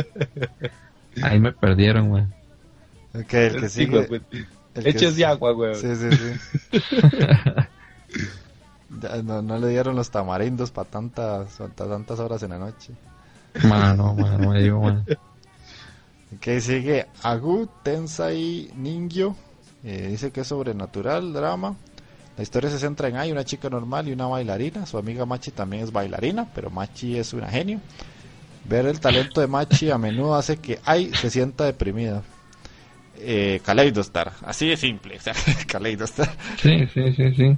[1.21, 2.33] ahí me perdieron, weón.
[3.13, 4.05] Ok, el que Sí, sigue.
[4.05, 4.21] güey, pues,
[4.75, 5.75] el que Eches es- de agua, güey.
[5.75, 6.79] Sí, sí, sí.
[9.01, 12.93] Ya, no, no le dieron los tamarindos para tantas, para tantas horas en la noche.
[13.67, 15.03] Mano, mano, me digo, man.
[16.39, 19.35] Que sigue Agu Tensai Ningyo.
[19.83, 21.75] Eh, dice que es sobrenatural, drama.
[22.37, 24.85] La historia se centra en Ai, una chica normal y una bailarina.
[24.85, 27.79] Su amiga Machi también es bailarina, pero Machi es una genio.
[28.65, 32.23] Ver el talento de Machi a menudo hace que Ai se sienta deprimida.
[33.17, 35.17] Eh, Kaleidostar, así de simple.
[35.17, 35.33] o sea,
[35.67, 36.29] Kaleidostar.
[36.57, 37.57] Sí, sí, sí, sí.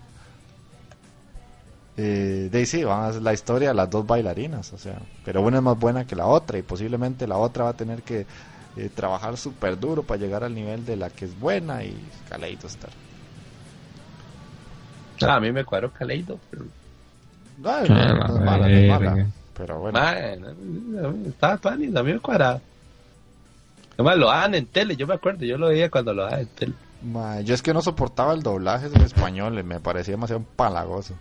[1.97, 5.57] Eh, Daisy, van a hacer la historia de las dos bailarinas, o sea, pero una
[5.57, 8.25] es más buena que la otra y posiblemente la otra va a tener que
[8.75, 11.95] eh, trabajar súper duro para llegar al nivel de la que es buena y
[12.29, 12.89] Kaleidostar.
[15.21, 16.39] Ah, a mí me cuadró Kaleido.
[16.49, 16.65] Pero...
[17.63, 19.29] Ay, Ah, no, no es mala, no es mala, verga.
[19.57, 19.99] pero bueno.
[19.99, 22.59] No, no, estaba tuanis, a mí me cuadraba.
[23.93, 26.47] Además, lo daban en tele, yo me acuerdo, yo lo veía cuando lo daban en
[26.47, 26.73] tele.
[27.43, 31.13] Yo es que no soportaba el doblaje en español, eh, me parecía demasiado palagoso.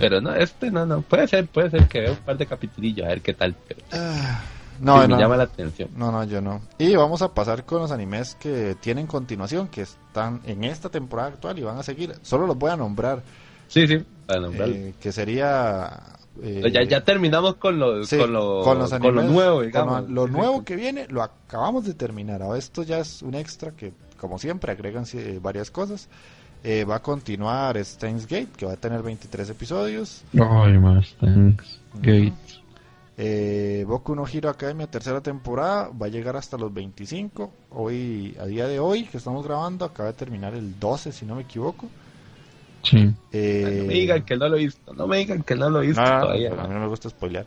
[0.00, 3.04] Pero no, este no, no, puede ser, puede ser que vea un par de capitulillos,
[3.06, 3.54] a ver qué tal.
[3.66, 3.80] Pero
[4.80, 5.88] No, sí, no, me llama la atención.
[5.96, 6.60] no, no, yo no.
[6.78, 11.28] Y vamos a pasar con los animes que tienen continuación, que están en esta temporada
[11.30, 12.14] actual y van a seguir.
[12.22, 13.22] Solo los voy a nombrar,
[13.68, 14.74] Sí, sí, para nombrarlo.
[14.74, 16.00] eh, que sería...
[16.42, 19.66] eh, ya, ya terminamos con lo, Sí, con lo, con los con lo nuevo, con
[19.66, 20.02] digamos.
[20.08, 22.42] lo, lo Sí, nuevo que viene lo acabamos de terminar.
[22.42, 26.08] Ahora esto ya es un extra que, como siempre, agregan eh, varias cosas.
[26.64, 30.22] Eh, va a continuar Steins Gate, que va a tener 23 episodios.
[30.32, 31.78] Ay, más, thanks.
[32.02, 32.32] Gate.
[33.20, 37.50] Eh, Boku no Hero Academia, tercera temporada, va a llegar hasta los 25.
[37.70, 41.34] Hoy, a día de hoy, que estamos grabando, acaba de terminar el 12, si no
[41.34, 41.88] me equivoco.
[42.84, 43.12] Sí.
[43.32, 45.82] Eh, No me digan que no lo he visto, no me digan que no lo
[45.82, 46.52] he visto No, todavía.
[46.52, 47.46] a mí no me gusta spoilear.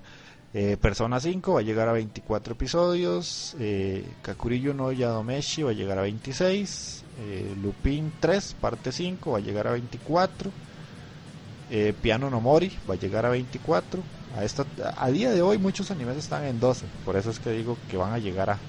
[0.53, 3.55] Eh, Persona 5 va a llegar a 24 episodios.
[3.57, 7.05] Eh, Kakuriyo no Yadomeshi va a llegar a 26.
[7.21, 10.51] Eh, Lupin 3, parte 5, va a llegar a 24.
[11.73, 14.03] Eh, Piano no Mori va a llegar a 24.
[14.29, 14.67] A, esta,
[14.97, 16.87] a día de hoy muchos animes están en 12.
[17.03, 18.61] Por eso es que digo que van a llegar a...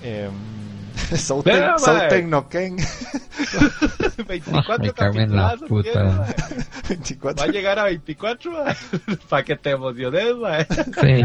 [0.00, 0.69] em,
[1.16, 1.78] Souten, Vea, mae.
[1.78, 2.76] Souten no Ken
[4.26, 5.92] 24 Me cago en la capitulazos puta.
[5.92, 6.34] tiene, mae.
[6.90, 7.36] 24.
[7.36, 8.52] Va a llegar a 24
[9.28, 10.66] para que te emociones, mae.
[10.66, 11.24] Sí.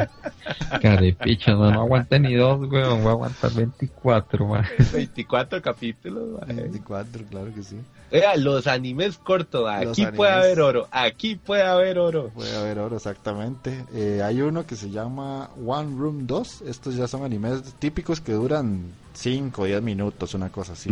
[0.81, 3.01] Carepicha, no, no aguanté ni dos, weón.
[3.01, 4.65] Voy a aguantar 24, man.
[4.93, 6.55] 24 capítulos, mae.
[6.55, 7.77] 24, claro que sí.
[8.11, 10.45] Vea, los animes cortos, aquí puede animes.
[10.45, 12.29] haber oro, aquí puede haber oro.
[12.29, 13.83] Puede haber oro, exactamente.
[13.93, 16.61] Eh, hay uno que se llama One Room 2.
[16.61, 18.83] Estos ya son animes típicos que duran
[19.15, 20.89] 5 o 10 minutos, una cosa así.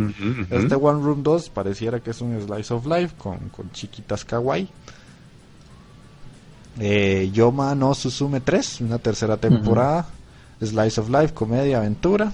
[0.50, 4.68] Este One Room 2 pareciera que es un slice of life con, con chiquitas kawaii.
[6.80, 10.06] Eh, Yoma no Susume 3, una tercera temporada.
[10.60, 12.32] Slice of life, comedia, aventura.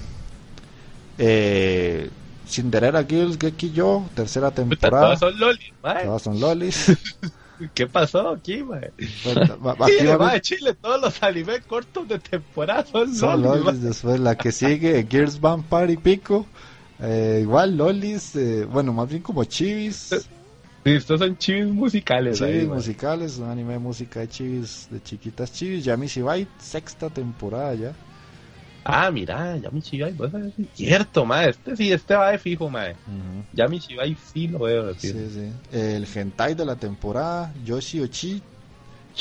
[1.19, 2.09] Eh,
[2.47, 5.17] Cinderella Girls Geki Yo, tercera temporada.
[5.17, 5.73] todos son lolis.
[5.83, 6.87] Todas son lolis.
[7.75, 8.93] ¿Qué pasó aquí, mae?
[8.99, 14.37] Chile, mae, Chile, todos los animes cortos de temporada son, Son lolis, lolis, después la
[14.37, 16.47] que sigue, Gears Vampire y Pico.
[17.01, 20.29] Eh, igual lolis, eh, bueno, más bien como chivis.
[20.85, 22.39] Sí, estos son chivis musicales.
[22.39, 25.85] Chivis musicales, un anime de música de chivis, de chiquitas chivis.
[25.85, 27.93] Yami Shibai, sexta temporada ya.
[28.93, 31.51] Ah, mira, Yami Shibai, sabés, es cierto, mae.
[31.51, 32.97] Este sí, este va de fijo, mae.
[33.53, 35.31] Yami Shibai sí lo veo, Sí, decir.
[35.71, 35.77] sí.
[35.77, 38.43] El hentai de la temporada, Yoshi Ochi,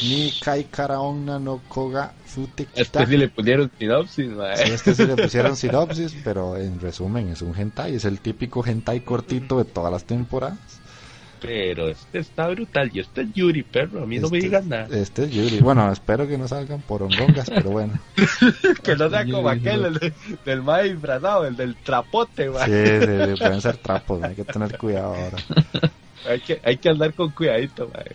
[0.03, 2.67] Ni Kai Karaonna no Koga Fute.
[2.75, 4.55] Este sí le pusieron sinopsis, mae.
[4.57, 8.63] Sí, este sí le pusieron sinopsis, pero en resumen es un hentai, es el típico
[8.65, 10.57] hentai cortito de todas las temporadas.
[11.41, 12.89] Pero este está brutal.
[12.93, 14.03] Y este es Yuri, perro.
[14.03, 14.87] A mí no me Este- digan nada.
[14.91, 15.59] Este es Yuri.
[15.59, 17.93] Bueno, espero que no salgan por ongongas, pero bueno.
[18.83, 20.13] que no sea como aquel, el de-
[20.45, 22.65] del mae disfrazado, el del trapote, mae.
[22.65, 25.37] Sí, sí, sí, pueden ser trapos, hay que tener cuidado ahora.
[26.27, 28.11] Hay, que, hay que andar con cuidadito, mae.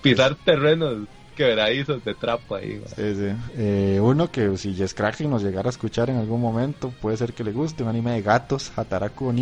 [0.00, 2.80] Pisar terrenos quebradizos de trapo ahí.
[2.96, 3.36] Sí, sí.
[3.56, 7.32] Eh, uno que si Jess Kraken nos llegara a escuchar en algún momento, puede ser
[7.32, 9.32] que le guste, un anime de gatos, Hataraku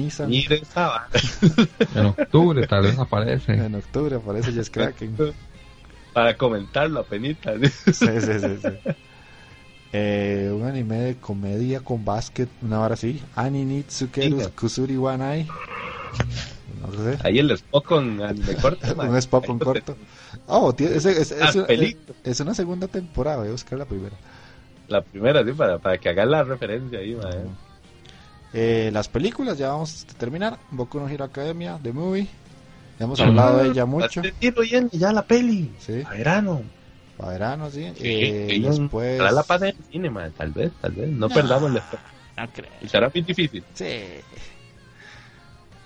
[0.74, 1.08] vara.
[1.94, 3.52] En octubre tal vez aparece.
[3.52, 5.16] En octubre aparece Jess Kraken.
[6.12, 7.36] Para comentarlo apenas.
[7.84, 8.94] Sí, sí, sí, sí.
[9.94, 13.22] Eh, un anime de comedia con básquet, una hora así.
[13.36, 13.84] Ani.
[14.58, 15.46] Kusuri Wanai.
[16.82, 17.18] No sé.
[17.22, 19.96] Ahí el spot con anime corto, un spot con corto.
[20.46, 22.16] Oh, tie- es, es- es- Las es- películas.
[22.24, 24.16] es una segunda temporada, voy a buscar la primera.
[24.88, 27.38] La primera, sí, para, para que hagan la referencia ahí, mae.
[28.54, 30.58] Eh, las películas, ya vamos a terminar.
[30.70, 32.26] Boku no Hero Academia, The Movie.
[32.98, 34.20] Ya hemos hablado de ella mucho.
[34.40, 35.72] Bien, ya la peli.
[35.78, 36.02] Sí.
[36.06, 36.62] A verano.
[37.16, 37.90] Para verano, sí.
[37.96, 39.18] Sí, Eh, después.
[39.20, 41.08] la pasen en cine, man, tal vez, tal vez.
[41.08, 42.10] No, perdamos la esperanza.
[42.36, 42.70] No creo.
[42.82, 43.64] Y será bien difícil.
[43.74, 43.86] Sí.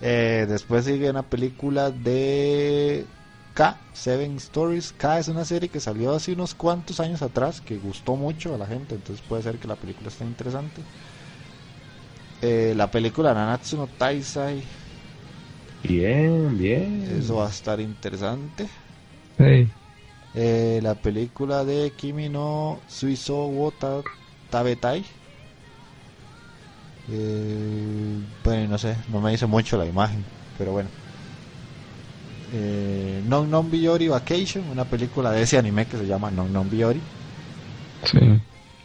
[0.01, 3.10] Eh, después sigue una película de
[3.55, 4.93] K, Seven Stories.
[4.93, 8.59] K es una serie que salió hace unos cuantos años atrás, que gustó mucho a
[8.59, 10.86] la gente, entonces puede ser que la película esté interesante.
[12.40, 14.66] Eh, la película Nanatsu no Taisai,
[15.82, 17.16] Bien, bien.
[17.20, 18.68] eso va a estar interesante.
[19.39, 19.77] Hey,
[20.32, 24.05] Eh, la película de Kimi no Suizo wo Ta-
[24.51, 25.06] Tabetai.
[27.09, 30.27] Eh, bueno, no sé, no me dice mucho la imagen,
[30.57, 30.91] pero bueno.
[32.59, 36.69] Eh, Non Non Biyori Vacation, una película de ese anime que se llama Non Non
[36.73, 37.03] Biyori.
[38.03, 38.19] sí.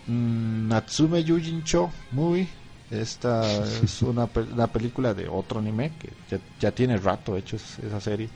[0.05, 2.49] Mm, Natsume Yujincho Movie.
[2.89, 7.79] Esta es una, una película de otro anime que ya, ya tiene rato hecho es-
[7.79, 8.31] esa serie.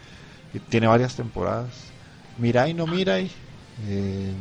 [0.54, 1.94] Y tiene varias temporadas.
[2.38, 3.32] Mirai no Mirai.
[3.78, 4.38] eh,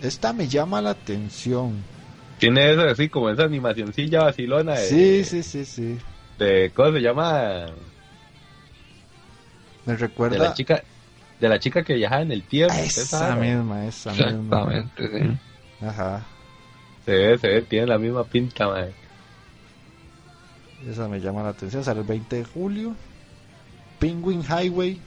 [0.00, 1.86] esta me llama la atención.
[2.38, 5.98] Tiene eso así como esa animacioncilla vacilona de, Sí, sí, sí, sí.
[6.38, 7.66] de ¿cómo se llama?
[9.86, 10.82] Me De recuerda la chica
[11.40, 12.74] de la chica que viajaba en el tiempo.
[12.74, 14.32] a ¿usted esa misma, esa misma.
[14.34, 15.38] Exactamente,
[15.80, 15.84] sí.
[15.86, 16.22] Ajá.
[17.04, 18.88] Se ve, se ve, tiene la misma pinta, man.
[20.88, 21.82] Esa me llama la atención.
[21.84, 22.94] Sale el 20 de julio.
[23.98, 25.00] Penguin Highway.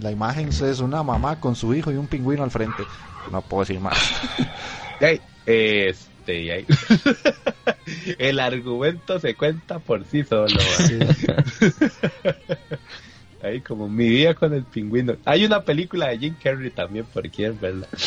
[0.00, 2.84] La imagen es una mamá con su hijo y un pingüino al frente.
[3.32, 3.96] No puedo decir más.
[5.00, 5.20] Ey,
[6.28, 6.66] y ahí.
[8.18, 10.58] el argumento se cuenta por sí solo.
[13.42, 15.16] Ahí como mi día con el pingüino.
[15.24, 17.88] Hay una película de Jim Carrey también, por quién, ¿verdad?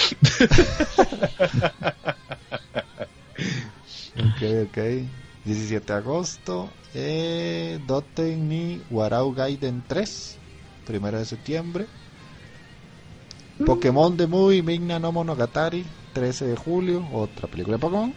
[4.15, 4.77] Ok, ok.
[5.44, 6.69] 17 de agosto.
[6.94, 10.38] Eh, Doten ni Warau Gaiden 3.
[10.85, 11.88] Primero de septiembre.
[13.65, 15.84] Pokémon The Movie Migna no Monogatari.
[16.14, 17.07] 13 de julio.
[17.11, 18.14] Otra película de Pokémon.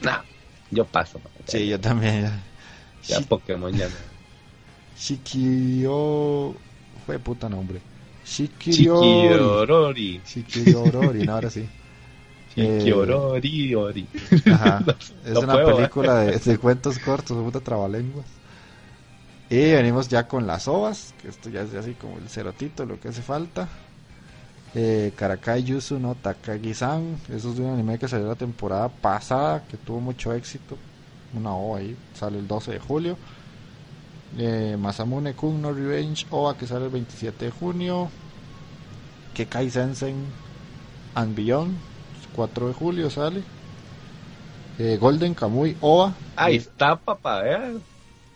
[0.00, 0.24] No,
[0.70, 1.20] yo paso.
[1.46, 2.44] Sí, yo también.
[3.06, 3.20] Ya.
[3.20, 3.96] Pokémon ya no.
[4.94, 6.60] Shikiryo.
[7.06, 7.82] Fue puta nombre.
[10.24, 11.70] Shikiryorori, no, ahora sí.
[12.54, 14.10] Chiquiorori, ori.
[14.46, 14.84] Ajá.
[15.24, 15.88] Es No una puedo, ¿eh?
[15.88, 18.26] película de, de cuentos cortos, puta trabalenguas.
[19.48, 22.98] Y venimos ya con las ovas, que esto ya es así como el cerotito, lo
[22.98, 23.68] que hace falta.
[24.74, 29.64] Eh, Karakai Yusu no Takagi-san, eso es de un anime que salió la temporada pasada,
[29.68, 30.78] que tuvo mucho éxito.
[31.34, 33.16] Una ova ahí, sale el 12 de julio.
[34.38, 38.08] Eh, Masamune Kun no Revenge, ova que sale el 27 de junio.
[39.34, 40.26] Kekai Sensen
[41.14, 41.76] and Beyond,
[42.34, 43.42] 4 de julio sale.
[44.78, 46.14] Eh, Golden Kamui Ova.
[46.34, 47.72] Ahí está, papá, vea.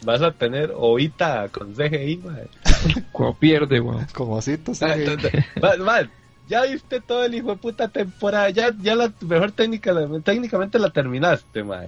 [0.05, 2.49] Vas a tener ovita con CGI, man.
[3.13, 4.07] ¿Cómo pierde, weón?
[4.15, 4.83] Como citas.
[4.83, 6.11] Ah, entonces, man, man,
[6.49, 10.91] ya viste todo el hijo de puta temporada, ya, ya la mejor técnica, técnicamente la
[10.91, 11.87] terminaste, man.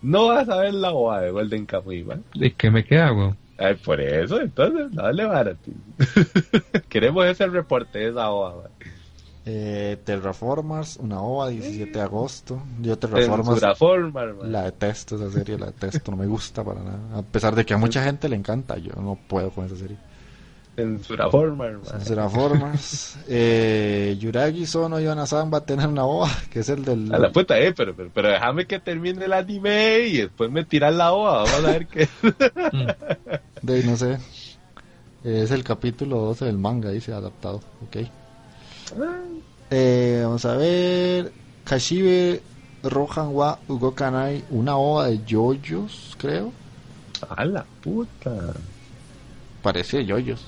[0.00, 2.24] No vas a ver la OA de Golden Kamuy, man.
[2.34, 3.36] ¿Y qué me queda, weón?
[3.58, 5.70] Ay, por eso, entonces, dale barato.
[6.88, 8.70] Queremos ese reporte de esa OA, man.
[9.50, 12.62] Eh, Terraformers, una ova, 17 de agosto.
[12.82, 13.62] Yo Terraformers
[14.42, 17.18] la detesto esa serie, la detesto, no me gusta para nada.
[17.18, 19.96] A pesar de que a mucha gente le encanta, yo no puedo con esa serie.
[20.78, 22.04] Censuraformar, man.
[22.04, 27.12] Terraformers, eh, Yuragi Sono Yonasan va a tener una ova, que es el del...
[27.12, 30.64] A la puta, eh, pero, pero, pero déjame que termine el anime y después me
[30.64, 32.08] tiras la OA, vamos a ver qué.
[33.62, 34.18] de, no sé.
[35.24, 37.96] Es el capítulo 12 del manga, dice adaptado, ok.
[39.70, 41.32] Eh, vamos a ver.
[41.64, 42.40] Kashibe
[42.84, 46.52] Rohan wa Ugokanai, una ova de yoyos, creo.
[47.28, 48.54] A la puta.
[49.62, 50.46] Parece yoyos.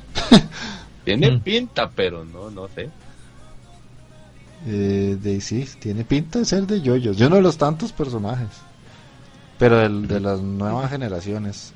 [1.04, 1.40] Tiene Mm.
[1.40, 2.90] pinta, pero no, no sé.
[4.66, 7.16] Eh, de sí, tiene pinta de ser de yoyos.
[7.16, 8.48] Yo no de los tantos personajes,
[9.58, 11.72] pero del- de, las nuevas generaciones.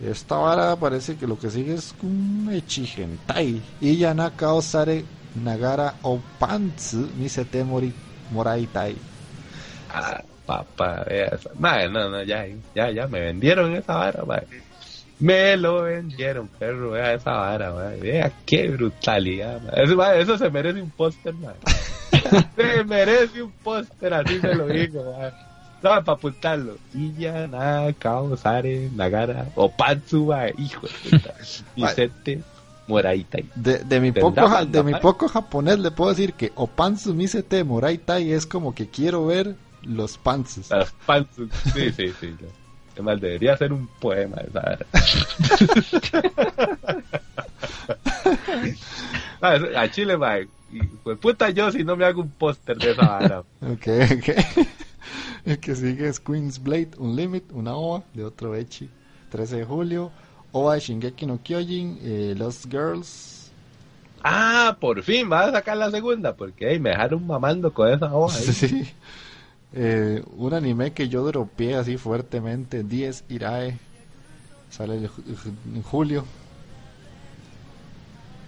[0.00, 3.62] Esta vara parece que lo que sigue es un Echigentai.
[3.80, 5.04] Y Yanaka Osare
[5.34, 7.92] Nagara Opantsu Misete Mori
[8.30, 8.96] Moraitai.
[9.88, 11.50] Ah, papá, vea esa.
[11.54, 14.48] Madre, no, no, ya, ya, ya, me vendieron esa vara, madre.
[15.20, 17.70] Me lo vendieron, perro, vea esa vara.
[18.00, 19.60] Vea qué brutalidad.
[19.76, 21.34] Eso, madre, eso se merece un póster,
[22.56, 25.02] se merece un póster, así se lo digo.
[25.82, 26.76] No, para apuntarlo.
[26.94, 30.32] Iya, Naka, Osare, Nagara, Opatsu.
[30.56, 31.34] Hijo de puta.
[31.76, 32.40] Vicente
[32.88, 33.44] Moraitai.
[33.54, 37.62] De, de mi poco ja- de mi poco japonés le puedo decir que Opantsu Misete
[37.64, 40.70] Moraitai es como que quiero ver los pantsus.
[40.70, 41.48] Las pantsus.
[41.74, 42.34] Sí, sí, sí.
[42.98, 44.38] Además, debería ser un poema
[49.54, 50.48] eso- a Chile, mae,
[51.04, 53.38] de puta yo si no me hago un póster de esa vara.
[53.62, 54.66] Ok, ok.
[55.46, 58.90] El que sigue es Queen's Blade Unlimited, una OVA de otro Echi,
[59.30, 60.10] 13 de julio.
[60.50, 63.50] OVA de Shingeki no Kyojin, eh, Lost Girls.
[64.24, 68.12] Ah, por fin va a sacar la segunda, porque hey, me dejaron mamando con esa
[68.12, 68.36] hoja.
[68.36, 68.44] ahí.
[68.52, 68.88] Sí.
[69.72, 73.78] Eh, un anime que yo dropeé así fuertemente, 10 Irae.
[74.70, 75.10] Sale el
[75.74, 76.24] en julio.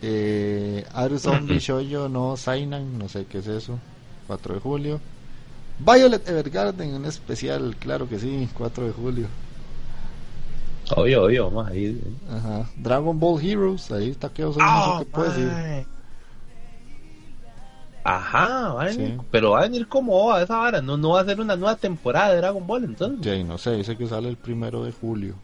[0.02, 3.78] Eh, Aru Zombie Shoujo no Sainan, no sé qué es eso.
[4.26, 5.00] 4 de julio.
[5.78, 9.26] Violet Evergarden en especial, claro que sí, 4 de julio.
[10.94, 12.00] Obvio, obvio, vamos ahí.
[12.30, 12.68] Ajá.
[12.76, 14.60] Dragon Ball Heroes, ahí está que no sé
[14.98, 15.86] qué puede decir.
[18.02, 19.26] Ajá, va a venir- Sí.
[19.30, 21.76] pero va a venir como OVA esa vara, no, no va a ser una nueva
[21.76, 23.38] temporada de Dragon Ball entonces.
[23.38, 25.34] Y no sé, dice que sale el primero de julio.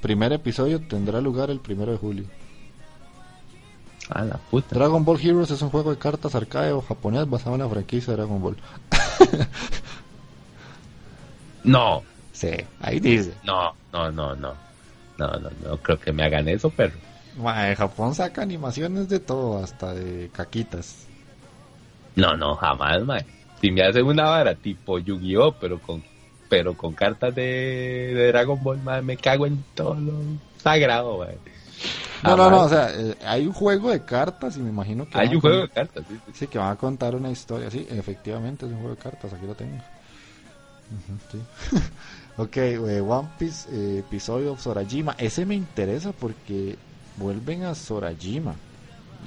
[0.00, 2.24] Primer episodio tendrá lugar el primero de julio.
[4.10, 4.74] Ah, la puta.
[4.74, 8.12] Dragon Ball Heroes es un juego de cartas arcade o japonés basado en la franquicia
[8.12, 8.56] de Dragon Ball.
[11.64, 12.02] No,
[12.32, 13.34] Sí, ahí dice.
[13.44, 14.54] no, no, no, no.
[15.18, 16.92] No, no, no creo que me hagan eso, pero.
[17.76, 21.06] Japón saca animaciones de todo, hasta de caquitas.
[22.14, 23.24] No, no, jamás, mae.
[23.60, 26.02] Si me hacen una vara tipo Yu-Gi-Oh, pero con
[26.48, 30.12] pero con cartas de, de Dragon Ball, mae, me cago en todo lo
[30.58, 31.38] sagrado, mae.
[32.22, 35.18] No, no, no, o sea, eh, hay un juego de cartas y me imagino que...
[35.18, 36.32] Hay un juego de cartas, sí, sí.
[36.34, 39.46] Sí, que van a contar una historia, sí, efectivamente es un juego de cartas, aquí
[39.46, 39.78] lo tengo.
[41.32, 41.40] Sí.
[42.36, 46.76] ok, eh, One Piece, eh, episodio of Sorajima, ese me interesa porque
[47.16, 48.54] vuelven a Sorajima.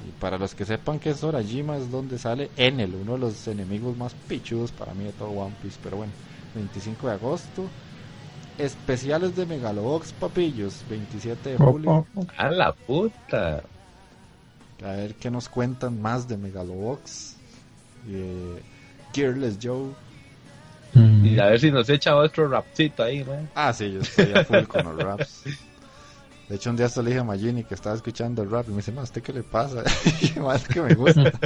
[0.06, 3.48] Y para los que sepan que es Sorajima es donde sale Enel, uno de los
[3.48, 6.12] enemigos más pichudos para mí de todo One Piece, pero bueno,
[6.54, 7.68] 25 de agosto.
[8.58, 12.06] Especiales de Megalobox, papillos, 27 de julio.
[12.38, 13.62] A la puta.
[14.82, 17.36] A ver qué nos cuentan más de Megalobox.
[18.08, 18.62] Eh,
[19.12, 19.90] Gearless Joe.
[20.94, 21.26] Mm.
[21.26, 23.46] Y a ver si nos echa otro rapcito ahí, mae.
[23.54, 25.44] Ah, sí, yo estoy a full con los raps.
[26.48, 28.70] De hecho, un día hasta le dije a Magini que estaba escuchando el rap y
[28.70, 29.82] me dice, "Ma, ¿a usted qué le pasa?
[30.36, 31.32] y más que me gusta.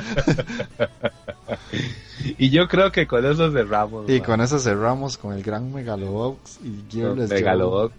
[2.38, 4.08] Y yo creo que con eso cerramos.
[4.08, 7.94] y con eso cerramos con el gran Megalobox y Gearless Megalobox.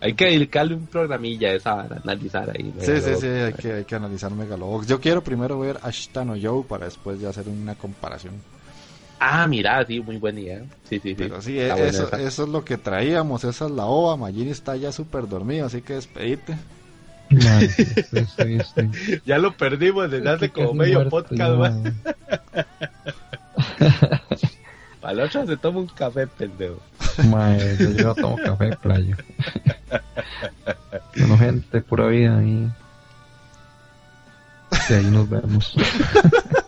[0.00, 2.74] Hay que dedicarle un programilla a esa analizar ahí.
[2.80, 4.86] Sí, sí, sí, hay que, hay que analizar Megalobox.
[4.86, 8.34] Yo quiero primero ver Ashtano Joe para después ya hacer una comparación.
[9.24, 10.62] Ah, mira, sí, muy buena idea.
[10.82, 11.14] Sí, sí, sí.
[11.14, 14.16] Pero sí, buena eso, eso es lo que traíamos, esa es la ova.
[14.16, 16.56] Magini está ya súper dormido, así que despedite.
[17.30, 17.38] Sí.
[19.24, 21.92] Ya lo perdimos desde hace como medio muerto podcast, mae.
[25.00, 26.80] Para la otra se toma un café, pendejo.
[27.30, 29.16] Mae, yo, tomo café de playa.
[31.16, 32.68] Bueno, gente, pura vida ahí.
[34.90, 35.76] Y ahí nos vemos.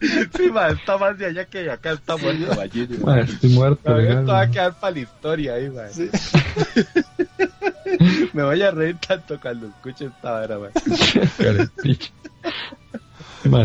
[0.36, 2.96] Sí, ma, está más de allá que de acá está muerto, Magini.
[2.98, 3.16] ma.
[3.16, 5.82] Mae, estoy muerto, esto va a quedar para la historia ahí, ma.
[8.32, 10.68] Me voy a reír tanto cuando escuche esta vara, ma.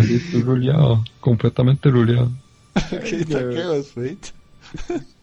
[0.02, 1.03] Sí, estoy ruleado.
[1.20, 2.32] Completamente ruleado.
[2.90, 4.30] ¿Qué taqueo, despedite?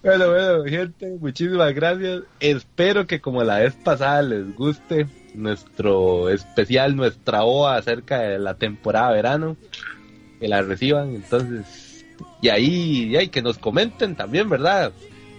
[0.02, 2.22] Bueno, bueno, gente, muchísimas gracias.
[2.40, 8.54] Espero que como la vez pasada les guste nuestro especial, nuestra OA acerca de la
[8.54, 9.56] temporada verano.
[10.42, 12.04] Que la reciban, entonces.
[12.40, 14.90] Y ahí, y ahí que nos comenten también, ¿verdad?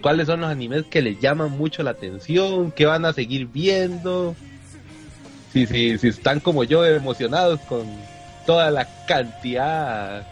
[0.02, 2.72] ¿Cuáles son los animes que les llaman mucho la atención?
[2.72, 4.34] ¿Qué van a seguir viendo?
[5.52, 7.86] Si, si, si están como yo emocionados con
[8.46, 10.26] toda la cantidad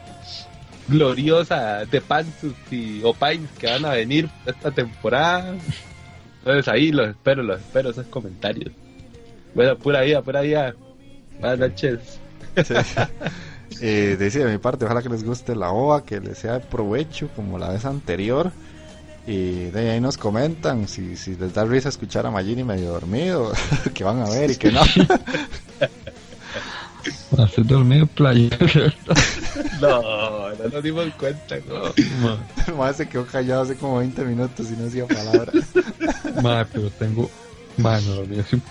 [0.87, 5.53] gloriosa de Pantsus y Opines que van a venir esta temporada.
[6.39, 8.71] Entonces ahí los espero, los espero esos comentarios.
[9.53, 10.73] Bueno, pura vida, pura vida.
[11.41, 11.99] Buenas noches.
[12.65, 12.73] Sí.
[13.79, 16.59] Eh, decía de mi parte, ojalá que les guste la ova, que les sea de
[16.59, 18.51] provecho como la vez anterior.
[19.27, 23.51] Y de ahí nos comentan si, si les da risa escuchar a Magini medio dormido,
[23.93, 24.81] que van a ver y que no.
[27.43, 28.49] Estoy dormido playa.
[29.81, 31.91] No, no nos dimos cuenta, no.
[32.67, 35.51] El mae se quedó callado hace como 20 minutos y no decía palabra.
[36.43, 37.31] Mae, pero tengo.
[37.77, 38.61] Mae, me dormí así un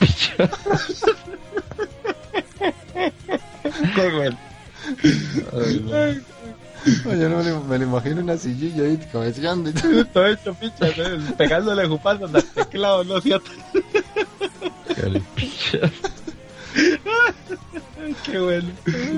[4.96, 6.20] Qué bueno.
[7.22, 10.04] Yo no me, lo- me lo imagino en una sillilla ahí cabeceando y todo.
[10.06, 11.36] Todo hecho picha, ¿no?
[11.36, 13.50] pegándole jupazos al teclado, ¿no es cierto?
[14.96, 15.78] Carepicha.
[18.24, 18.68] Qué bueno.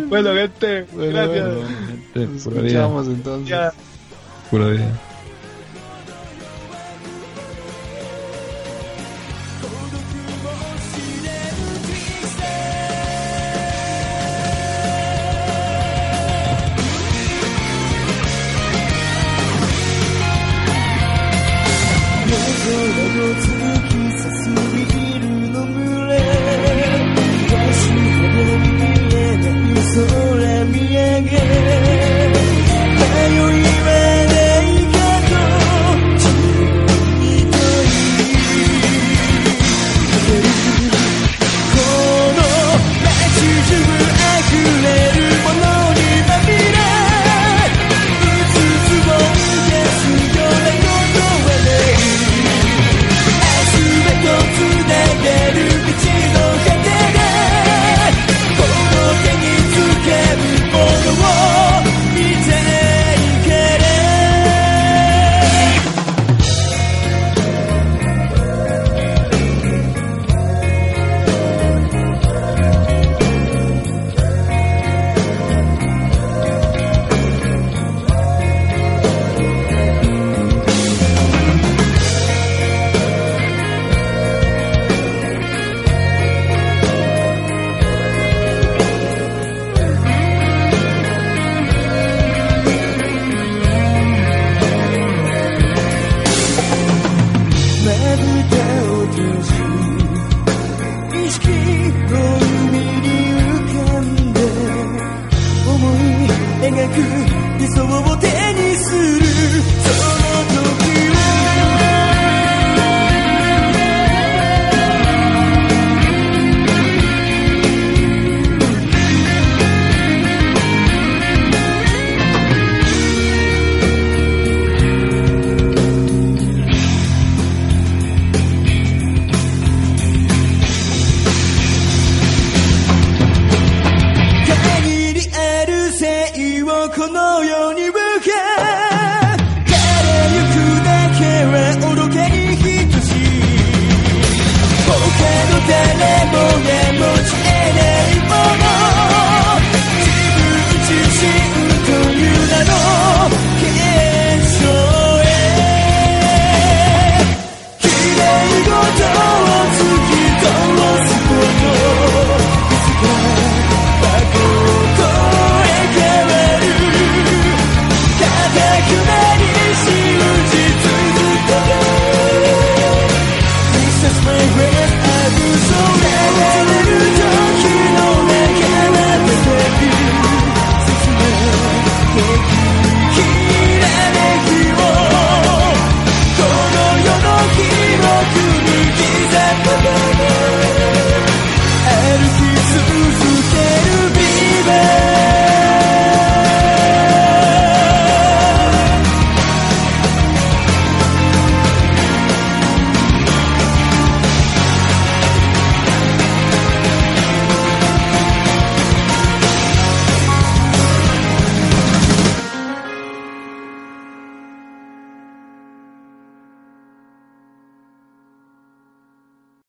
[0.08, 1.44] Bueno, gente, Bueno, gracias.
[1.54, 1.68] bueno.
[2.14, 2.66] Gente, Nos pura vida.
[2.66, 3.48] escuchamos entonces.
[3.48, 3.72] Ya.
[4.50, 5.00] Pura vida.